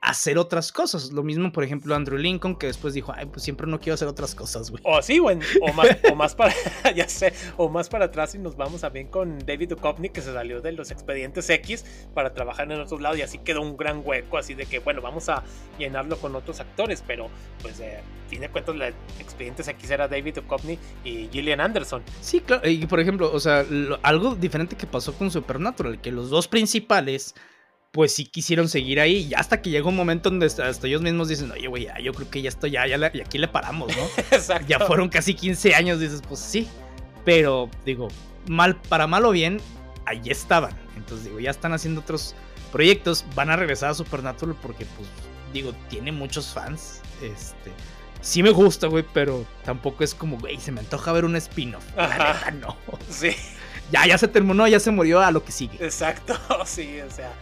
hacer 0.00 0.38
otras 0.38 0.72
cosas. 0.72 1.12
Lo 1.12 1.22
mismo, 1.22 1.52
por 1.52 1.64
ejemplo, 1.64 1.94
Andrew 1.94 2.18
Lincoln, 2.18 2.56
que 2.56 2.66
después 2.66 2.94
dijo, 2.94 3.12
ay, 3.14 3.26
pues 3.26 3.42
siempre 3.42 3.66
no 3.66 3.80
quiero 3.80 3.94
hacer 3.94 4.08
otras 4.08 4.34
cosas, 4.34 4.70
güey. 4.70 4.82
O 4.86 5.02
sí, 5.02 5.18
güey, 5.18 5.38
o 5.60 5.72
más, 5.72 5.88
o 6.10 6.14
más 6.14 6.34
para, 6.34 6.54
ya 6.94 7.08
sé, 7.08 7.32
o 7.56 7.68
más 7.68 7.88
para 7.88 8.06
atrás 8.06 8.34
y 8.34 8.38
nos 8.38 8.56
vamos 8.56 8.84
a 8.84 8.90
bien 8.90 9.08
con 9.08 9.38
David 9.40 9.70
Duchovny, 9.70 10.10
que 10.10 10.22
se 10.22 10.32
salió 10.32 10.60
de 10.60 10.72
los 10.72 10.90
expedientes 10.90 11.50
X 11.50 11.84
para 12.14 12.32
trabajar 12.32 12.70
en 12.70 12.80
otros 12.80 13.00
lados 13.00 13.18
y 13.18 13.22
así 13.22 13.38
quedó 13.38 13.62
un 13.62 13.76
gran 13.76 14.02
hueco, 14.04 14.38
así 14.38 14.54
de 14.54 14.66
que, 14.66 14.78
bueno, 14.78 15.02
vamos 15.02 15.28
a 15.28 15.42
llenarlo 15.78 16.16
con 16.18 16.34
otros 16.36 16.60
actores, 16.60 17.02
pero 17.06 17.28
pues, 17.60 17.80
eh, 17.80 18.00
fin 18.28 18.40
de 18.40 18.48
cuentas, 18.50 18.76
la 18.76 18.88
expedientes 19.18 19.66
X 19.66 19.90
era 19.90 20.06
David 20.06 20.36
Duchovny 20.36 20.78
y 21.04 21.28
Gillian 21.32 21.60
Anderson. 21.60 22.02
Sí, 22.20 22.40
claro, 22.40 22.68
y 22.68 22.86
por 22.86 23.00
ejemplo, 23.00 23.32
o 23.32 23.40
sea, 23.40 23.64
algo 24.02 24.36
diferente 24.36 24.76
que 24.76 24.86
pasó 24.86 25.12
con 25.14 25.30
Supernatural, 25.30 26.00
que 26.00 26.12
los 26.12 26.30
dos 26.30 26.46
principales 26.46 27.34
pues 27.92 28.14
sí 28.14 28.26
quisieron 28.26 28.68
seguir 28.68 29.00
ahí. 29.00 29.28
Y 29.30 29.34
hasta 29.34 29.60
que 29.62 29.70
llega 29.70 29.88
un 29.88 29.96
momento 29.96 30.30
donde 30.30 30.46
hasta 30.46 30.86
ellos 30.86 31.02
mismos 31.02 31.28
dicen, 31.28 31.50
oye, 31.50 31.66
güey, 31.66 31.88
yo 32.02 32.12
creo 32.12 32.30
que 32.30 32.42
ya 32.42 32.48
estoy, 32.48 32.72
ya, 32.72 32.86
ya 32.86 33.10
y 33.12 33.20
aquí 33.20 33.38
le 33.38 33.48
paramos, 33.48 33.94
¿no? 33.96 34.02
Exacto. 34.30 34.66
Ya 34.68 34.80
fueron 34.80 35.08
casi 35.08 35.34
15 35.34 35.74
años, 35.74 36.00
dices, 36.00 36.22
pues 36.26 36.40
sí. 36.40 36.68
Pero 37.24 37.70
digo, 37.84 38.08
mal, 38.48 38.76
para 38.76 39.06
mal 39.06 39.24
o 39.24 39.30
bien, 39.30 39.60
ahí 40.06 40.22
estaban. 40.26 40.72
Entonces 40.96 41.26
digo, 41.26 41.40
ya 41.40 41.50
están 41.50 41.72
haciendo 41.72 42.00
otros 42.00 42.34
proyectos. 42.72 43.24
Van 43.34 43.50
a 43.50 43.56
regresar 43.56 43.90
a 43.90 43.94
Supernatural 43.94 44.56
porque, 44.60 44.86
pues, 44.96 45.08
digo, 45.52 45.72
tiene 45.88 46.12
muchos 46.12 46.48
fans. 46.48 47.00
Este. 47.22 47.72
Sí 48.20 48.42
me 48.42 48.50
gusta, 48.50 48.88
güey, 48.88 49.04
pero 49.14 49.46
tampoco 49.64 50.02
es 50.02 50.14
como, 50.14 50.38
güey, 50.38 50.58
se 50.58 50.72
me 50.72 50.80
antoja 50.80 51.12
ver 51.12 51.24
un 51.24 51.36
spin-off. 51.36 51.84
no. 52.60 52.76
Sí. 53.08 53.30
ya, 53.92 54.06
ya 54.06 54.18
se 54.18 54.28
terminó, 54.28 54.66
ya 54.66 54.80
se 54.80 54.90
murió 54.90 55.20
a 55.20 55.30
lo 55.30 55.44
que 55.44 55.52
sigue. 55.52 55.82
Exacto, 55.84 56.36
sí, 56.66 57.00
o 57.00 57.10
sea, 57.10 57.32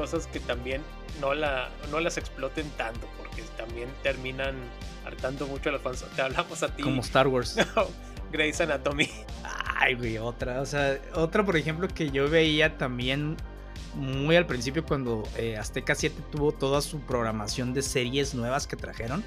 cosas 0.00 0.26
que 0.28 0.40
también 0.40 0.80
no, 1.20 1.34
la, 1.34 1.68
no 1.90 2.00
las 2.00 2.16
exploten 2.16 2.66
tanto, 2.78 3.06
porque 3.18 3.42
también 3.58 3.86
terminan 4.02 4.54
hartando 5.04 5.46
mucho 5.46 5.68
a 5.68 5.72
los 5.72 5.82
fans. 5.82 6.06
Te 6.16 6.22
hablamos 6.22 6.62
a 6.62 6.74
ti. 6.74 6.82
Como 6.82 7.02
Star 7.02 7.28
Wars. 7.28 7.58
Grey's 8.32 8.58
Anatomy. 8.62 9.10
Ay, 9.78 9.96
güey, 9.96 10.16
otra. 10.16 10.62
O 10.62 10.64
sea, 10.64 10.98
otra, 11.12 11.44
por 11.44 11.58
ejemplo, 11.58 11.86
que 11.86 12.10
yo 12.10 12.30
veía 12.30 12.78
también 12.78 13.36
muy 13.94 14.36
al 14.36 14.46
principio 14.46 14.86
cuando 14.86 15.22
eh, 15.36 15.58
Azteca 15.58 15.94
7 15.94 16.22
tuvo 16.32 16.52
toda 16.52 16.80
su 16.80 17.00
programación 17.00 17.74
de 17.74 17.82
series 17.82 18.34
nuevas 18.34 18.66
que 18.66 18.76
trajeron. 18.76 19.22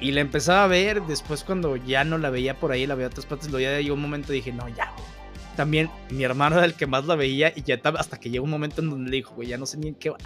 Y 0.00 0.10
la 0.10 0.22
empezaba 0.22 0.64
a 0.64 0.66
ver, 0.66 1.02
después 1.02 1.44
cuando 1.44 1.76
ya 1.76 2.02
no 2.02 2.18
la 2.18 2.30
veía 2.30 2.58
por 2.58 2.72
ahí, 2.72 2.84
la 2.84 2.96
veía 2.96 3.06
a 3.06 3.10
otras 3.10 3.26
partes, 3.26 3.48
lo 3.52 3.60
ya 3.60 3.78
llegó 3.78 3.94
un 3.94 4.02
momento 4.02 4.32
y 4.32 4.36
dije, 4.38 4.52
no, 4.52 4.68
ya. 4.70 4.92
También 5.56 5.90
mi 6.10 6.24
hermano 6.24 6.56
era 6.56 6.64
el 6.64 6.74
que 6.74 6.86
más 6.86 7.04
la 7.06 7.14
veía 7.14 7.52
y 7.54 7.62
ya 7.62 7.80
hasta 7.98 8.18
que 8.18 8.30
llegó 8.30 8.44
un 8.44 8.50
momento 8.50 8.80
en 8.80 8.90
donde 8.90 9.10
le 9.10 9.16
dijo, 9.16 9.34
güey, 9.34 9.48
ya 9.48 9.58
no 9.58 9.66
sé 9.66 9.76
ni 9.76 9.88
en 9.88 9.94
qué 9.94 10.10
va. 10.10 10.18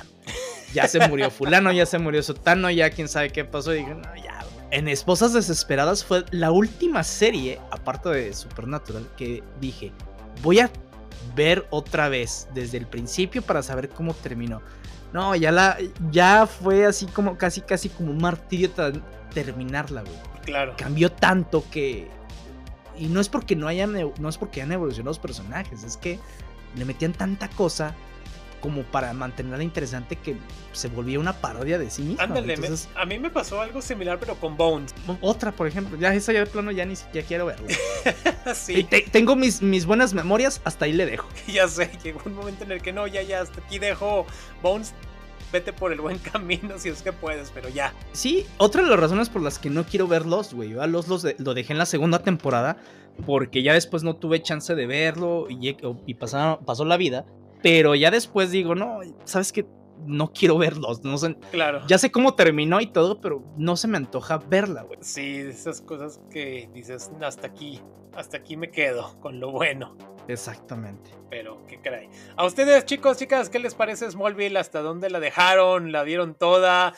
Ya 0.73 0.89
se 0.89 1.07
murió 1.09 1.31
fulano, 1.33 1.73
ya 1.73 1.87
se 1.87 1.99
murió 1.99 2.23
sotano, 2.23 2.71
ya 2.71 2.91
quién 2.91 3.09
sabe 3.09 3.31
qué 3.31 3.45
pasó. 3.45 3.75
Y 3.75 3.79
dije, 3.79 3.95
no, 3.95 4.17
ya. 4.17 4.45
En 4.71 4.87
Esposas 4.87 5.33
Desesperadas 5.33 6.05
fue 6.05 6.25
la 6.31 6.51
última 6.51 7.03
serie, 7.03 7.59
aparte 7.71 8.11
de 8.11 8.35
Supernatural, 8.35 9.09
que 9.17 9.43
dije, 9.61 9.93
voy 10.43 10.61
a 10.61 10.71
ver 11.35 11.67
otra 11.71 12.09
vez 12.09 12.49
desde 12.55 12.79
el 12.79 12.87
principio 12.87 13.41
para 13.43 13.63
saber 13.63 13.89
cómo 13.89 14.13
terminó. 14.15 14.61
No, 15.13 15.35
ya 15.35 15.53
la 15.53 15.79
ya 16.11 16.47
fue 16.47 16.85
así 16.85 17.07
como 17.07 17.39
casi 17.39 17.63
casi 17.63 17.89
como 17.89 18.11
un 18.11 18.19
martirio 18.19 18.71
terminarla, 19.33 20.03
güey. 20.03 20.15
Claro. 20.45 20.75
Cambió 20.77 21.11
tanto 21.11 21.65
que 21.71 22.09
y 22.99 23.07
no 23.07 23.21
es 23.21 23.29
porque 23.29 23.57
no 23.57 23.69
hayan 23.69 23.93
no 24.19 24.29
es 24.29 24.39
porque 24.39 24.61
hayan 24.61 24.73
evolucionado 24.73 25.11
los 25.11 25.19
personajes, 25.19 25.85
es 25.85 25.97
que 25.97 26.19
le 26.77 26.85
metían 26.85 27.13
tanta 27.13 27.49
cosa 27.49 27.95
como 28.61 28.83
para 28.83 29.13
mantenerla 29.13 29.63
interesante 29.63 30.17
que 30.17 30.37
se 30.73 30.89
volvía 30.89 31.19
una 31.19 31.33
parodia 31.33 31.79
de 31.79 31.91
sí 31.91 32.03
misma. 32.03 32.25
Ándale, 32.25 32.59
a 32.95 33.07
mí 33.07 33.19
me 33.19 33.31
pasó 33.31 33.61
algo 33.61 33.81
similar, 33.83 34.19
pero 34.19 34.35
con 34.37 34.57
Bones. 34.57 34.95
Otra, 35.21 35.53
por 35.53 35.67
ejemplo, 35.67 35.97
ya 35.99 36.15
esa 36.15 36.33
ya 36.33 36.41
de 36.41 36.47
plano 36.47 36.71
ya 36.71 36.85
ni 36.85 36.97
siquiera 36.97 37.27
quiero 37.27 37.47
verlo. 37.47 37.67
sí. 38.55 38.87
tengo 39.13 39.37
mis, 39.37 39.63
mis 39.63 39.87
buenas 39.87 40.15
memorias, 40.15 40.61
hasta 40.65 40.87
ahí 40.87 40.93
le 40.93 41.07
dejo. 41.07 41.29
ya 41.47 41.69
sé, 41.69 41.91
llegó 42.03 42.21
un 42.25 42.35
momento 42.35 42.65
en 42.65 42.73
el 42.73 42.83
que 42.83 42.93
no, 42.93 43.07
ya, 43.07 43.23
ya, 43.23 43.41
hasta 43.41 43.61
aquí 43.61 43.79
dejo 43.79 44.27
Bones. 44.63 44.95
Vete 45.53 45.73
por 45.73 45.93
el 45.93 46.01
buen 46.01 46.19
camino 46.33 46.79
si 46.79 46.89
es 46.89 47.03
que 47.03 47.13
puedes, 47.13 47.51
pero 47.51 47.69
ya. 47.69 47.95
Sí, 48.13 48.47
otra 48.59 48.83
de 48.83 48.91
las 48.91 49.01
razones 49.01 49.29
por 49.29 49.43
las 49.43 49.59
que 49.59 49.71
no 49.71 49.85
quiero 49.85 50.07
ver 50.07 50.27
Lost, 50.27 50.53
güey. 50.53 50.71
Yo 50.71 50.83
a 50.83 50.87
Lost 50.87 51.09
lo 51.39 51.55
dejé 51.55 51.73
en 51.73 51.79
la 51.79 51.87
segunda 51.87 52.21
temporada 52.21 52.77
porque 53.27 53.63
ya 53.63 53.73
después 53.73 54.03
no 54.03 54.17
tuve 54.17 54.43
chance 54.43 54.75
de 54.75 54.87
verlo 54.87 55.47
y, 55.49 55.77
y 56.07 56.15
pasó 56.15 56.85
la 56.85 56.97
vida. 56.97 57.27
Pero 57.63 57.95
ya 57.95 58.11
después 58.11 58.51
digo, 58.51 58.75
no, 58.75 59.01
¿sabes 59.25 59.53
qué? 59.53 59.67
No 60.09 60.33
quiero 60.33 60.59
verlos, 60.59 61.05
no 61.05 61.19
sé. 61.19 61.37
Claro. 61.51 61.83
Ya 61.87 61.99
sé 61.99 62.11
cómo 62.11 62.35
terminó 62.35 62.81
y 62.81 62.87
todo, 62.87 63.21
pero 63.21 63.43
no 63.57 63.77
se 63.77 63.89
me 63.89 63.97
antoja 63.97 64.39
verla, 64.39 64.83
güey. 64.83 64.99
Sí, 65.03 65.37
esas 65.37 65.81
cosas 65.81 66.21
que 66.31 66.69
dices, 66.75 67.11
hasta 67.21 67.47
aquí, 67.47 67.81
hasta 68.15 68.39
aquí 68.39 68.57
me 68.57 68.71
quedo 68.71 69.19
con 69.21 69.39
lo 69.39 69.51
bueno. 69.51 69.97
Exactamente. 70.29 71.11
Pero, 71.31 71.65
¿qué 71.67 71.81
caray? 71.81 72.09
A 72.37 72.45
ustedes, 72.45 72.85
chicos, 72.85 73.17
chicas, 73.17 73.49
¿qué 73.49 73.59
les 73.59 73.75
parece 73.75 74.11
Smallville? 74.11 74.57
¿Hasta 74.59 74.81
dónde 74.81 75.11
la 75.11 75.21
dejaron? 75.21 75.93
¿La 75.93 76.05
dieron 76.05 76.35
toda? 76.35 76.95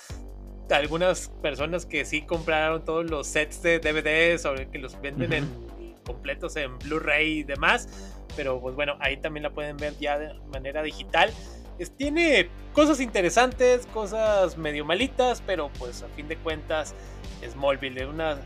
Algunas 0.70 1.28
personas 1.42 1.84
que 1.84 2.04
sí 2.04 2.22
compraron 2.22 2.84
todos 2.84 3.10
los 3.10 3.26
sets 3.26 3.60
de 3.62 3.80
DVDs 3.80 4.46
o 4.46 4.54
que 4.70 4.78
los 4.78 5.00
venden 5.00 5.32
en 5.32 5.96
completos 6.04 6.56
en 6.56 6.78
Blu-ray 6.78 7.40
y 7.40 7.42
demás 7.42 7.88
pero 8.36 8.60
pues 8.60 8.74
bueno, 8.74 8.96
ahí 9.00 9.16
también 9.16 9.42
la 9.42 9.50
pueden 9.50 9.76
ver 9.76 9.94
ya 9.98 10.18
de 10.18 10.34
manera 10.52 10.82
digital. 10.82 11.30
Tiene 11.88 12.48
cosas 12.72 13.00
interesantes, 13.00 13.86
cosas 13.86 14.58
medio 14.58 14.84
malitas, 14.84 15.42
pero 15.46 15.70
pues 15.78 16.02
a 16.02 16.08
fin 16.08 16.28
de 16.28 16.36
cuentas 16.36 16.94
Smallville 17.48 18.02
es 18.02 18.08
una 18.08 18.38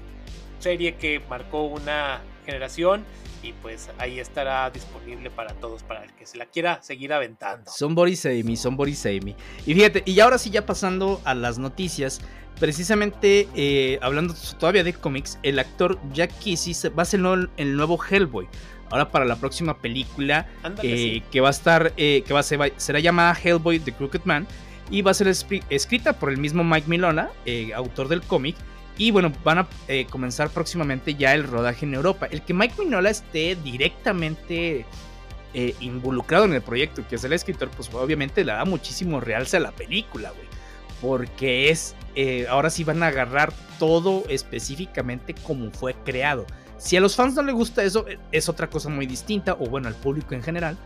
serie 0.60 0.94
que 0.94 1.20
marcó 1.28 1.64
una 1.64 2.22
generación 2.46 3.04
y 3.42 3.52
pues 3.52 3.90
ahí 3.98 4.18
estará 4.18 4.70
disponible 4.70 5.30
para 5.30 5.52
todos, 5.54 5.82
para 5.82 6.04
el 6.04 6.12
que 6.12 6.26
se 6.26 6.38
la 6.38 6.46
quiera 6.46 6.82
seguir 6.82 7.12
aventando. 7.12 7.70
Somebody 7.70 8.16
save 8.16 8.42
me, 8.42 8.56
somebody 8.56 8.94
save 8.94 9.20
me. 9.20 9.36
Y 9.66 9.74
fíjate, 9.74 10.02
y 10.06 10.18
ahora 10.20 10.38
sí 10.38 10.50
ya 10.50 10.64
pasando 10.64 11.20
a 11.24 11.34
las 11.34 11.58
noticias, 11.58 12.20
precisamente 12.58 13.48
eh, 13.54 13.98
hablando 14.00 14.34
todavía 14.58 14.82
de 14.84 14.94
cómics, 14.94 15.38
el 15.42 15.58
actor 15.58 15.98
Jack 16.12 16.32
Kesey 16.38 16.74
va 16.90 17.02
a 17.02 17.06
ser 17.06 17.20
el 17.56 17.76
nuevo 17.76 17.98
Hellboy 18.02 18.48
ahora 18.94 19.10
para 19.10 19.24
la 19.24 19.34
próxima 19.34 19.76
película 19.78 20.46
eh, 20.82 21.22
que 21.32 21.40
va 21.40 21.48
a 21.48 21.50
estar, 21.50 21.92
eh, 21.96 22.22
que 22.24 22.32
va 22.32 22.40
a 22.40 22.42
ser, 22.44 22.72
será 22.76 23.00
llamada 23.00 23.34
Hellboy 23.34 23.80
The 23.80 23.92
Crooked 23.92 24.20
Man 24.24 24.46
y 24.88 25.02
va 25.02 25.10
a 25.10 25.14
ser 25.14 25.26
escrita 25.26 26.12
por 26.12 26.30
el 26.30 26.38
mismo 26.38 26.62
Mike 26.62 26.88
Milona, 26.88 27.30
eh, 27.44 27.72
autor 27.74 28.06
del 28.06 28.22
cómic. 28.22 28.54
Y 28.96 29.10
bueno, 29.10 29.32
van 29.42 29.58
a 29.58 29.68
comenzar 30.08 30.50
próximamente 30.50 31.16
ya 31.16 31.34
el 31.34 31.42
rodaje 31.42 31.84
en 31.84 31.94
Europa. 31.94 32.28
El 32.30 32.42
que 32.42 32.54
Mike 32.54 32.74
Mignola 32.78 33.10
esté 33.10 33.56
directamente 33.56 34.86
involucrado 35.80 36.44
en 36.44 36.52
el 36.52 36.62
proyecto, 36.62 37.04
que 37.08 37.16
es 37.16 37.24
el 37.24 37.32
escritor, 37.32 37.70
pues 37.70 37.92
obviamente 37.92 38.44
le 38.44 38.52
da 38.52 38.64
muchísimo 38.64 39.18
realce 39.18 39.56
a 39.56 39.60
la 39.60 39.72
película, 39.72 40.30
güey. 40.30 40.46
Porque 41.00 41.70
es, 41.70 41.96
ahora 42.48 42.70
sí 42.70 42.84
van 42.84 43.02
a 43.02 43.08
agarrar 43.08 43.52
todo 43.80 44.22
específicamente 44.28 45.34
como 45.34 45.72
fue 45.72 45.94
creado. 46.04 46.46
Si 46.76 46.96
a 46.96 47.00
los 47.00 47.16
fans 47.16 47.34
no 47.34 47.42
les 47.42 47.54
gusta 47.54 47.82
eso, 47.82 48.04
es 48.32 48.48
otra 48.48 48.68
cosa 48.68 48.88
muy 48.88 49.06
distinta, 49.06 49.54
o 49.54 49.66
bueno, 49.66 49.88
al 49.88 49.94
público 49.94 50.34
en 50.34 50.42
general. 50.42 50.76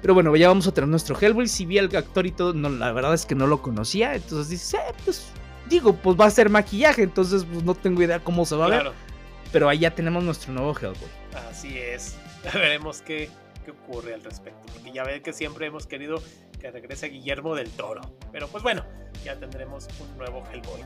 Pero 0.00 0.14
bueno, 0.14 0.34
ya 0.36 0.48
vamos 0.48 0.66
a 0.66 0.72
tener 0.72 0.88
nuestro 0.88 1.18
Hellboy. 1.18 1.48
Si 1.48 1.66
vi 1.66 1.78
al 1.78 1.94
actor 1.94 2.26
y 2.26 2.30
todo, 2.30 2.52
no, 2.52 2.68
la 2.68 2.92
verdad 2.92 3.14
es 3.14 3.26
que 3.26 3.34
no 3.34 3.46
lo 3.46 3.62
conocía. 3.62 4.14
Entonces 4.14 4.48
dices, 4.48 4.74
eh, 4.74 4.94
pues 5.04 5.32
digo, 5.68 5.94
pues 5.94 6.18
va 6.18 6.26
a 6.26 6.30
ser 6.30 6.50
maquillaje. 6.50 7.02
Entonces, 7.02 7.44
pues 7.44 7.64
no 7.64 7.74
tengo 7.74 8.02
idea 8.02 8.20
cómo 8.20 8.44
se 8.44 8.54
va 8.54 8.66
a 8.66 8.68
ver. 8.68 8.92
Pero 9.50 9.68
ahí 9.68 9.80
ya 9.80 9.94
tenemos 9.94 10.22
nuestro 10.22 10.52
nuevo 10.52 10.72
Hellboy. 10.76 11.08
Así 11.50 11.78
es. 11.78 12.16
Veremos 12.54 13.02
qué, 13.02 13.28
qué 13.64 13.72
ocurre 13.72 14.14
al 14.14 14.22
respecto. 14.22 14.72
Porque 14.72 14.92
ya 14.92 15.02
ven 15.04 15.22
que 15.22 15.32
siempre 15.32 15.66
hemos 15.66 15.86
querido 15.86 16.22
que 16.60 16.70
regrese 16.70 17.08
Guillermo 17.08 17.56
del 17.56 17.70
Toro. 17.70 18.02
Pero 18.30 18.46
pues 18.48 18.62
bueno, 18.62 18.84
ya 19.24 19.38
tendremos 19.38 19.88
un 20.00 20.16
nuevo 20.16 20.44
Hellboy. 20.52 20.82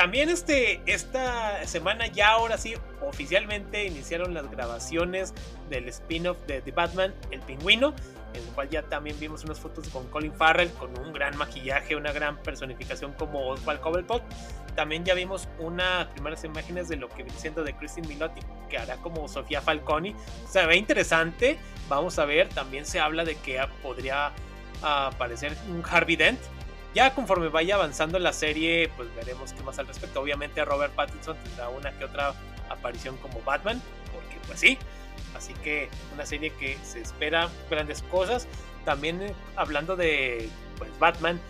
También 0.00 0.30
este, 0.30 0.80
esta 0.86 1.66
semana 1.66 2.06
ya 2.06 2.30
ahora 2.30 2.56
sí 2.56 2.72
oficialmente 3.02 3.84
iniciaron 3.84 4.32
las 4.32 4.50
grabaciones 4.50 5.34
del 5.68 5.90
spin-off 5.90 6.38
de 6.46 6.62
The 6.62 6.70
Batman, 6.70 7.14
El 7.30 7.40
Pingüino, 7.40 7.94
en 8.32 8.42
el 8.42 8.48
cual 8.54 8.70
ya 8.70 8.80
también 8.80 9.20
vimos 9.20 9.44
unas 9.44 9.60
fotos 9.60 9.90
con 9.90 10.08
Colin 10.08 10.32
Farrell 10.32 10.70
con 10.70 10.98
un 10.98 11.12
gran 11.12 11.36
maquillaje, 11.36 11.96
una 11.96 12.12
gran 12.12 12.38
personificación 12.38 13.12
como 13.12 13.46
Oswald 13.48 13.80
Cobblepot. 13.82 14.22
También 14.74 15.04
ya 15.04 15.12
vimos 15.12 15.50
unas 15.58 16.06
primeras 16.06 16.44
imágenes 16.44 16.88
de 16.88 16.96
lo 16.96 17.10
que 17.10 17.22
viene 17.22 17.38
siendo 17.38 17.62
de 17.62 17.76
Christine 17.76 18.08
Milotti, 18.08 18.40
que 18.70 18.78
hará 18.78 18.96
como 18.96 19.28
Sofía 19.28 19.60
Falconi. 19.60 20.16
Se 20.48 20.64
ve 20.64 20.78
interesante, 20.78 21.58
vamos 21.90 22.18
a 22.18 22.24
ver. 22.24 22.48
También 22.48 22.86
se 22.86 23.00
habla 23.00 23.26
de 23.26 23.36
que 23.36 23.60
podría 23.82 24.32
aparecer 24.80 25.54
un 25.68 25.84
Harvey 25.84 26.16
Dent 26.16 26.40
ya 26.94 27.14
conforme 27.14 27.48
vaya 27.48 27.76
avanzando 27.76 28.18
la 28.18 28.32
serie, 28.32 28.90
pues 28.96 29.14
veremos 29.14 29.52
qué 29.52 29.62
más 29.62 29.78
al 29.78 29.86
respecto. 29.86 30.20
Obviamente 30.20 30.64
Robert 30.64 30.92
Pattinson 30.94 31.36
tendrá 31.38 31.68
una 31.68 31.96
que 31.96 32.04
otra 32.04 32.34
aparición 32.68 33.16
como 33.18 33.40
Batman, 33.42 33.80
porque 34.12 34.36
pues 34.46 34.60
sí. 34.60 34.78
Así 35.36 35.54
que 35.54 35.88
una 36.14 36.26
serie 36.26 36.52
que 36.58 36.76
se 36.82 37.00
espera 37.00 37.48
grandes 37.70 38.02
cosas. 38.02 38.46
También 38.84 39.22
eh, 39.22 39.34
hablando 39.56 39.96
de 39.96 40.48
pues, 40.78 40.90
Batman, 40.98 41.40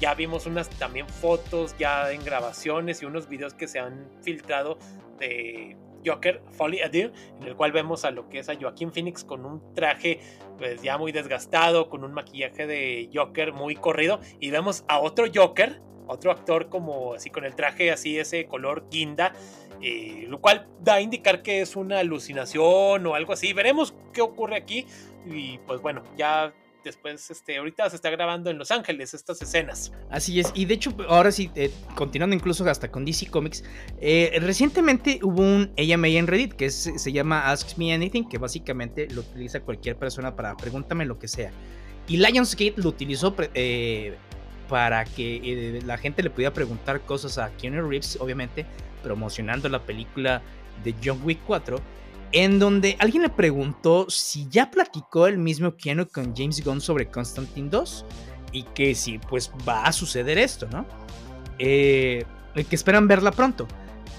ya 0.00 0.14
vimos 0.14 0.46
unas 0.46 0.68
también 0.70 1.08
fotos 1.08 1.76
ya 1.78 2.10
en 2.12 2.24
grabaciones 2.24 3.02
y 3.02 3.06
unos 3.06 3.28
videos 3.28 3.54
que 3.54 3.68
se 3.68 3.78
han 3.78 4.08
filtrado 4.22 4.78
de 5.18 5.76
Joker 6.08 6.42
Folly 6.52 6.80
Adieu, 6.80 7.12
en 7.40 7.46
el 7.46 7.56
cual 7.56 7.72
vemos 7.72 8.04
a 8.04 8.10
lo 8.10 8.28
que 8.28 8.38
es 8.38 8.48
a 8.48 8.54
Joaquín 8.54 8.92
Phoenix 8.92 9.24
con 9.24 9.44
un 9.44 9.74
traje 9.74 10.20
pues 10.56 10.82
ya 10.82 10.98
muy 10.98 11.12
desgastado, 11.12 11.88
con 11.88 12.04
un 12.04 12.12
maquillaje 12.12 12.66
de 12.66 13.10
Joker 13.14 13.52
muy 13.52 13.76
corrido, 13.76 14.20
y 14.40 14.50
vemos 14.50 14.84
a 14.88 14.98
otro 14.98 15.26
Joker, 15.32 15.80
otro 16.06 16.30
actor 16.30 16.68
como 16.68 17.14
así 17.14 17.30
con 17.30 17.44
el 17.44 17.54
traje 17.54 17.90
así 17.92 18.18
ese 18.18 18.46
color 18.46 18.86
guinda, 18.90 19.32
eh, 19.80 20.24
lo 20.28 20.40
cual 20.40 20.66
da 20.80 20.94
a 20.94 21.00
indicar 21.00 21.42
que 21.42 21.60
es 21.60 21.76
una 21.76 22.00
alucinación 22.00 23.06
o 23.06 23.14
algo 23.14 23.32
así. 23.32 23.52
Veremos 23.52 23.94
qué 24.12 24.22
ocurre 24.22 24.56
aquí 24.56 24.86
y 25.26 25.58
pues 25.58 25.80
bueno, 25.80 26.02
ya 26.16 26.52
después, 26.84 27.30
este, 27.30 27.58
ahorita 27.58 27.88
se 27.90 27.96
está 27.96 28.10
grabando 28.10 28.50
en 28.50 28.58
Los 28.58 28.70
Ángeles 28.70 29.14
estas 29.14 29.40
escenas. 29.42 29.92
Así 30.10 30.40
es, 30.40 30.50
y 30.54 30.64
de 30.64 30.74
hecho, 30.74 30.94
ahora 31.08 31.32
sí, 31.32 31.50
eh, 31.54 31.70
continuando 31.94 32.34
incluso 32.34 32.68
hasta 32.68 32.90
con 32.90 33.04
DC 33.04 33.30
Comics, 33.30 33.64
eh, 34.00 34.38
recientemente 34.40 35.20
hubo 35.22 35.42
un 35.42 35.72
AMA 35.76 36.08
en 36.08 36.26
Reddit 36.26 36.54
que 36.54 36.70
se 36.70 37.12
llama 37.12 37.50
Ask 37.50 37.76
Me 37.76 37.92
Anything, 37.92 38.28
que 38.28 38.38
básicamente 38.38 39.08
lo 39.10 39.20
utiliza 39.20 39.60
cualquier 39.60 39.96
persona 39.96 40.34
para 40.34 40.56
pregúntame 40.56 41.04
lo 41.04 41.18
que 41.18 41.28
sea. 41.28 41.50
Y 42.08 42.16
Lionsgate 42.16 42.74
lo 42.76 42.88
utilizó 42.88 43.34
eh, 43.54 44.16
para 44.68 45.04
que 45.04 45.80
la 45.84 45.98
gente 45.98 46.22
le 46.22 46.30
pudiera 46.30 46.52
preguntar 46.54 47.02
cosas 47.02 47.38
a 47.38 47.50
Keanu 47.56 47.88
Reeves, 47.88 48.16
obviamente, 48.20 48.64
promocionando 49.02 49.68
la 49.68 49.80
película 49.80 50.42
de 50.82 50.94
John 51.04 51.20
Wick 51.22 51.40
4 51.46 51.78
en 52.32 52.58
donde 52.58 52.96
alguien 52.98 53.22
le 53.22 53.30
preguntó 53.30 54.06
si 54.10 54.48
ya 54.48 54.70
platicó 54.70 55.26
el 55.26 55.38
mismo 55.38 55.76
Keanu 55.76 56.08
con 56.08 56.34
James 56.36 56.62
Gunn 56.64 56.80
sobre 56.80 57.08
Constantine 57.08 57.70
2 57.70 58.04
y 58.52 58.62
que 58.64 58.94
si 58.94 59.18
pues 59.18 59.50
va 59.66 59.84
a 59.84 59.92
suceder 59.92 60.38
esto, 60.38 60.68
¿no? 60.70 60.86
Eh, 61.58 62.24
que 62.68 62.76
esperan 62.76 63.08
verla 63.08 63.30
pronto. 63.30 63.66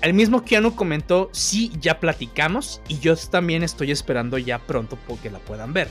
El 0.01 0.14
mismo 0.14 0.45
Keanu 0.45 0.76
comentó, 0.76 1.30
sí, 1.34 1.72
ya 1.80 1.99
platicamos 1.99 2.82
y 2.88 2.99
yo 2.99 3.16
también 3.16 3.64
estoy 3.64 3.91
esperando 3.91 4.38
ya 4.38 4.60
pronto 4.60 4.97
porque 5.07 5.30
la 5.30 5.39
puedan 5.39 5.74
ver. 5.74 5.89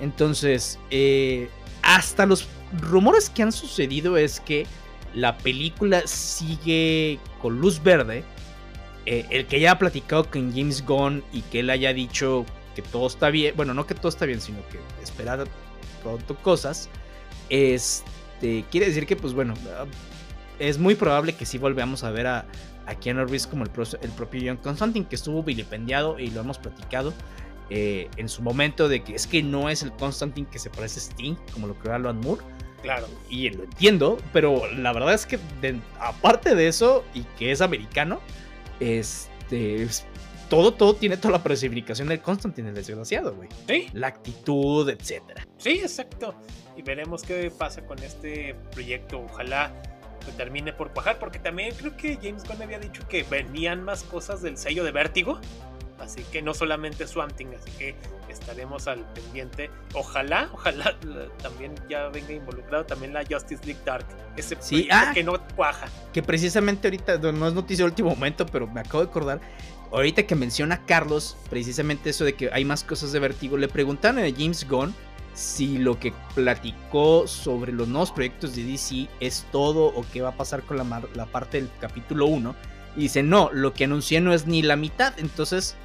Entonces, 0.00 0.78
eh, 0.90 1.50
hasta 1.82 2.24
los 2.24 2.46
rumores 2.80 3.30
que 3.30 3.42
han 3.42 3.50
sucedido 3.50 4.16
es 4.16 4.38
que 4.40 4.66
la 5.14 5.38
película 5.38 6.06
sigue 6.06 7.18
con 7.42 7.58
luz 7.58 7.82
verde 7.82 8.22
eh, 9.10 9.24
el 9.30 9.46
que 9.46 9.56
haya 9.56 9.78
platicado 9.78 10.30
con 10.30 10.52
James 10.54 10.84
Gunn 10.84 11.24
y 11.32 11.40
que 11.40 11.60
él 11.60 11.70
haya 11.70 11.94
dicho 11.94 12.44
que 12.74 12.82
todo 12.82 13.06
está 13.06 13.30
bien, 13.30 13.56
bueno, 13.56 13.72
no 13.72 13.86
que 13.86 13.94
todo 13.94 14.10
está 14.10 14.26
bien, 14.26 14.38
sino 14.38 14.58
que 14.68 14.78
esperar 15.02 15.46
pronto 16.02 16.36
cosas, 16.36 16.90
este, 17.48 18.66
quiere 18.70 18.84
decir 18.84 19.06
que, 19.06 19.16
pues 19.16 19.32
bueno, 19.32 19.54
es 20.58 20.76
muy 20.76 20.94
probable 20.94 21.34
que 21.34 21.46
sí 21.46 21.56
volvamos 21.56 22.04
a 22.04 22.10
ver 22.10 22.26
a, 22.26 22.44
a 22.84 22.94
Keanu 22.96 23.24
Reeves 23.24 23.46
como 23.46 23.64
el, 23.64 23.70
el 24.02 24.10
propio 24.10 24.42
John 24.44 24.58
Constantine, 24.58 25.06
que 25.08 25.16
estuvo 25.16 25.42
vilipendiado 25.42 26.18
y 26.18 26.28
lo 26.28 26.42
hemos 26.42 26.58
platicado 26.58 27.14
eh, 27.70 28.10
en 28.18 28.28
su 28.28 28.42
momento 28.42 28.90
de 28.90 29.02
que 29.02 29.14
es 29.14 29.26
que 29.26 29.42
no 29.42 29.70
es 29.70 29.82
el 29.82 29.92
Constantine 29.92 30.46
que 30.50 30.58
se 30.58 30.68
parece 30.68 31.00
a 31.00 31.02
Sting, 31.04 31.34
como 31.54 31.66
lo 31.66 31.78
creó 31.78 31.94
Alan 31.94 32.20
Moore. 32.20 32.42
Claro. 32.82 33.08
Y 33.30 33.48
lo 33.48 33.64
entiendo, 33.64 34.18
pero 34.34 34.70
la 34.74 34.92
verdad 34.92 35.14
es 35.14 35.24
que 35.24 35.38
aparte 35.98 36.54
de 36.54 36.68
eso, 36.68 37.06
y 37.14 37.22
que 37.38 37.52
es 37.52 37.62
americano, 37.62 38.20
este, 38.80 39.88
todo, 40.48 40.72
todo 40.72 40.94
tiene 40.94 41.16
toda 41.16 41.32
la 41.32 41.42
personificación 41.42 42.08
del 42.08 42.20
Constantine, 42.20 42.68
el 42.70 42.74
desgraciado, 42.74 43.34
güey. 43.34 43.48
Sí. 43.66 43.88
La 43.92 44.08
actitud, 44.08 44.88
etcétera. 44.88 45.46
Sí, 45.58 45.80
exacto. 45.80 46.34
Y 46.76 46.82
veremos 46.82 47.22
qué 47.22 47.50
pasa 47.50 47.84
con 47.84 47.98
este 48.02 48.54
proyecto. 48.72 49.20
Ojalá 49.20 49.72
que 50.24 50.32
termine 50.32 50.72
por 50.72 50.92
cuajar, 50.92 51.18
porque 51.18 51.38
también 51.38 51.74
creo 51.76 51.96
que 51.96 52.16
James 52.16 52.44
Gunn 52.44 52.62
había 52.62 52.78
dicho 52.78 53.06
que 53.08 53.24
venían 53.24 53.82
más 53.82 54.02
cosas 54.02 54.42
del 54.42 54.56
sello 54.56 54.84
de 54.84 54.92
Vértigo. 54.92 55.40
Así 56.00 56.22
que 56.30 56.42
no 56.42 56.54
solamente 56.54 57.06
Swamp 57.06 57.32
Thing, 57.32 57.48
así 57.60 57.70
que 57.72 57.96
estaremos 58.28 58.86
al 58.86 59.04
pendiente. 59.12 59.70
Ojalá, 59.94 60.48
ojalá 60.52 60.96
también 61.42 61.74
ya 61.88 62.08
venga 62.08 62.32
involucrado 62.32 62.86
también 62.86 63.12
la 63.12 63.24
Justice 63.28 63.64
League 63.64 63.80
Dark. 63.84 64.06
Ese 64.36 64.56
sí, 64.60 64.88
ah, 64.90 65.10
que 65.12 65.24
no 65.24 65.34
cuaja. 65.56 65.88
Que 66.12 66.22
precisamente 66.22 66.88
ahorita, 66.88 67.18
no 67.18 67.48
es 67.48 67.54
noticia 67.54 67.84
de 67.84 67.90
último 67.90 68.10
momento, 68.10 68.46
pero 68.46 68.66
me 68.66 68.80
acabo 68.80 69.02
de 69.02 69.10
acordar. 69.10 69.40
Ahorita 69.90 70.24
que 70.24 70.34
menciona 70.34 70.84
Carlos, 70.84 71.36
precisamente 71.48 72.10
eso 72.10 72.24
de 72.24 72.34
que 72.34 72.50
hay 72.52 72.64
más 72.64 72.84
cosas 72.84 73.12
de 73.12 73.18
Vertigo, 73.18 73.56
le 73.56 73.68
preguntaron 73.68 74.18
a 74.18 74.30
James 74.30 74.68
Gunn 74.68 74.94
si 75.34 75.78
lo 75.78 75.98
que 75.98 76.12
platicó 76.34 77.26
sobre 77.26 77.72
los 77.72 77.88
nuevos 77.88 78.10
proyectos 78.10 78.54
de 78.54 78.64
DC 78.64 79.08
es 79.20 79.46
todo 79.50 79.86
o 79.86 80.04
qué 80.12 80.20
va 80.20 80.30
a 80.30 80.36
pasar 80.36 80.62
con 80.62 80.76
la, 80.76 81.02
la 81.14 81.26
parte 81.26 81.58
del 81.58 81.70
capítulo 81.80 82.26
1. 82.26 82.54
Y 82.96 83.02
dice, 83.02 83.22
no, 83.22 83.50
lo 83.52 83.72
que 83.72 83.84
anuncié 83.84 84.20
no 84.20 84.34
es 84.34 84.46
ni 84.46 84.62
la 84.62 84.76
mitad. 84.76 85.14
Entonces, 85.18 85.76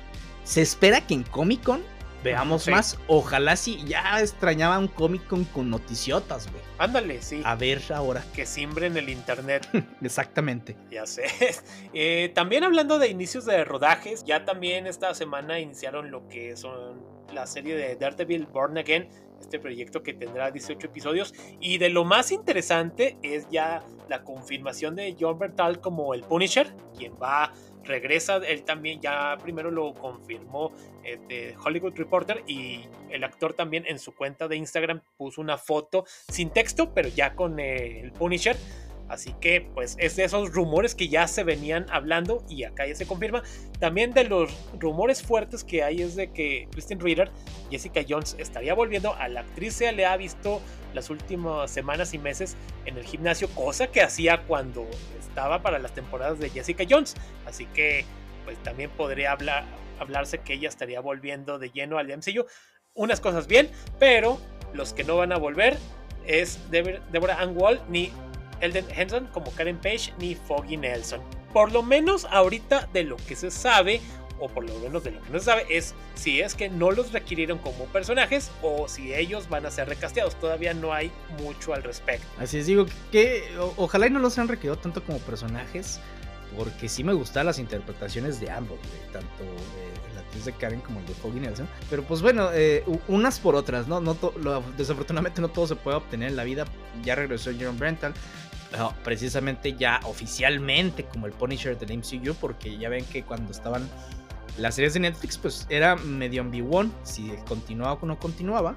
se 0.43 0.61
espera 0.61 1.01
que 1.01 1.13
en 1.13 1.23
Comic 1.23 1.63
Con 1.63 1.81
veamos 2.23 2.67
más. 2.67 2.97
Ojalá 3.07 3.55
si 3.55 3.83
ya 3.85 4.19
extrañaba 4.21 4.79
un 4.79 4.87
Comic 4.87 5.27
Con 5.27 5.43
con 5.45 5.69
noticiotas, 5.69 6.49
güey. 6.49 6.63
Ándale, 6.77 7.21
sí. 7.21 7.41
A 7.45 7.55
ver 7.55 7.81
ahora. 7.93 8.23
Que 8.33 8.45
simbren 8.45 8.97
el 8.97 9.09
internet. 9.09 9.67
Exactamente. 10.01 10.75
Ya 10.89 11.05
sé. 11.05 11.25
Eh, 11.95 12.31
también 12.33 12.63
hablando 12.63 12.97
de 12.97 13.07
inicios 13.07 13.45
de 13.45 13.63
rodajes, 13.63 14.23
ya 14.23 14.45
también 14.45 14.87
esta 14.87 15.13
semana 15.13 15.59
iniciaron 15.59 16.09
lo 16.09 16.27
que 16.27 16.57
son 16.57 17.03
la 17.31 17.45
serie 17.45 17.75
de 17.75 17.95
Daredevil 17.95 18.47
Born 18.47 18.77
Again, 18.79 19.09
este 19.39 19.59
proyecto 19.59 20.01
que 20.01 20.13
tendrá 20.13 20.49
18 20.49 20.87
episodios. 20.87 21.33
Y 21.59 21.77
de 21.77 21.89
lo 21.89 22.03
más 22.03 22.31
interesante 22.31 23.17
es 23.21 23.47
ya 23.49 23.83
la 24.09 24.23
confirmación 24.23 24.95
de 24.95 25.15
John 25.19 25.37
Bertal 25.37 25.81
como 25.81 26.13
el 26.13 26.21
Punisher, 26.21 26.73
quien 26.97 27.13
va 27.21 27.53
regresa, 27.83 28.37
él 28.37 28.63
también 28.63 29.01
ya 29.01 29.37
primero 29.41 29.71
lo 29.71 29.93
confirmó 29.93 30.71
eh, 31.03 31.55
Hollywood 31.63 31.93
Reporter 31.95 32.43
y 32.47 32.85
el 33.09 33.23
actor 33.23 33.53
también 33.53 33.85
en 33.87 33.99
su 33.99 34.13
cuenta 34.13 34.47
de 34.47 34.55
Instagram 34.55 35.01
puso 35.17 35.41
una 35.41 35.57
foto 35.57 36.05
sin 36.07 36.49
texto, 36.49 36.93
pero 36.93 37.09
ya 37.09 37.35
con 37.35 37.59
eh, 37.59 37.99
el 37.99 38.11
Punisher. 38.11 38.57
Así 39.13 39.35
que 39.39 39.61
pues 39.61 39.95
es 39.99 40.15
de 40.15 40.23
esos 40.23 40.51
rumores 40.51 40.95
que 40.95 41.07
ya 41.07 41.27
se 41.27 41.43
venían 41.43 41.85
hablando 41.91 42.43
y 42.49 42.63
acá 42.63 42.87
ya 42.87 42.95
se 42.95 43.05
confirma. 43.05 43.43
También 43.79 44.11
de 44.11 44.23
los 44.23 44.51
rumores 44.79 45.21
fuertes 45.21 45.63
que 45.63 45.83
hay 45.83 46.01
es 46.01 46.15
de 46.15 46.31
que 46.31 46.67
Kristen 46.71 46.99
Reader, 46.99 47.29
Jessica 47.69 48.01
Jones, 48.07 48.35
estaría 48.39 48.73
volviendo. 48.73 49.13
A 49.13 49.27
la 49.27 49.41
actriz 49.41 49.75
se 49.75 49.91
le 49.91 50.07
ha 50.07 50.17
visto 50.17 50.61
las 50.95 51.11
últimas 51.11 51.69
semanas 51.69 52.15
y 52.15 52.17
meses 52.17 52.57
en 52.85 52.97
el 52.97 53.03
gimnasio, 53.03 53.47
cosa 53.49 53.85
que 53.87 54.01
hacía 54.01 54.41
cuando 54.47 54.87
estaba 55.19 55.61
para 55.61 55.77
las 55.77 55.93
temporadas 55.93 56.39
de 56.39 56.49
Jessica 56.49 56.83
Jones. 56.89 57.13
Así 57.45 57.67
que 57.67 58.05
pues 58.45 58.57
también 58.63 58.89
podría 58.89 59.31
hablar, 59.31 59.63
hablarse 59.99 60.39
que 60.39 60.53
ella 60.53 60.69
estaría 60.69 61.01
volviendo 61.01 61.59
de 61.59 61.69
lleno 61.69 61.99
al 61.99 62.07
MCU. 62.07 62.47
Unas 62.95 63.21
cosas 63.21 63.45
bien, 63.45 63.69
pero 63.99 64.39
los 64.73 64.91
que 64.93 65.03
no 65.03 65.17
van 65.17 65.31
a 65.31 65.37
volver 65.37 65.77
es 66.25 66.59
Deborah 66.71 67.39
Ann 67.39 67.55
Wall 67.55 67.79
ni 67.89 68.11
Elden 68.63 68.85
Henson 68.95 69.27
como 69.27 69.51
Karen 69.51 69.77
Page 69.77 70.13
ni 70.19 70.35
Foggy 70.35 70.77
Nelson. 70.77 71.21
Por 71.51 71.71
lo 71.71 71.83
menos 71.83 72.25
ahorita 72.31 72.89
de 72.93 73.03
lo 73.03 73.17
que 73.17 73.35
se 73.35 73.51
sabe, 73.51 74.01
o 74.39 74.47
por 74.47 74.67
lo 74.67 74.77
menos 74.79 75.03
de 75.03 75.11
lo 75.11 75.21
que 75.21 75.29
no 75.29 75.39
se 75.39 75.45
sabe, 75.45 75.65
es 75.69 75.93
si 76.15 76.41
es 76.41 76.55
que 76.55 76.69
no 76.69 76.91
los 76.91 77.11
requirieron 77.11 77.59
como 77.59 77.85
personajes 77.85 78.51
o 78.61 78.87
si 78.87 79.13
ellos 79.13 79.49
van 79.49 79.65
a 79.65 79.71
ser 79.71 79.87
recasteados. 79.87 80.35
Todavía 80.35 80.73
no 80.73 80.93
hay 80.93 81.11
mucho 81.41 81.73
al 81.73 81.83
respecto. 81.83 82.25
Así 82.39 82.57
es, 82.57 82.65
digo 82.65 82.85
que 83.11 83.43
ojalá 83.77 84.07
y 84.07 84.09
no 84.09 84.19
los 84.19 84.37
hayan 84.37 84.47
requerido 84.47 84.77
tanto 84.77 85.03
como 85.03 85.19
personajes, 85.19 85.99
porque 86.57 86.89
sí 86.89 87.03
me 87.03 87.13
gustan 87.13 87.45
las 87.45 87.59
interpretaciones 87.59 88.39
de 88.39 88.49
ambos, 88.49 88.79
tanto 89.11 89.43
la 90.13 90.21
actriz 90.21 90.45
de 90.45 90.53
Karen 90.53 90.81
como 90.81 90.99
el 90.99 91.05
de 91.05 91.13
Foggy 91.13 91.39
Nelson. 91.39 91.67
Pero 91.89 92.03
pues 92.03 92.21
bueno, 92.21 92.49
eh, 92.53 92.83
unas 93.07 93.39
por 93.39 93.55
otras, 93.55 93.87
¿no? 93.87 94.01
no 94.01 94.17
desafortunadamente 94.77 95.41
no 95.41 95.49
todo 95.49 95.67
se 95.67 95.75
puede 95.75 95.97
obtener 95.97 96.29
en 96.29 96.35
la 96.35 96.43
vida. 96.43 96.65
Ya 97.03 97.15
regresó 97.15 97.51
Jerome 97.51 97.77
Brental 97.77 98.13
precisamente 99.03 99.73
ya 99.73 99.99
oficialmente 100.03 101.05
como 101.05 101.25
el 101.25 101.33
Punisher 101.33 101.77
del 101.77 101.97
MCU, 101.97 102.33
porque 102.35 102.77
ya 102.77 102.89
ven 102.89 103.05
que 103.05 103.23
cuando 103.23 103.51
estaban 103.51 103.87
las 104.57 104.75
series 104.75 104.93
de 104.93 105.01
Netflix, 105.01 105.37
pues 105.37 105.65
era 105.69 105.95
medio 105.95 106.41
ambiguo 106.41 106.85
si 107.03 107.31
continuaba 107.47 107.93
o 108.01 108.05
no 108.05 108.19
continuaba. 108.19 108.75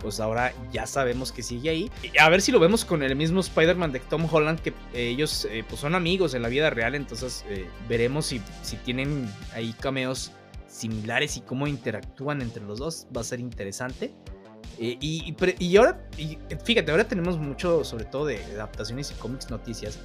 Pues 0.00 0.18
ahora 0.18 0.54
ya 0.72 0.86
sabemos 0.86 1.30
que 1.30 1.42
sigue 1.42 1.68
ahí. 1.68 1.90
A 2.18 2.30
ver 2.30 2.40
si 2.40 2.52
lo 2.52 2.58
vemos 2.58 2.86
con 2.86 3.02
el 3.02 3.14
mismo 3.16 3.40
Spider-Man 3.40 3.92
de 3.92 4.00
Tom 4.00 4.26
Holland, 4.30 4.58
que 4.60 4.72
ellos 4.94 5.46
eh, 5.50 5.62
pues 5.68 5.82
son 5.82 5.94
amigos 5.94 6.32
en 6.32 6.40
la 6.40 6.48
vida 6.48 6.70
real, 6.70 6.94
entonces 6.94 7.44
eh, 7.50 7.68
veremos 7.86 8.24
si, 8.24 8.40
si 8.62 8.76
tienen 8.76 9.30
ahí 9.54 9.74
cameos 9.78 10.32
similares 10.66 11.36
y 11.36 11.42
cómo 11.42 11.66
interactúan 11.66 12.40
entre 12.40 12.64
los 12.64 12.78
dos. 12.78 13.06
Va 13.14 13.20
a 13.20 13.24
ser 13.24 13.40
interesante. 13.40 14.14
Eh, 14.82 14.96
y, 14.98 15.76
ahora, 15.76 16.00
fíjate, 16.64 16.90
ahora 16.90 17.04
tenemos 17.06 17.36
mucho, 17.36 17.84
sobre 17.84 18.06
todo 18.06 18.24
de 18.24 18.42
adaptaciones 18.54 19.10
y 19.10 19.14
cómics 19.20 19.50
noticias, 19.50 19.98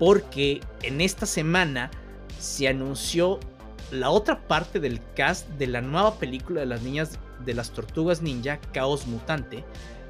porque 0.00 0.60
en 0.82 1.00
esta 1.00 1.26
semana 1.26 1.92
se 2.40 2.66
anunció 2.66 3.38
la 3.92 4.10
otra 4.10 4.40
parte 4.48 4.80
del 4.80 5.00
cast 5.14 5.48
de 5.50 5.68
la 5.68 5.80
nueva 5.80 6.18
película 6.18 6.60
de 6.60 6.66
las 6.66 6.82
niñas 6.82 7.20
de 7.44 7.54
las 7.54 7.70
tortugas 7.70 8.20
ninja, 8.20 8.58
Caos 8.72 9.06
Mutante, 9.06 9.64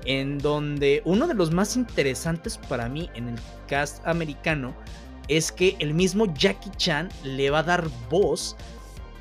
en 0.07 0.39
donde 0.39 1.03
uno 1.05 1.27
de 1.27 1.35
los 1.35 1.51
más 1.51 1.77
interesantes 1.77 2.57
para 2.57 2.89
mí 2.89 3.11
en 3.15 3.29
el 3.29 3.37
cast 3.69 4.07
americano 4.07 4.75
es 5.29 5.53
que 5.53 5.77
el 5.79 5.93
mismo 5.93 6.33
Jackie 6.33 6.71
Chan 6.79 7.11
le 7.23 7.51
va 7.51 7.59
a 7.59 7.65
dar 7.65 7.87
voz 8.09 8.57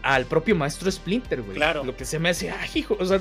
al 0.03 0.25
propio 0.25 0.55
maestro 0.55 0.89
Splinter, 0.89 1.41
güey. 1.41 1.57
Claro. 1.57 1.83
Lo 1.83 1.97
que 1.97 2.05
se 2.05 2.17
me 2.17 2.29
hace, 2.29 2.49
ay, 2.51 2.69
hijo, 2.75 2.95
o 2.97 3.05
sea, 3.05 3.19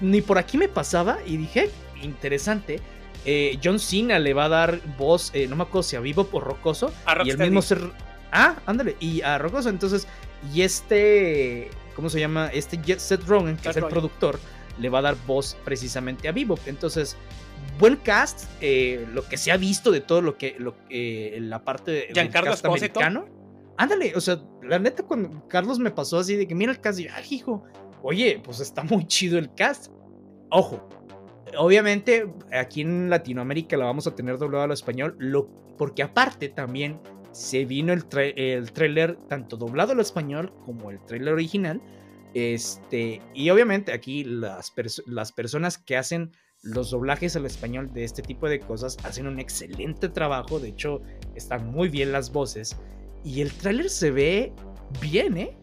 ni 0.00 0.20
por 0.20 0.38
aquí 0.38 0.58
me 0.58 0.68
pasaba 0.68 1.18
y 1.26 1.36
dije, 1.36 1.70
interesante. 2.02 2.80
Eh, 3.24 3.58
John 3.62 3.80
Cena 3.80 4.18
le 4.18 4.34
va 4.34 4.44
a 4.44 4.48
dar 4.48 4.80
voz, 4.96 5.30
eh, 5.34 5.48
no 5.48 5.56
me 5.56 5.64
acuerdo 5.64 5.82
si 5.82 5.96
a 5.96 6.00
Vivo 6.00 6.24
por 6.24 6.44
Rocoso. 6.44 6.92
y 7.24 7.30
el 7.30 7.38
mismo 7.38 7.60
ser. 7.60 7.80
Ah, 8.30 8.56
ándale, 8.66 8.96
y 9.00 9.20
a 9.22 9.38
Rocoso. 9.38 9.68
Entonces, 9.68 10.06
y 10.54 10.62
este, 10.62 11.70
¿cómo 11.96 12.08
se 12.08 12.20
llama? 12.20 12.48
Este 12.52 12.78
Seth 12.98 13.26
Rogen, 13.26 13.56
que 13.56 13.70
es 13.70 13.76
el 13.76 13.86
productor, 13.86 14.38
le 14.78 14.88
va 14.88 15.00
a 15.00 15.02
dar 15.02 15.16
voz 15.26 15.56
precisamente 15.64 16.28
a 16.28 16.32
Vivo. 16.32 16.56
Entonces, 16.66 17.16
buen 17.80 17.96
cast, 17.96 18.44
eh, 18.60 19.06
lo 19.12 19.26
que 19.26 19.36
se 19.36 19.50
ha 19.50 19.56
visto 19.56 19.90
de 19.90 20.00
todo 20.00 20.22
lo 20.22 20.38
que, 20.38 20.54
lo, 20.58 20.76
la 20.88 21.64
parte 21.64 21.90
de, 21.90 22.08
del 22.14 22.30
cast 22.30 22.64
americano. 22.64 23.26
Ándale, 23.76 24.14
o 24.14 24.20
sea, 24.20 24.40
la 24.62 24.78
neta, 24.78 25.02
cuando 25.02 25.46
Carlos 25.48 25.78
me 25.78 25.90
pasó 25.90 26.18
así 26.18 26.36
de 26.36 26.46
que 26.46 26.54
mira 26.54 26.72
el 26.72 26.80
cast, 26.80 27.00
y 27.00 27.08
ay, 27.08 27.24
hijo, 27.28 27.64
oye, 28.02 28.40
pues 28.42 28.60
está 28.60 28.82
muy 28.84 29.06
chido 29.06 29.38
el 29.38 29.52
cast. 29.54 29.92
Ojo, 30.50 30.88
obviamente 31.58 32.32
aquí 32.52 32.82
en 32.82 33.10
Latinoamérica 33.10 33.76
la 33.76 33.86
vamos 33.86 34.06
a 34.06 34.14
tener 34.14 34.38
doblado 34.38 34.64
al 34.64 34.72
español, 34.72 35.16
porque 35.76 36.02
aparte 36.02 36.48
también 36.48 37.00
se 37.32 37.64
vino 37.64 37.92
el, 37.92 38.04
el 38.36 38.72
trailer 38.72 39.16
tanto 39.28 39.56
doblado 39.56 39.92
al 39.92 40.00
español 40.00 40.52
como 40.64 40.90
el 40.90 41.04
trailer 41.04 41.34
original 41.34 41.82
Este, 42.36 43.22
y 43.32 43.48
obviamente 43.48 43.92
aquí 43.92 44.22
las, 44.22 44.70
las 45.06 45.32
personas 45.32 45.78
que 45.78 45.96
hacen 45.96 46.32
los 46.62 46.90
doblajes 46.90 47.34
al 47.34 47.46
español 47.46 47.90
de 47.94 48.04
este 48.04 48.20
tipo 48.20 48.46
de 48.46 48.60
cosas 48.60 48.98
hacen 49.04 49.26
un 49.26 49.38
excelente 49.38 50.10
trabajo. 50.10 50.58
De 50.60 50.68
hecho, 50.68 51.00
están 51.34 51.70
muy 51.70 51.88
bien 51.88 52.12
las 52.12 52.30
voces. 52.30 52.76
Y 53.24 53.40
el 53.40 53.50
tráiler 53.52 53.88
se 53.88 54.10
ve 54.10 54.52
bien, 55.00 55.38
¿eh? 55.38 55.56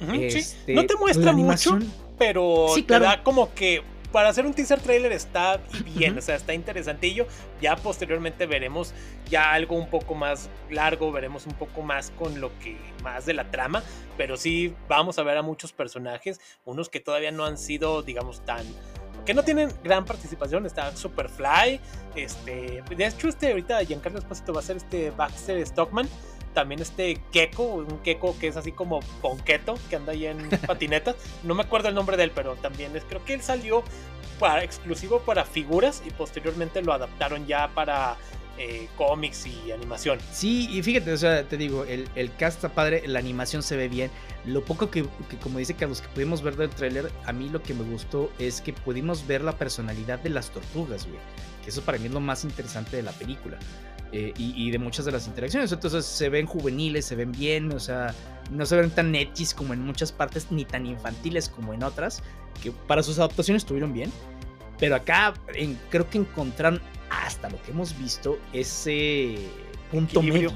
Este, 0.00 0.74
no 0.74 0.86
te 0.86 0.96
muestra 0.96 1.32
mucho, 1.32 1.78
pero 2.18 2.68
sí, 2.74 2.82
te 2.82 2.98
da 2.98 3.22
como 3.22 3.54
que 3.54 3.82
para 4.12 4.28
hacer 4.28 4.46
un 4.46 4.54
teaser 4.54 4.80
trailer 4.80 5.10
está 5.10 5.60
bien, 5.96 6.16
o 6.16 6.20
sea, 6.20 6.36
está 6.36 6.54
interesantillo. 6.54 7.26
Ya 7.60 7.74
posteriormente 7.74 8.46
veremos 8.46 8.94
ya 9.28 9.52
algo 9.52 9.76
un 9.76 9.90
poco 9.90 10.14
más 10.14 10.50
largo, 10.70 11.10
veremos 11.10 11.46
un 11.46 11.54
poco 11.54 11.82
más 11.82 12.12
con 12.12 12.40
lo 12.40 12.56
que 12.60 12.76
más 13.02 13.26
de 13.26 13.34
la 13.34 13.50
trama, 13.50 13.82
pero 14.16 14.36
sí 14.36 14.72
vamos 14.88 15.18
a 15.18 15.24
ver 15.24 15.36
a 15.36 15.42
muchos 15.42 15.72
personajes, 15.72 16.40
unos 16.64 16.88
que 16.88 17.00
todavía 17.00 17.32
no 17.32 17.44
han 17.44 17.58
sido, 17.58 18.02
digamos, 18.02 18.44
tan 18.44 18.64
que 19.24 19.34
no 19.34 19.42
tienen 19.42 19.70
gran 19.82 20.04
participación. 20.04 20.66
Está 20.66 20.94
Superfly. 20.94 21.80
Este, 22.14 22.82
de 22.96 23.06
hecho, 23.06 23.28
este 23.28 23.50
ahorita 23.50 23.82
Giancarlo 23.84 24.18
Espósito 24.18 24.52
va 24.52 24.60
a 24.60 24.62
ser 24.62 24.76
este 24.76 25.10
Baxter 25.10 25.64
Stockman. 25.66 26.08
También 26.54 26.80
este 26.80 27.20
Gecko, 27.32 27.64
un 27.64 28.02
Gecko 28.02 28.36
que 28.38 28.48
es 28.48 28.56
así 28.56 28.72
como 28.72 29.00
Ponqueto, 29.20 29.74
que 29.90 29.96
anda 29.96 30.12
ahí 30.12 30.26
en 30.26 30.48
patinetas. 30.66 31.16
No 31.42 31.54
me 31.54 31.62
acuerdo 31.62 31.88
el 31.88 31.94
nombre 31.94 32.16
de 32.16 32.24
él, 32.24 32.32
pero 32.34 32.54
también 32.56 32.96
es, 32.96 33.04
creo 33.04 33.24
que 33.24 33.34
él 33.34 33.42
salió 33.42 33.82
para, 34.38 34.64
exclusivo 34.64 35.20
para 35.20 35.44
figuras 35.44 36.02
y 36.06 36.10
posteriormente 36.10 36.82
lo 36.82 36.92
adaptaron 36.92 37.46
ya 37.46 37.68
para 37.74 38.16
eh, 38.56 38.88
cómics 38.96 39.46
y 39.46 39.72
animación. 39.72 40.18
Sí, 40.32 40.68
y 40.70 40.80
fíjate, 40.82 41.12
o 41.12 41.16
sea, 41.16 41.42
te 41.42 41.56
digo, 41.56 41.84
el, 41.84 42.08
el 42.14 42.34
cast 42.36 42.58
está 42.58 42.68
padre, 42.68 43.02
la 43.06 43.18
animación 43.18 43.64
se 43.64 43.76
ve 43.76 43.88
bien. 43.88 44.12
Lo 44.44 44.64
poco 44.64 44.90
que, 44.90 45.04
como 45.42 45.58
dice 45.58 45.74
Carlos, 45.74 46.00
que 46.00 46.08
pudimos 46.08 46.40
ver 46.40 46.54
del 46.54 46.70
tráiler, 46.70 47.10
a 47.24 47.32
mí 47.32 47.48
lo 47.48 47.62
que 47.62 47.74
me 47.74 47.82
gustó 47.82 48.30
es 48.38 48.60
que 48.60 48.72
pudimos 48.72 49.26
ver 49.26 49.42
la 49.42 49.58
personalidad 49.58 50.20
de 50.20 50.30
las 50.30 50.50
tortugas, 50.50 51.06
güey. 51.06 51.18
Que 51.64 51.70
eso 51.70 51.82
para 51.82 51.98
mí 51.98 52.06
es 52.06 52.12
lo 52.12 52.20
más 52.20 52.44
interesante 52.44 52.96
de 52.96 53.02
la 53.02 53.12
película. 53.12 53.58
Eh, 54.16 54.32
y, 54.36 54.70
de 54.70 54.78
muchas 54.78 55.04
de 55.04 55.10
las 55.10 55.26
interacciones. 55.26 55.72
Entonces 55.72 56.06
se 56.06 56.28
ven 56.28 56.46
juveniles, 56.46 57.04
se 57.04 57.16
ven 57.16 57.32
bien, 57.32 57.72
o 57.72 57.80
sea, 57.80 58.14
no 58.48 58.64
se 58.64 58.76
ven 58.76 58.88
tan 58.90 59.10
netis 59.10 59.52
como 59.52 59.74
en 59.74 59.80
muchas 59.80 60.12
partes, 60.12 60.52
ni 60.52 60.64
tan 60.64 60.86
infantiles 60.86 61.48
como 61.48 61.74
en 61.74 61.82
otras, 61.82 62.22
que 62.62 62.70
para 62.70 63.02
sus 63.02 63.18
adaptaciones 63.18 63.64
estuvieron 63.64 63.92
bien. 63.92 64.12
Pero 64.78 64.94
acá 64.94 65.34
creo 65.90 66.08
que 66.08 66.18
encontraron, 66.18 66.80
hasta 67.10 67.50
lo 67.50 67.60
que 67.62 67.72
hemos 67.72 67.98
visto, 67.98 68.38
ese 68.52 69.34
punto 69.90 70.22
medio. 70.22 70.52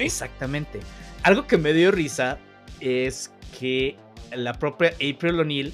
Exactamente. 0.00 0.80
Algo 1.22 1.46
que 1.46 1.56
me 1.56 1.72
dio 1.72 1.92
risa 1.92 2.40
es 2.80 3.30
que 3.60 3.96
la 4.34 4.54
propia 4.54 4.88
April 4.94 5.38
O'Neil 5.38 5.72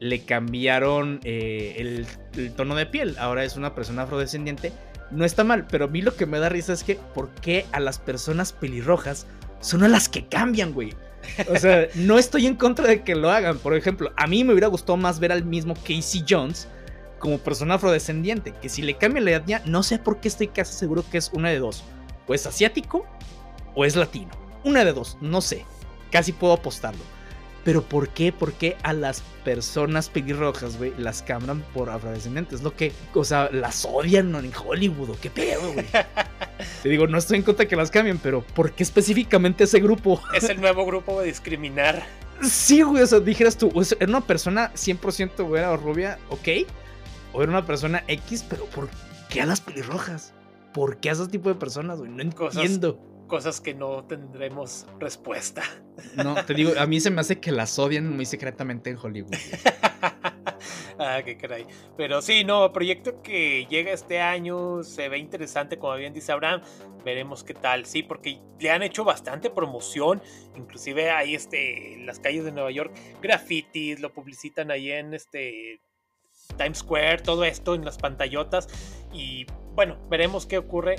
le 0.00 0.20
cambiaron 0.20 1.20
eh, 1.24 1.76
el, 1.78 2.06
el, 2.36 2.52
tono 2.52 2.74
de 2.74 2.84
piel. 2.84 3.16
Ahora 3.18 3.42
es 3.44 3.56
una 3.56 3.74
persona 3.74 4.02
afrodescendiente 4.02 4.70
no 5.10 5.24
está 5.24 5.44
mal, 5.44 5.66
pero 5.66 5.86
a 5.86 5.88
mí 5.88 6.02
lo 6.02 6.14
que 6.14 6.26
me 6.26 6.38
da 6.38 6.48
risa 6.48 6.72
es 6.72 6.84
que, 6.84 6.96
¿por 6.96 7.30
qué 7.30 7.66
a 7.72 7.80
las 7.80 7.98
personas 7.98 8.52
pelirrojas 8.52 9.26
son 9.60 9.82
a 9.82 9.88
las 9.88 10.08
que 10.08 10.26
cambian, 10.26 10.72
güey? 10.72 10.94
O 11.48 11.56
sea, 11.56 11.88
no 11.94 12.18
estoy 12.18 12.46
en 12.46 12.56
contra 12.56 12.86
de 12.86 13.02
que 13.02 13.14
lo 13.14 13.30
hagan. 13.30 13.58
Por 13.58 13.74
ejemplo, 13.74 14.12
a 14.16 14.26
mí 14.26 14.44
me 14.44 14.52
hubiera 14.52 14.68
gustado 14.68 14.96
más 14.96 15.20
ver 15.20 15.32
al 15.32 15.44
mismo 15.44 15.74
Casey 15.74 16.24
Jones 16.28 16.68
como 17.18 17.38
persona 17.38 17.74
afrodescendiente, 17.74 18.54
que 18.60 18.68
si 18.68 18.82
le 18.82 18.96
cambia 18.96 19.22
la 19.22 19.32
etnia, 19.32 19.62
no 19.66 19.82
sé 19.82 19.98
por 19.98 20.20
qué 20.20 20.28
estoy 20.28 20.48
casi 20.48 20.74
seguro 20.74 21.04
que 21.10 21.18
es 21.18 21.30
una 21.32 21.50
de 21.50 21.58
dos. 21.58 21.82
O 22.26 22.34
es 22.34 22.46
asiático 22.46 23.06
o 23.74 23.84
es 23.84 23.96
latino. 23.96 24.30
Una 24.64 24.84
de 24.84 24.92
dos, 24.92 25.18
no 25.20 25.40
sé. 25.40 25.64
Casi 26.10 26.32
puedo 26.32 26.52
apostarlo. 26.52 27.02
Pero 27.68 27.82
¿por 27.82 28.08
qué? 28.08 28.32
¿Por 28.32 28.54
qué 28.54 28.78
a 28.82 28.94
las 28.94 29.20
personas 29.44 30.08
pelirrojas, 30.08 30.78
güey, 30.78 30.94
las 30.96 31.20
cambian 31.20 31.60
por 31.74 31.90
afrodescendientes? 31.90 32.62
Lo 32.62 32.74
que, 32.74 32.94
o 33.12 33.24
sea, 33.24 33.50
las 33.52 33.84
odian 33.84 34.34
en 34.36 34.50
Hollywood, 34.56 35.10
¿o 35.10 35.18
qué 35.20 35.28
pedo, 35.28 35.74
güey? 35.74 35.84
Te 36.82 36.88
digo, 36.88 37.06
no 37.06 37.18
estoy 37.18 37.36
en 37.36 37.42
contra 37.42 37.64
de 37.64 37.68
que 37.68 37.76
las 37.76 37.90
cambien, 37.90 38.16
pero 38.16 38.40
¿por 38.40 38.72
qué 38.72 38.82
específicamente 38.82 39.64
ese 39.64 39.80
grupo? 39.80 40.18
Es 40.32 40.44
el 40.44 40.62
nuevo 40.62 40.86
grupo 40.86 41.20
de 41.20 41.26
discriminar. 41.26 42.06
Sí, 42.40 42.80
güey, 42.80 43.02
o 43.02 43.06
sea, 43.06 43.20
dijeras 43.20 43.58
tú, 43.58 43.70
era 44.00 44.08
una 44.08 44.22
persona 44.22 44.72
100% 44.72 45.46
güera 45.46 45.70
o 45.70 45.76
rubia, 45.76 46.18
ok. 46.30 46.48
O 47.34 47.42
era 47.42 47.52
una 47.52 47.66
persona 47.66 48.02
X, 48.08 48.46
pero 48.48 48.64
¿por 48.64 48.88
qué 49.28 49.42
a 49.42 49.44
las 49.44 49.60
pelirrojas? 49.60 50.32
¿Por 50.72 51.00
qué 51.00 51.10
a 51.10 51.12
ese 51.12 51.28
tipo 51.28 51.50
de 51.50 51.54
personas, 51.54 51.98
güey? 51.98 52.10
No 52.10 52.22
entiendo 52.22 52.96
cosas 52.96 52.98
que 53.62 53.74
no 53.74 54.04
tendremos 54.04 54.86
respuesta. 54.98 55.62
No, 56.14 56.34
te 56.44 56.54
digo, 56.54 56.72
a 56.78 56.86
mí 56.86 57.00
se 57.00 57.10
me 57.10 57.20
hace 57.20 57.40
que 57.40 57.50
las 57.50 57.76
odian 57.76 58.14
muy 58.14 58.24
secretamente 58.24 58.88
en 58.90 58.98
Hollywood. 58.98 59.34
ah, 60.98 61.20
qué 61.24 61.36
caray. 61.36 61.66
Pero 61.96 62.22
sí, 62.22 62.44
no, 62.44 62.72
proyecto 62.72 63.20
que 63.20 63.66
llega 63.68 63.92
este 63.92 64.20
año, 64.20 64.84
se 64.84 65.08
ve 65.08 65.18
interesante, 65.18 65.76
como 65.76 65.96
bien 65.96 66.12
dice 66.12 66.30
Abraham. 66.30 66.62
Veremos 67.04 67.42
qué 67.42 67.54
tal, 67.54 67.84
sí, 67.84 68.04
porque 68.04 68.40
le 68.60 68.70
han 68.70 68.84
hecho 68.84 69.04
bastante 69.04 69.50
promoción, 69.50 70.22
inclusive 70.56 71.10
ahí 71.10 71.34
este, 71.34 71.94
en 71.94 72.06
las 72.06 72.20
calles 72.20 72.44
de 72.44 72.52
Nueva 72.52 72.70
York, 72.70 72.94
grafitis, 73.20 73.98
lo 73.98 74.12
publicitan 74.12 74.70
ahí 74.70 74.92
en 74.92 75.14
este 75.14 75.80
Times 76.56 76.78
Square, 76.78 77.18
todo 77.18 77.44
esto 77.44 77.74
en 77.74 77.84
las 77.84 77.98
pantallotas. 77.98 78.68
Y 79.12 79.46
bueno, 79.74 79.98
veremos 80.08 80.46
qué 80.46 80.58
ocurre 80.58 80.96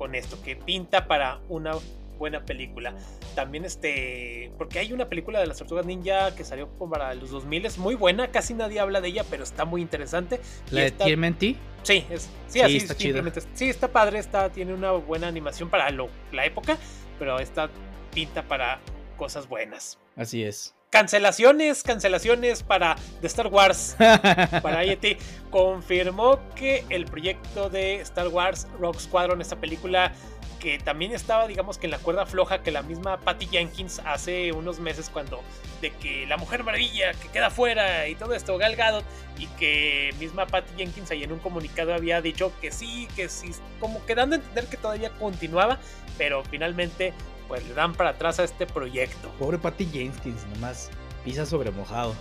con 0.00 0.14
esto, 0.14 0.42
que 0.42 0.56
pinta 0.56 1.06
para 1.06 1.40
una 1.50 1.72
buena 2.18 2.46
película. 2.46 2.94
También 3.34 3.66
este, 3.66 4.50
porque 4.56 4.78
hay 4.78 4.94
una 4.94 5.10
película 5.10 5.38
de 5.38 5.46
las 5.46 5.58
tortugas 5.58 5.84
ninja 5.84 6.34
que 6.34 6.42
salió 6.42 6.70
para 6.70 7.12
los 7.12 7.28
2000, 7.28 7.66
es 7.66 7.76
muy 7.76 7.96
buena, 7.96 8.30
casi 8.30 8.54
nadie 8.54 8.80
habla 8.80 9.02
de 9.02 9.08
ella, 9.08 9.26
pero 9.28 9.42
está 9.42 9.66
muy 9.66 9.82
interesante. 9.82 10.40
¿La 10.70 10.84
de 10.84 10.92
TMNT? 10.92 11.40
Sí, 11.82 12.06
es, 12.08 12.30
sí, 12.48 12.62
así 12.62 12.78
está 12.78 12.94
simplemente. 12.94 13.42
Sí, 13.52 13.68
está 13.68 13.88
padre, 13.88 14.20
está, 14.20 14.48
tiene 14.48 14.72
una 14.72 14.92
buena 14.92 15.28
animación 15.28 15.68
para 15.68 15.90
lo, 15.90 16.08
la 16.32 16.46
época, 16.46 16.78
pero 17.18 17.38
esta 17.38 17.68
pinta 18.14 18.42
para 18.42 18.80
cosas 19.18 19.50
buenas. 19.50 19.98
Así 20.16 20.42
es. 20.42 20.74
Cancelaciones, 20.90 21.84
cancelaciones 21.84 22.64
para 22.64 22.96
The 23.20 23.28
Star 23.28 23.46
Wars. 23.46 23.96
para 24.62 24.84
IET. 24.84 25.18
Confirmó 25.50 26.40
que 26.56 26.84
el 26.88 27.04
proyecto 27.04 27.70
de 27.70 28.00
Star 28.00 28.26
Wars 28.26 28.66
Rock 28.80 28.98
Squadron, 28.98 29.40
esta 29.40 29.54
película 29.54 30.12
que 30.58 30.78
también 30.78 31.12
estaba, 31.12 31.46
digamos 31.46 31.78
que 31.78 31.86
en 31.86 31.92
la 31.92 31.98
cuerda 31.98 32.26
floja 32.26 32.62
que 32.62 32.70
la 32.70 32.82
misma 32.82 33.18
Patty 33.18 33.46
Jenkins 33.46 34.00
hace 34.04 34.52
unos 34.52 34.78
meses 34.78 35.08
cuando 35.10 35.42
de 35.80 35.90
que 35.92 36.26
la 36.26 36.36
Mujer 36.36 36.62
Maravilla 36.62 37.12
que 37.14 37.28
queda 37.28 37.50
fuera 37.50 38.06
y 38.08 38.14
todo 38.14 38.34
esto, 38.34 38.58
Gal 38.58 38.76
Gadot, 38.76 39.04
y 39.38 39.46
que 39.46 40.14
misma 40.18 40.46
Patty 40.46 40.72
Jenkins 40.76 41.10
ahí 41.10 41.24
en 41.24 41.32
un 41.32 41.38
comunicado 41.38 41.94
había 41.94 42.20
dicho 42.20 42.52
que 42.60 42.70
sí, 42.70 43.08
que 43.16 43.28
sí, 43.28 43.52
como 43.80 44.04
quedando 44.04 44.36
a 44.36 44.38
entender 44.38 44.66
que 44.66 44.76
todavía 44.76 45.10
continuaba, 45.10 45.78
pero 46.18 46.44
finalmente 46.44 47.14
pues 47.50 47.66
le 47.66 47.74
dan 47.74 47.94
para 47.94 48.10
atrás 48.10 48.38
a 48.38 48.44
este 48.44 48.64
proyecto. 48.64 49.28
Pobre 49.36 49.58
Patty 49.58 49.84
Jenkins, 49.86 50.46
nomás 50.54 50.88
pisa 51.24 51.44
sobre 51.44 51.72
mojado. 51.72 52.14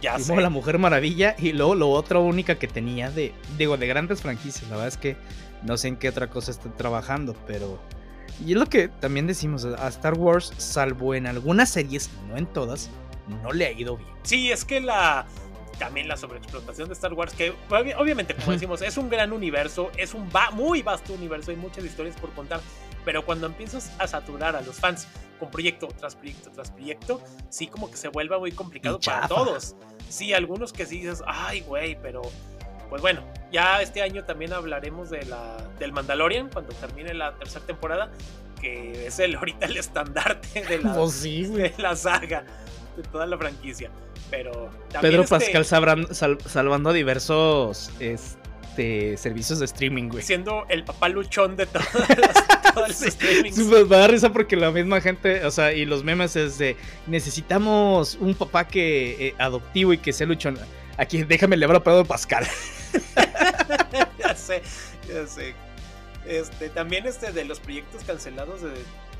Ya 0.00 0.18
sé. 0.18 0.34
la 0.34 0.48
Mujer 0.48 0.78
Maravilla 0.78 1.36
y 1.38 1.52
luego 1.52 1.74
lo 1.74 1.90
otra 1.90 2.18
única 2.18 2.54
que 2.58 2.66
tenía 2.66 3.10
de, 3.10 3.34
digo, 3.58 3.76
de 3.76 3.86
grandes 3.86 4.22
franquicias. 4.22 4.62
La 4.70 4.76
verdad 4.76 4.88
es 4.88 4.96
que 4.96 5.18
no 5.62 5.76
sé 5.76 5.88
en 5.88 5.96
qué 5.96 6.08
otra 6.08 6.30
cosa 6.30 6.50
están 6.50 6.74
trabajando, 6.78 7.36
pero... 7.46 7.78
Y 8.42 8.52
es 8.52 8.58
lo 8.58 8.64
que 8.64 8.88
también 8.88 9.26
decimos, 9.26 9.66
a 9.66 9.86
Star 9.88 10.14
Wars, 10.14 10.54
salvo 10.56 11.14
en 11.14 11.26
algunas 11.26 11.68
series, 11.68 12.08
no 12.30 12.38
en 12.38 12.46
todas, 12.46 12.88
no 13.42 13.52
le 13.52 13.66
ha 13.66 13.72
ido 13.72 13.98
bien. 13.98 14.08
Sí, 14.22 14.50
es 14.50 14.64
que 14.64 14.80
la 14.80 15.26
también 15.78 16.08
la 16.08 16.16
sobreexplotación 16.16 16.88
de 16.88 16.94
Star 16.94 17.12
Wars, 17.12 17.34
que 17.34 17.52
obviamente, 17.68 18.34
como 18.34 18.52
decimos, 18.52 18.80
es 18.80 18.96
un 18.96 19.10
gran 19.10 19.32
universo, 19.32 19.90
es 19.98 20.14
un 20.14 20.26
muy 20.52 20.82
vasto 20.82 21.12
universo, 21.12 21.50
hay 21.50 21.56
muchas 21.58 21.84
historias 21.84 22.16
por 22.16 22.30
contar, 22.32 22.60
pero 23.04 23.24
cuando 23.24 23.46
empiezas 23.46 23.92
a 23.98 24.06
saturar 24.06 24.56
a 24.56 24.60
los 24.60 24.76
fans 24.76 25.06
con 25.38 25.50
proyecto 25.50 25.88
tras 25.98 26.14
proyecto 26.14 26.50
tras 26.50 26.70
proyecto, 26.70 27.20
sí 27.48 27.66
como 27.66 27.90
que 27.90 27.96
se 27.96 28.08
vuelve 28.08 28.38
muy 28.38 28.52
complicado 28.52 29.00
para 29.00 29.26
todos. 29.26 29.74
Sí, 30.08 30.32
algunos 30.32 30.72
que 30.72 30.86
sí 30.86 31.00
dices, 31.00 31.22
ay, 31.26 31.60
güey, 31.60 31.96
pero 32.00 32.22
pues 32.90 33.00
bueno, 33.00 33.22
ya 33.52 33.80
este 33.80 34.02
año 34.02 34.24
también 34.24 34.52
hablaremos 34.52 35.10
de 35.10 35.24
la, 35.24 35.56
del 35.78 35.92
Mandalorian 35.92 36.50
cuando 36.50 36.74
termine 36.74 37.14
la 37.14 37.36
tercera 37.36 37.64
temporada, 37.64 38.10
que 38.60 39.06
es 39.06 39.18
el 39.20 39.34
ahorita 39.36 39.66
el 39.66 39.76
estandarte 39.76 40.64
de 40.64 40.80
la, 40.80 40.94
pues 40.94 41.22
de 41.22 41.72
la 41.78 41.94
saga, 41.94 42.44
de 42.96 43.02
toda 43.04 43.26
la 43.26 43.38
franquicia. 43.38 43.90
Pero 44.28 44.70
Pedro 45.00 45.22
este 45.22 45.38
Pascal 45.38 45.64
salvando 46.44 46.90
a 46.90 46.92
diversos 46.92 47.90
este, 47.98 48.39
servicios 49.16 49.58
de 49.58 49.64
streaming, 49.66 50.08
güey. 50.08 50.22
Siendo 50.22 50.64
el 50.68 50.84
papá 50.84 51.08
luchón 51.08 51.56
de 51.56 51.66
todos 51.66 51.86
los, 52.88 52.96
streamings. 52.96 53.58
Me 53.58 53.84
da 53.84 54.06
risa 54.06 54.32
porque 54.32 54.56
la 54.56 54.70
misma 54.70 55.00
gente, 55.00 55.44
o 55.44 55.50
sea, 55.50 55.72
y 55.72 55.84
los 55.84 56.04
memes 56.04 56.36
es 56.36 56.58
de 56.58 56.76
necesitamos 57.06 58.16
un 58.20 58.34
papá 58.34 58.66
que 58.66 59.28
eh, 59.28 59.34
adoptivo 59.38 59.92
y 59.92 59.98
que 59.98 60.12
sea 60.12 60.26
luchón. 60.26 60.58
Aquí 60.96 61.22
déjame 61.22 61.56
le 61.56 61.66
a 61.66 61.82
Pedro 61.82 62.04
Pascal. 62.04 62.46
ya 64.18 64.34
sé, 64.34 64.62
ya 65.08 65.26
sé. 65.26 65.54
Este, 66.26 66.68
también 66.68 67.06
este 67.06 67.32
de 67.32 67.44
los 67.44 67.60
proyectos 67.60 68.04
cancelados 68.04 68.62
de 68.62 68.70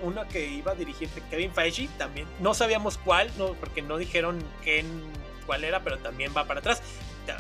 una 0.03 0.29
que 0.29 0.47
iba 0.47 0.73
a 0.73 0.75
dirigir 0.75 1.09
Kevin 1.31 1.53
Feige, 1.53 1.89
también 1.99 2.27
no 2.41 2.55
sabíamos 2.55 2.99
cuál, 2.99 3.31
no, 3.39 3.55
porque 3.55 3.83
no 3.83 3.97
dijeron 3.97 4.39
quién, 4.63 4.87
cuál 5.47 5.65
era, 5.65 5.81
pero 5.83 5.99
también 5.99 6.33
va 6.37 6.47
para 6.47 6.61
atrás. 6.61 6.83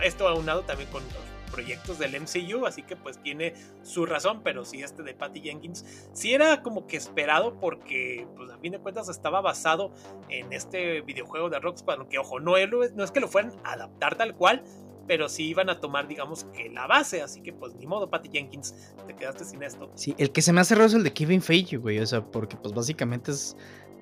Esto 0.02 0.28
aunado 0.28 0.62
también 0.62 0.88
con 0.90 1.02
proyectos 1.50 1.98
del 1.98 2.20
MCU, 2.20 2.66
así 2.66 2.82
que 2.82 2.96
pues 2.96 3.20
tiene 3.22 3.54
su 3.82 4.06
razón, 4.06 4.42
pero 4.42 4.64
sí 4.64 4.82
este 4.82 5.02
de 5.02 5.14
Patty 5.14 5.40
Jenkins 5.40 6.08
sí 6.12 6.32
era 6.32 6.62
como 6.62 6.86
que 6.86 6.96
esperado 6.96 7.58
porque 7.60 8.26
pues 8.36 8.50
a 8.50 8.58
fin 8.58 8.72
de 8.72 8.78
cuentas 8.78 9.08
estaba 9.08 9.40
basado 9.40 9.92
en 10.28 10.52
este 10.52 11.00
videojuego 11.02 11.50
de 11.50 11.58
Rockstar, 11.58 12.08
que 12.08 12.18
ojo, 12.18 12.40
no, 12.40 12.54
no 12.94 13.04
es 13.04 13.10
que 13.10 13.20
lo 13.20 13.28
fueran 13.28 13.52
a 13.64 13.72
adaptar 13.72 14.16
tal 14.16 14.34
cual, 14.34 14.62
pero 15.10 15.28
sí 15.28 15.48
iban 15.48 15.68
a 15.68 15.80
tomar, 15.80 16.06
digamos, 16.06 16.44
que 16.54 16.68
la 16.68 16.86
base. 16.86 17.20
Así 17.20 17.42
que, 17.42 17.52
pues, 17.52 17.74
ni 17.74 17.84
modo, 17.84 18.08
Patty 18.08 18.28
Jenkins, 18.32 18.94
te 19.08 19.16
quedaste 19.16 19.44
sin 19.44 19.60
esto. 19.60 19.90
Sí, 19.96 20.14
el 20.18 20.30
que 20.30 20.40
se 20.40 20.52
me 20.52 20.60
hace 20.60 20.76
raro 20.76 20.86
es 20.86 20.94
el 20.94 21.02
de 21.02 21.12
Kevin 21.12 21.42
Feige, 21.42 21.78
güey. 21.78 21.98
O 21.98 22.06
sea, 22.06 22.24
porque, 22.24 22.56
pues, 22.56 22.72
básicamente 22.72 23.32
es 23.32 23.56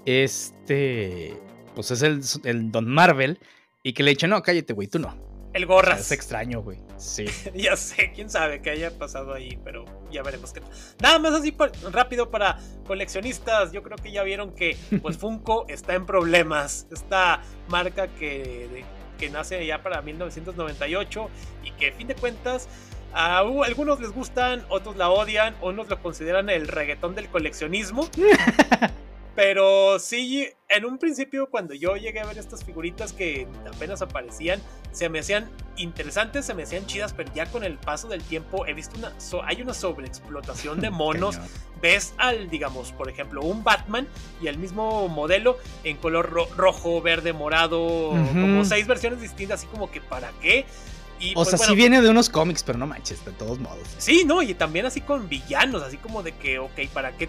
este. 0.05 1.41
Pues 1.75 1.91
es 1.93 2.03
el, 2.03 2.21
el 2.45 2.71
Don 2.71 2.87
Marvel. 2.87 3.39
Y 3.83 3.95
que 3.95 4.03
le 4.03 4.11
eche, 4.11 4.29
no, 4.29 4.43
cállate, 4.43 4.75
güey, 4.75 4.89
tú 4.89 4.99
no. 4.99 5.28
El 5.53 5.67
gorras. 5.67 6.01
es 6.01 6.13
extraño, 6.13 6.63
güey. 6.63 6.79
Sí. 6.97 7.25
ya 7.55 7.77
sé, 7.77 8.13
quién 8.15 8.29
sabe 8.31 8.61
qué 8.61 8.71
haya 8.71 8.97
pasado 8.97 9.33
ahí, 9.33 9.59
pero 9.65 9.85
ya 10.11 10.23
veremos 10.23 10.53
qué. 10.53 10.61
Nada 11.01 11.19
más 11.19 11.33
así 11.35 11.57
rápido 11.91 12.31
para 12.31 12.59
coleccionistas. 12.87 13.73
Yo 13.73 13.83
creo 13.83 13.97
que 13.97 14.13
ya 14.13 14.23
vieron 14.23 14.55
que 14.55 14.77
pues 15.03 15.19
Funko 15.19 15.67
está 15.69 15.95
en 15.95 16.07
problemas. 16.07 16.87
Esta 16.91 17.43
marca 17.69 18.09
que 18.09 18.85
que 19.19 19.29
nace 19.29 19.67
ya 19.67 19.83
para 19.83 20.01
1998 20.01 21.29
y 21.65 21.73
que 21.73 21.89
a 21.89 21.93
fin 21.93 22.07
de 22.07 22.15
cuentas 22.15 22.69
a 23.13 23.39
algunos 23.39 24.01
les 24.01 24.13
gustan, 24.13 24.65
otros 24.69 24.97
la 24.97 25.11
odian, 25.11 25.55
unos 25.61 25.89
lo 25.89 26.01
consideran 26.01 26.49
el 26.51 26.69
reggaetón 26.69 27.15
del 27.15 27.29
coleccionismo. 27.29 28.09
Pero 29.39 30.01
sí, 30.01 30.49
en 30.69 30.85
un 30.85 30.99
principio 30.99 31.49
cuando 31.49 31.73
yo 31.73 31.95
llegué 31.95 32.19
a 32.19 32.27
ver 32.27 32.39
estas 32.39 32.65
figuritas 32.65 33.13
que 33.13 33.47
apenas 33.73 34.03
aparecían, 34.03 34.61
se 34.91 35.09
me 35.09 35.21
hacían 35.21 35.49
interesantes, 35.77 36.45
se 36.45 36.55
me 36.55 36.65
hacían 36.65 36.87
chidas, 36.87 37.13
pero 37.13 37.33
ya 37.33 37.47
con 37.47 37.63
el 37.63 37.79
paso 37.79 38.09
del 38.09 38.21
tiempo 38.21 38.67
he 38.67 38.75
visto 38.75 38.99
una, 38.99 39.13
hay 39.47 39.63
una 39.63 39.75
sobreexplotación 39.75 40.81
de 40.81 40.91
monos. 40.91 41.39
Ves 41.81 42.15
al, 42.19 42.51
digamos, 42.51 42.91
por 42.91 43.09
ejemplo, 43.09 43.41
un 43.43 43.63
Batman 43.63 44.09
y 44.43 44.49
el 44.49 44.59
mismo 44.59 45.07
modelo 45.07 45.57
en 45.85 45.99
color 45.99 46.33
rojo, 46.57 47.01
verde, 47.01 47.33
morado, 47.33 48.11
como 48.33 48.65
seis 48.65 48.89
versiones 48.89 49.21
distintas, 49.21 49.61
así 49.61 49.69
como 49.69 49.89
que 49.89 50.01
para 50.01 50.33
qué. 50.43 50.67
O 51.35 51.35
pues, 51.35 51.49
sea, 51.51 51.59
sí 51.59 51.75
viene 51.75 52.01
de 52.01 52.09
unos 52.09 52.29
cómics, 52.29 52.63
pero 52.63 52.79
no 52.79 52.87
manches, 52.87 53.25
de 53.25 53.33
todos 53.33 53.59
modos. 53.59 53.89
Sí, 53.99 54.25
no, 54.25 54.43
y 54.43 54.55
también 54.55 54.87
así 54.87 55.01
con 55.01 55.29
villanos, 55.29 55.83
así 55.83 55.97
como 55.97 56.23
de 56.23 56.33
que, 56.33 56.59
ok, 56.59 56.89
¿para 56.93 57.17
qué 57.17 57.29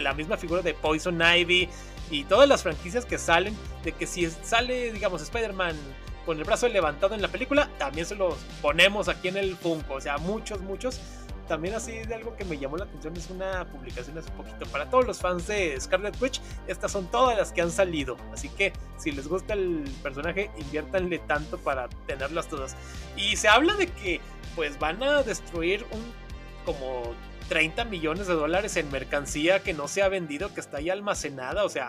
la 0.00 0.14
misma 0.14 0.36
figura 0.36 0.62
de 0.62 0.74
Poison 0.74 1.20
Ivy 1.20 1.68
y 2.10 2.24
todas 2.24 2.48
las 2.48 2.62
franquicias 2.62 3.04
que 3.04 3.18
salen? 3.18 3.56
De 3.82 3.92
que 3.92 4.06
si 4.06 4.28
sale, 4.42 4.92
digamos, 4.92 5.22
Spider-Man 5.22 5.76
con 6.24 6.38
el 6.38 6.44
brazo 6.44 6.68
levantado 6.68 7.14
en 7.14 7.22
la 7.22 7.28
película, 7.28 7.68
también 7.78 8.06
se 8.06 8.14
los 8.14 8.36
ponemos 8.62 9.08
aquí 9.08 9.28
en 9.28 9.36
el 9.36 9.56
Funko. 9.56 9.94
O 9.94 10.00
sea, 10.00 10.18
muchos, 10.18 10.60
muchos. 10.60 11.00
También 11.48 11.74
así 11.74 11.92
de 11.92 12.14
algo 12.14 12.34
que 12.36 12.44
me 12.44 12.58
llamó 12.58 12.76
la 12.76 12.84
atención 12.84 13.16
es 13.16 13.28
una 13.28 13.66
publicación 13.66 14.16
hace 14.16 14.30
poquito 14.30 14.66
para 14.66 14.88
todos 14.88 15.06
los 15.06 15.18
fans 15.18 15.46
de 15.46 15.78
Scarlet 15.78 16.20
Witch. 16.20 16.40
Estas 16.66 16.92
son 16.92 17.10
todas 17.10 17.36
las 17.36 17.52
que 17.52 17.60
han 17.60 17.70
salido. 17.70 18.16
Así 18.32 18.48
que 18.48 18.72
si 18.98 19.12
les 19.12 19.28
gusta 19.28 19.52
el 19.52 19.84
personaje, 20.02 20.50
inviértanle 20.56 21.18
tanto 21.20 21.58
para 21.58 21.88
tenerlas 22.06 22.48
todas. 22.48 22.76
Y 23.16 23.36
se 23.36 23.48
habla 23.48 23.74
de 23.74 23.88
que 23.88 24.20
pues 24.56 24.78
van 24.78 25.02
a 25.02 25.22
destruir 25.22 25.84
un 25.90 26.24
como 26.64 27.14
30 27.48 27.84
millones 27.84 28.26
de 28.26 28.34
dólares 28.34 28.76
en 28.76 28.90
mercancía 28.90 29.62
que 29.62 29.74
no 29.74 29.86
se 29.86 30.02
ha 30.02 30.08
vendido, 30.08 30.54
que 30.54 30.60
está 30.60 30.78
ahí 30.78 30.88
almacenada. 30.88 31.64
O 31.64 31.68
sea, 31.68 31.88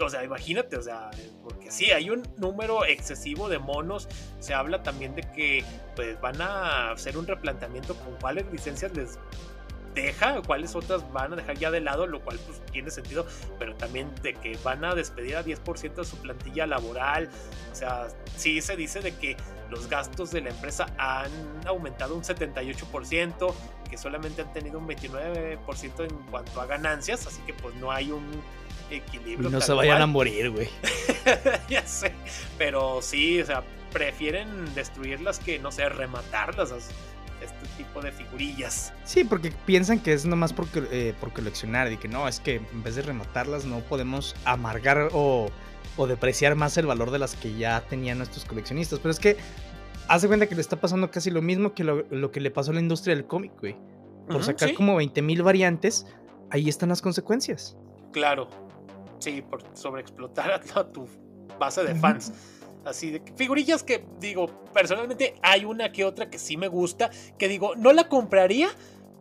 o 0.00 0.08
sea, 0.08 0.24
imagínate, 0.24 0.76
o 0.76 0.82
sea, 0.82 1.10
porque 1.42 1.70
sí, 1.70 1.92
hay 1.92 2.10
un 2.10 2.22
número 2.36 2.84
excesivo 2.84 3.48
de 3.48 3.58
monos. 3.58 4.08
Se 4.40 4.54
habla 4.54 4.82
también 4.82 5.14
de 5.14 5.22
que 5.32 5.64
pues 5.96 6.20
van 6.20 6.40
a 6.40 6.90
hacer 6.92 7.16
un 7.16 7.26
replanteamiento 7.26 7.94
con 7.96 8.16
cuáles 8.16 8.50
licencias 8.50 8.94
les 8.94 9.18
deja, 9.94 10.42
cuáles 10.42 10.74
otras 10.74 11.10
van 11.12 11.32
a 11.32 11.36
dejar 11.36 11.56
ya 11.56 11.70
de 11.70 11.80
lado, 11.80 12.06
lo 12.06 12.20
cual 12.20 12.38
pues 12.46 12.60
tiene 12.72 12.90
sentido, 12.90 13.26
pero 13.58 13.76
también 13.76 14.12
de 14.22 14.34
que 14.34 14.58
van 14.64 14.84
a 14.84 14.94
despedir 14.94 15.36
a 15.36 15.44
10% 15.44 15.94
de 15.94 16.04
su 16.04 16.16
plantilla 16.16 16.66
laboral. 16.66 17.30
O 17.72 17.74
sea, 17.74 18.08
sí 18.36 18.60
se 18.60 18.76
dice 18.76 19.00
de 19.00 19.14
que 19.16 19.36
los 19.70 19.88
gastos 19.88 20.30
de 20.30 20.40
la 20.40 20.50
empresa 20.50 20.86
han 20.98 21.30
aumentado 21.66 22.14
un 22.14 22.22
78%, 22.22 23.54
que 23.88 23.96
solamente 23.96 24.42
han 24.42 24.52
tenido 24.52 24.78
un 24.78 24.88
29% 24.88 26.04
en 26.04 26.16
cuanto 26.30 26.60
a 26.60 26.66
ganancias, 26.66 27.26
así 27.26 27.40
que 27.42 27.54
pues 27.54 27.74
no 27.76 27.90
hay 27.90 28.10
un 28.10 28.24
equilibrio. 28.90 29.50
no 29.50 29.60
se 29.60 29.72
vayan 29.72 30.02
a 30.02 30.06
morir, 30.06 30.50
güey. 30.50 30.68
ya 31.68 31.86
sé, 31.86 32.12
pero 32.58 33.00
sí, 33.02 33.40
o 33.40 33.46
sea, 33.46 33.62
prefieren 33.92 34.74
destruirlas 34.74 35.38
que, 35.38 35.58
no 35.58 35.72
sé, 35.72 35.88
rematarlas. 35.88 36.72
Este 37.42 37.66
tipo 37.76 38.00
de 38.00 38.10
figurillas. 38.10 38.92
Sí, 39.04 39.22
porque 39.22 39.52
piensan 39.66 39.98
que 39.98 40.14
es 40.14 40.24
nomás 40.24 40.54
por, 40.54 40.66
eh, 40.74 41.12
por 41.20 41.32
coleccionar 41.32 41.92
y 41.92 41.98
que 41.98 42.08
no, 42.08 42.26
es 42.26 42.40
que 42.40 42.54
en 42.54 42.82
vez 42.82 42.94
de 42.94 43.02
rematarlas 43.02 43.66
no 43.66 43.80
podemos 43.80 44.34
amargar 44.46 45.10
o, 45.12 45.50
o 45.96 46.06
depreciar 46.06 46.54
más 46.54 46.78
el 46.78 46.86
valor 46.86 47.10
de 47.10 47.18
las 47.18 47.34
que 47.34 47.54
ya 47.54 47.82
tenían 47.82 48.18
nuestros 48.18 48.46
coleccionistas. 48.46 48.98
Pero 49.00 49.10
es 49.10 49.18
que 49.18 49.36
hace 50.08 50.26
cuenta 50.26 50.46
que 50.46 50.54
le 50.54 50.60
está 50.60 50.80
pasando 50.80 51.10
casi 51.10 51.30
lo 51.30 51.42
mismo 51.42 51.74
que 51.74 51.84
lo, 51.84 52.30
que 52.30 52.40
le 52.40 52.50
pasó 52.50 52.70
a 52.70 52.74
la 52.74 52.80
industria 52.80 53.14
del 53.14 53.26
cómic, 53.26 53.52
güey. 53.60 53.76
Por 54.28 54.42
sacar 54.42 54.72
como 54.74 55.00
20.000 55.00 55.42
variantes, 55.42 56.06
ahí 56.50 56.68
están 56.68 56.88
las 56.88 57.02
consecuencias. 57.02 57.76
Claro, 58.12 58.48
Sí, 59.18 59.42
por 59.42 59.62
sobreexplotar 59.74 60.52
a 60.52 60.92
tu 60.92 61.06
base 61.58 61.84
de 61.84 61.94
fans. 61.94 62.32
Así 62.84 63.10
de 63.10 63.22
figurillas 63.36 63.82
que 63.82 64.04
digo, 64.20 64.46
personalmente 64.74 65.36
hay 65.42 65.64
una 65.64 65.90
que 65.90 66.04
otra 66.04 66.28
que 66.28 66.38
sí 66.38 66.56
me 66.56 66.68
gusta, 66.68 67.10
que 67.38 67.48
digo, 67.48 67.74
no 67.76 67.94
la 67.94 68.08
compraría, 68.08 68.68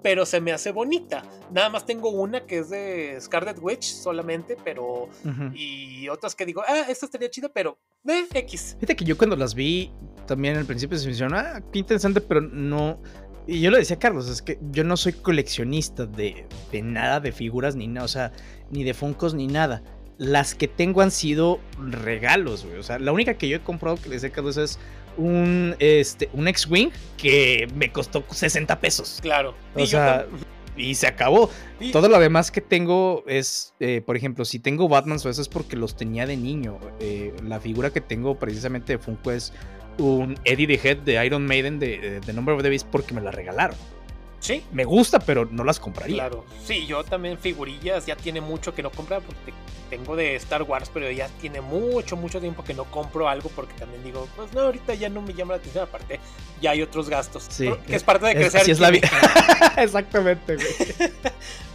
pero 0.01 0.25
se 0.25 0.41
me 0.41 0.51
hace 0.51 0.71
bonita. 0.71 1.23
Nada 1.51 1.69
más 1.69 1.85
tengo 1.85 2.09
una 2.09 2.45
que 2.45 2.59
es 2.59 2.69
de 2.69 3.17
Scarlet 3.21 3.57
Witch 3.59 3.85
solamente, 3.85 4.57
pero. 4.63 5.07
Y 5.55 6.09
otras 6.09 6.35
que 6.35 6.45
digo, 6.45 6.61
ah, 6.67 6.85
esta 6.89 7.05
estaría 7.05 7.29
chida, 7.31 7.49
pero. 7.49 7.79
Eh, 8.05 8.27
X. 8.33 8.75
Fíjate 8.79 8.97
que 8.97 9.05
yo 9.05 9.17
cuando 9.17 9.37
las 9.37 9.55
vi, 9.55 9.91
también 10.27 10.57
al 10.57 10.65
principio 10.65 10.97
se 10.97 11.05
me 11.05 11.13
hicieron, 11.13 11.33
ah, 11.33 11.63
qué 11.71 11.79
interesante, 11.79 12.19
pero 12.19 12.41
no. 12.41 12.99
Y 13.47 13.61
yo 13.61 13.71
lo 13.71 13.77
decía 13.77 13.97
Carlos, 13.97 14.29
es 14.29 14.41
que 14.41 14.59
yo 14.71 14.83
no 14.83 14.95
soy 14.95 15.13
coleccionista 15.13 16.05
de, 16.05 16.47
de 16.71 16.81
nada, 16.81 17.19
de 17.19 17.31
figuras 17.31 17.75
ni 17.75 17.87
nada, 17.87 18.05
o 18.05 18.09
sea, 18.09 18.31
ni 18.72 18.84
de 18.84 18.93
Funkos 18.93 19.34
ni 19.34 19.47
nada. 19.47 19.84
Las 20.18 20.55
que 20.55 20.68
tengo 20.68 21.01
han 21.01 21.11
sido 21.11 21.59
regalos, 21.80 22.66
güey. 22.66 22.78
O 22.78 22.84
sea, 22.84 22.99
la 22.99 23.11
única 23.11 23.34
que 23.36 23.49
yo 23.49 23.57
he 23.57 23.61
comprado 23.61 23.97
que 23.97 24.09
les 24.09 24.24
he 24.24 24.32
Carlos 24.32 24.57
es 24.57 24.80
un, 25.18 25.76
este, 25.80 26.30
un 26.34 26.47
X-Wing 26.47 26.91
que 27.18 27.68
me 27.76 27.91
costó 27.91 28.24
60 28.30 28.80
pesos. 28.80 29.20
Claro. 29.22 29.55
O 29.76 29.86
sea, 29.86 30.28
y 30.76 30.95
se 30.95 31.07
acabó. 31.07 31.49
Todo 31.91 32.09
lo 32.09 32.20
demás 32.20 32.51
que 32.51 32.61
tengo 32.61 33.24
es, 33.28 33.74
eh, 33.80 34.01
por 34.05 34.18
ejemplo, 34.18 34.45
si 34.45 34.59
tengo 34.59 34.88
Batman, 34.88 35.18
eso 35.18 35.30
es 35.30 35.49
porque 35.49 35.76
los 35.76 35.95
tenía 35.95 36.26
de 36.26 36.38
niño. 36.38 36.80
Eh, 36.99 37.34
la 37.43 37.59
figura 37.59 37.91
que 37.91 38.01
tengo 38.01 38.39
precisamente 38.39 38.93
de 38.93 38.99
Funko 38.99 39.32
es 39.32 39.53
un 39.97 40.38
Eddie 40.45 40.68
the 40.68 40.89
Head 40.89 40.97
de 40.99 41.24
Iron 41.26 41.45
Maiden 41.45 41.80
de, 41.80 42.20
de 42.26 42.34
Number 42.34 42.55
of 42.55 42.64
the 42.64 42.70
Beast 42.70 42.88
porque 42.91 43.14
me 43.14 43.22
la 43.22 43.32
regalaron. 43.32 43.78
Sí. 44.43 44.61
Me 44.73 44.83
gusta, 44.83 45.19
pero 45.19 45.47
no 45.49 45.63
las 45.63 45.79
compraría. 45.79 46.17
Claro. 46.17 46.45
Sí, 46.65 46.85
yo 46.85 47.03
también 47.05 47.37
figurillas 47.37 48.05
ya 48.05 48.17
tiene 48.17 48.41
mucho 48.41 48.75
que 48.75 48.83
no 48.83 48.91
comprar 48.91 49.21
porque 49.21 49.53
tengo 49.89 50.17
de 50.17 50.35
Star 50.35 50.63
Wars, 50.63 50.91
pero 50.93 51.09
ya 51.09 51.29
tiene 51.39 51.61
mucho, 51.61 52.17
mucho 52.17 52.41
tiempo 52.41 52.61
que 52.61 52.73
no 52.73 52.83
compro 52.83 53.29
algo 53.29 53.49
porque 53.55 53.73
también 53.75 54.03
digo, 54.03 54.28
pues 54.36 54.51
no, 54.53 54.61
ahorita 54.61 54.95
ya 54.95 55.07
no 55.07 55.21
me 55.21 55.33
llama 55.33 55.53
la 55.53 55.59
atención. 55.59 55.86
Aparte, 55.86 56.20
ya 56.61 56.71
hay 56.71 56.82
otros 56.82 57.09
gastos. 57.09 57.45
Sí. 57.49 57.70
Que 57.87 57.95
es 57.95 58.03
parte 58.03 58.25
de 58.25 58.36
crecer. 58.36 58.61
así 58.61 58.71
es 58.71 58.82
la 58.82 58.89
vida. 58.89 59.09
Exactamente, 59.78 60.57
güey. 60.57 60.67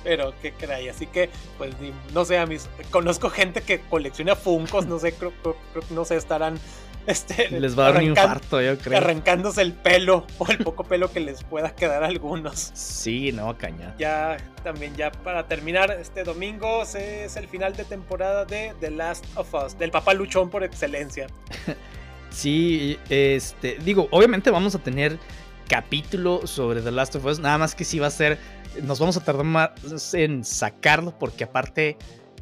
pero 0.05 0.35
qué 0.43 0.53
caray. 0.53 0.91
Así 0.91 1.07
que, 1.07 1.31
pues, 1.57 1.75
no 2.13 2.27
sé, 2.27 2.37
a 2.37 2.45
mis. 2.45 2.69
Conozco 2.91 3.31
gente 3.31 3.63
que 3.63 3.81
colecciona 3.81 4.37
Funcos, 4.37 4.87
no 4.87 4.99
sé, 4.99 5.13
creo, 5.13 5.33
creo, 5.43 5.57
no 5.89 6.05
sé, 6.05 6.17
estarán 6.17 6.61
este, 7.09 7.51
les 7.51 7.77
va 7.77 7.87
a 7.87 7.93
dar 7.93 8.03
un 8.03 8.09
infarto, 8.11 8.61
yo 8.61 8.77
creo. 8.77 8.99
Arrancándose 8.99 9.63
el 9.63 9.73
pelo 9.73 10.27
o 10.37 10.47
el 10.51 10.59
poco 10.59 10.85
pelo 10.85 11.11
que 11.11 11.21
les 11.21 11.43
pueda 11.43 11.75
quedar 11.75 12.05
a 12.05 12.07
algunos. 12.07 12.71
Sí, 12.75 13.33
no, 13.33 13.57
caña. 13.57 13.95
Ya, 13.99 14.37
también 14.63 14.95
ya 14.95 15.11
para 15.11 15.47
terminar, 15.47 15.91
este 15.91 16.23
domingo 16.23 16.83
es 16.83 17.37
el 17.37 17.49
final 17.49 17.75
de 17.75 17.85
temporada 17.85 18.45
de 18.45 18.75
The 18.81 18.91
Last 18.91 19.25
of 19.37 19.53
Us, 19.55 19.79
del 19.79 19.91
papá 19.91 20.13
luchón 20.13 20.51
por 20.51 20.63
excelencia. 20.65 21.29
sí, 22.31 22.99
este, 23.09 23.79
digo, 23.83 24.09
obviamente 24.11 24.51
vamos 24.51 24.75
a 24.75 24.79
tener 24.79 25.19
capítulo 25.67 26.47
sobre 26.47 26.83
The 26.83 26.91
Last 26.91 27.17
of 27.17 27.25
Us, 27.25 27.39
nada 27.39 27.57
más 27.57 27.75
que 27.75 27.85
sí 27.85 27.99
va 27.99 28.09
a 28.09 28.11
ser, 28.11 28.39
nos 28.83 28.99
vamos 28.99 29.17
a 29.17 29.25
tardar 29.25 29.45
más 29.45 30.13
en 30.13 30.45
sacarlo 30.45 31.19
porque 31.19 31.45
aparte 31.45 31.97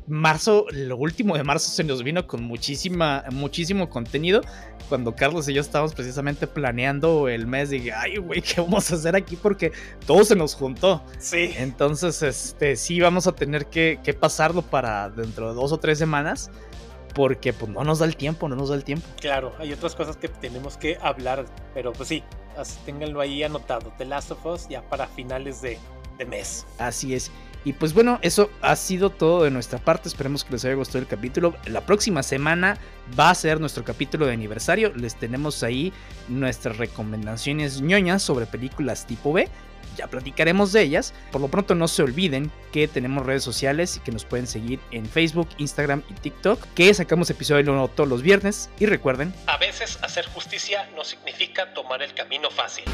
marzo, 0.07 0.67
lo 0.73 0.97
último 0.97 1.37
de 1.37 1.45
marzo 1.45 1.71
se 1.71 1.85
nos 1.85 2.03
vino 2.03 2.27
con 2.27 2.43
muchísima, 2.43 3.25
muchísimo 3.31 3.89
contenido. 3.89 4.41
Cuando 4.89 5.17
Carlos 5.17 5.49
y 5.49 5.55
yo 5.55 5.61
estábamos 5.61 5.95
precisamente 5.95 6.47
planeando 6.47 7.29
el 7.29 7.47
mes, 7.47 7.71
dije, 7.71 7.93
ay, 7.93 8.19
güey, 8.19 8.41
¿qué 8.41 8.61
vamos 8.61 8.91
a 8.93 8.95
hacer 8.95 9.17
aquí? 9.17 9.37
Porque 9.37 9.73
todo 10.07 10.25
se 10.25 10.37
nos 10.37 10.55
juntó. 10.55 11.03
Sí. 11.19 11.55
Entonces, 11.57 12.23
este, 12.23 12.77
sí, 12.77 13.01
vamos 13.01 13.27
a 13.27 13.33
tener 13.33 13.67
que, 13.67 13.99
pasarlo 14.21 14.63
para 14.63 15.11
dentro 15.11 15.49
de 15.49 15.55
dos 15.55 15.73
o 15.73 15.79
tres 15.79 15.99
semanas. 15.99 16.51
porque 17.15 17.55
pues 17.55 17.71
no 17.71 17.83
nos 17.83 18.01
da 18.01 18.05
el 18.05 18.15
tiempo, 18.15 18.47
no 18.47 18.57
nos 18.57 18.69
da 18.69 18.75
el 18.75 18.85
tiempo. 18.85 19.07
Claro, 19.19 19.55
hay 19.59 19.73
otras 19.73 19.95
cosas 19.95 20.19
que 20.19 20.29
tenemos 20.29 20.77
que 20.77 20.99
hablar, 21.01 21.47
pero 21.73 21.95
pues 21.95 22.11
sí, 22.11 22.23
ténganlo 22.85 23.23
ahí 23.23 23.43
anotado, 23.43 23.91
The 23.97 24.05
Last 24.05 24.33
of 24.33 24.45
Us 24.45 24.69
ya 24.69 24.83
para 24.83 25.07
finales 25.07 25.63
de, 25.63 25.79
de 26.19 26.27
mes. 26.27 26.67
Así 26.79 27.15
es. 27.15 27.31
Y 27.67 27.73
pues 27.73 27.95
bueno, 27.95 28.21
eso 28.23 28.49
ha 28.63 28.77
sido 28.77 29.11
todo 29.11 29.43
de 29.43 29.51
nuestra 29.51 29.81
parte. 29.81 30.09
Esperemos 30.09 30.45
que 30.45 30.53
les 30.53 30.65
haya 30.65 30.75
gustado 30.75 31.01
el 31.01 31.09
capítulo. 31.09 31.57
La 31.67 31.81
próxima 31.81 32.23
semana 32.23 32.79
va 33.19 33.31
a 33.31 33.35
ser 33.35 33.59
nuestro 33.59 33.83
capítulo 33.83 34.25
de 34.25 34.35
aniversario. 34.35 34.93
Les 34.95 35.17
tenemos 35.17 35.65
ahí 35.65 35.93
nuestras 36.29 36.77
recomendaciones 36.77 37.81
ñoñas 37.81 38.23
sobre 38.23 38.47
películas 38.47 39.05
tipo 39.05 39.33
B. 39.33 39.49
Ya 39.97 40.07
platicaremos 40.07 40.73
de 40.73 40.83
ellas. 40.83 41.13
Por 41.33 41.41
lo 41.41 41.49
pronto 41.49 41.75
no 41.75 41.89
se 41.89 42.05
olviden 42.05 42.53
que 42.71 42.87
tenemos 42.87 43.27
redes 43.27 43.43
sociales 43.43 43.97
y 43.97 44.01
que 44.01 44.13
nos 44.13 44.25
pueden 44.25 44.47
seguir 44.47 44.79
en 44.93 45.05
Facebook, 45.05 45.49
Instagram 45.59 46.05
y 46.09 46.15
TikTok. 46.15 46.65
Que 46.77 46.95
sacamos 46.95 47.31
episodio 47.31 47.89
todos 47.89 48.09
los 48.09 48.23
viernes. 48.23 48.71
Y 48.79 48.87
recuerden, 48.87 49.35
a 49.49 49.57
veces 49.57 49.99
hacer 50.03 50.25
justicia 50.27 50.89
no 50.95 51.03
significa 51.03 51.75
tomar 51.75 52.01
el 52.01 52.15
camino 52.15 52.49
fácil. 52.49 52.85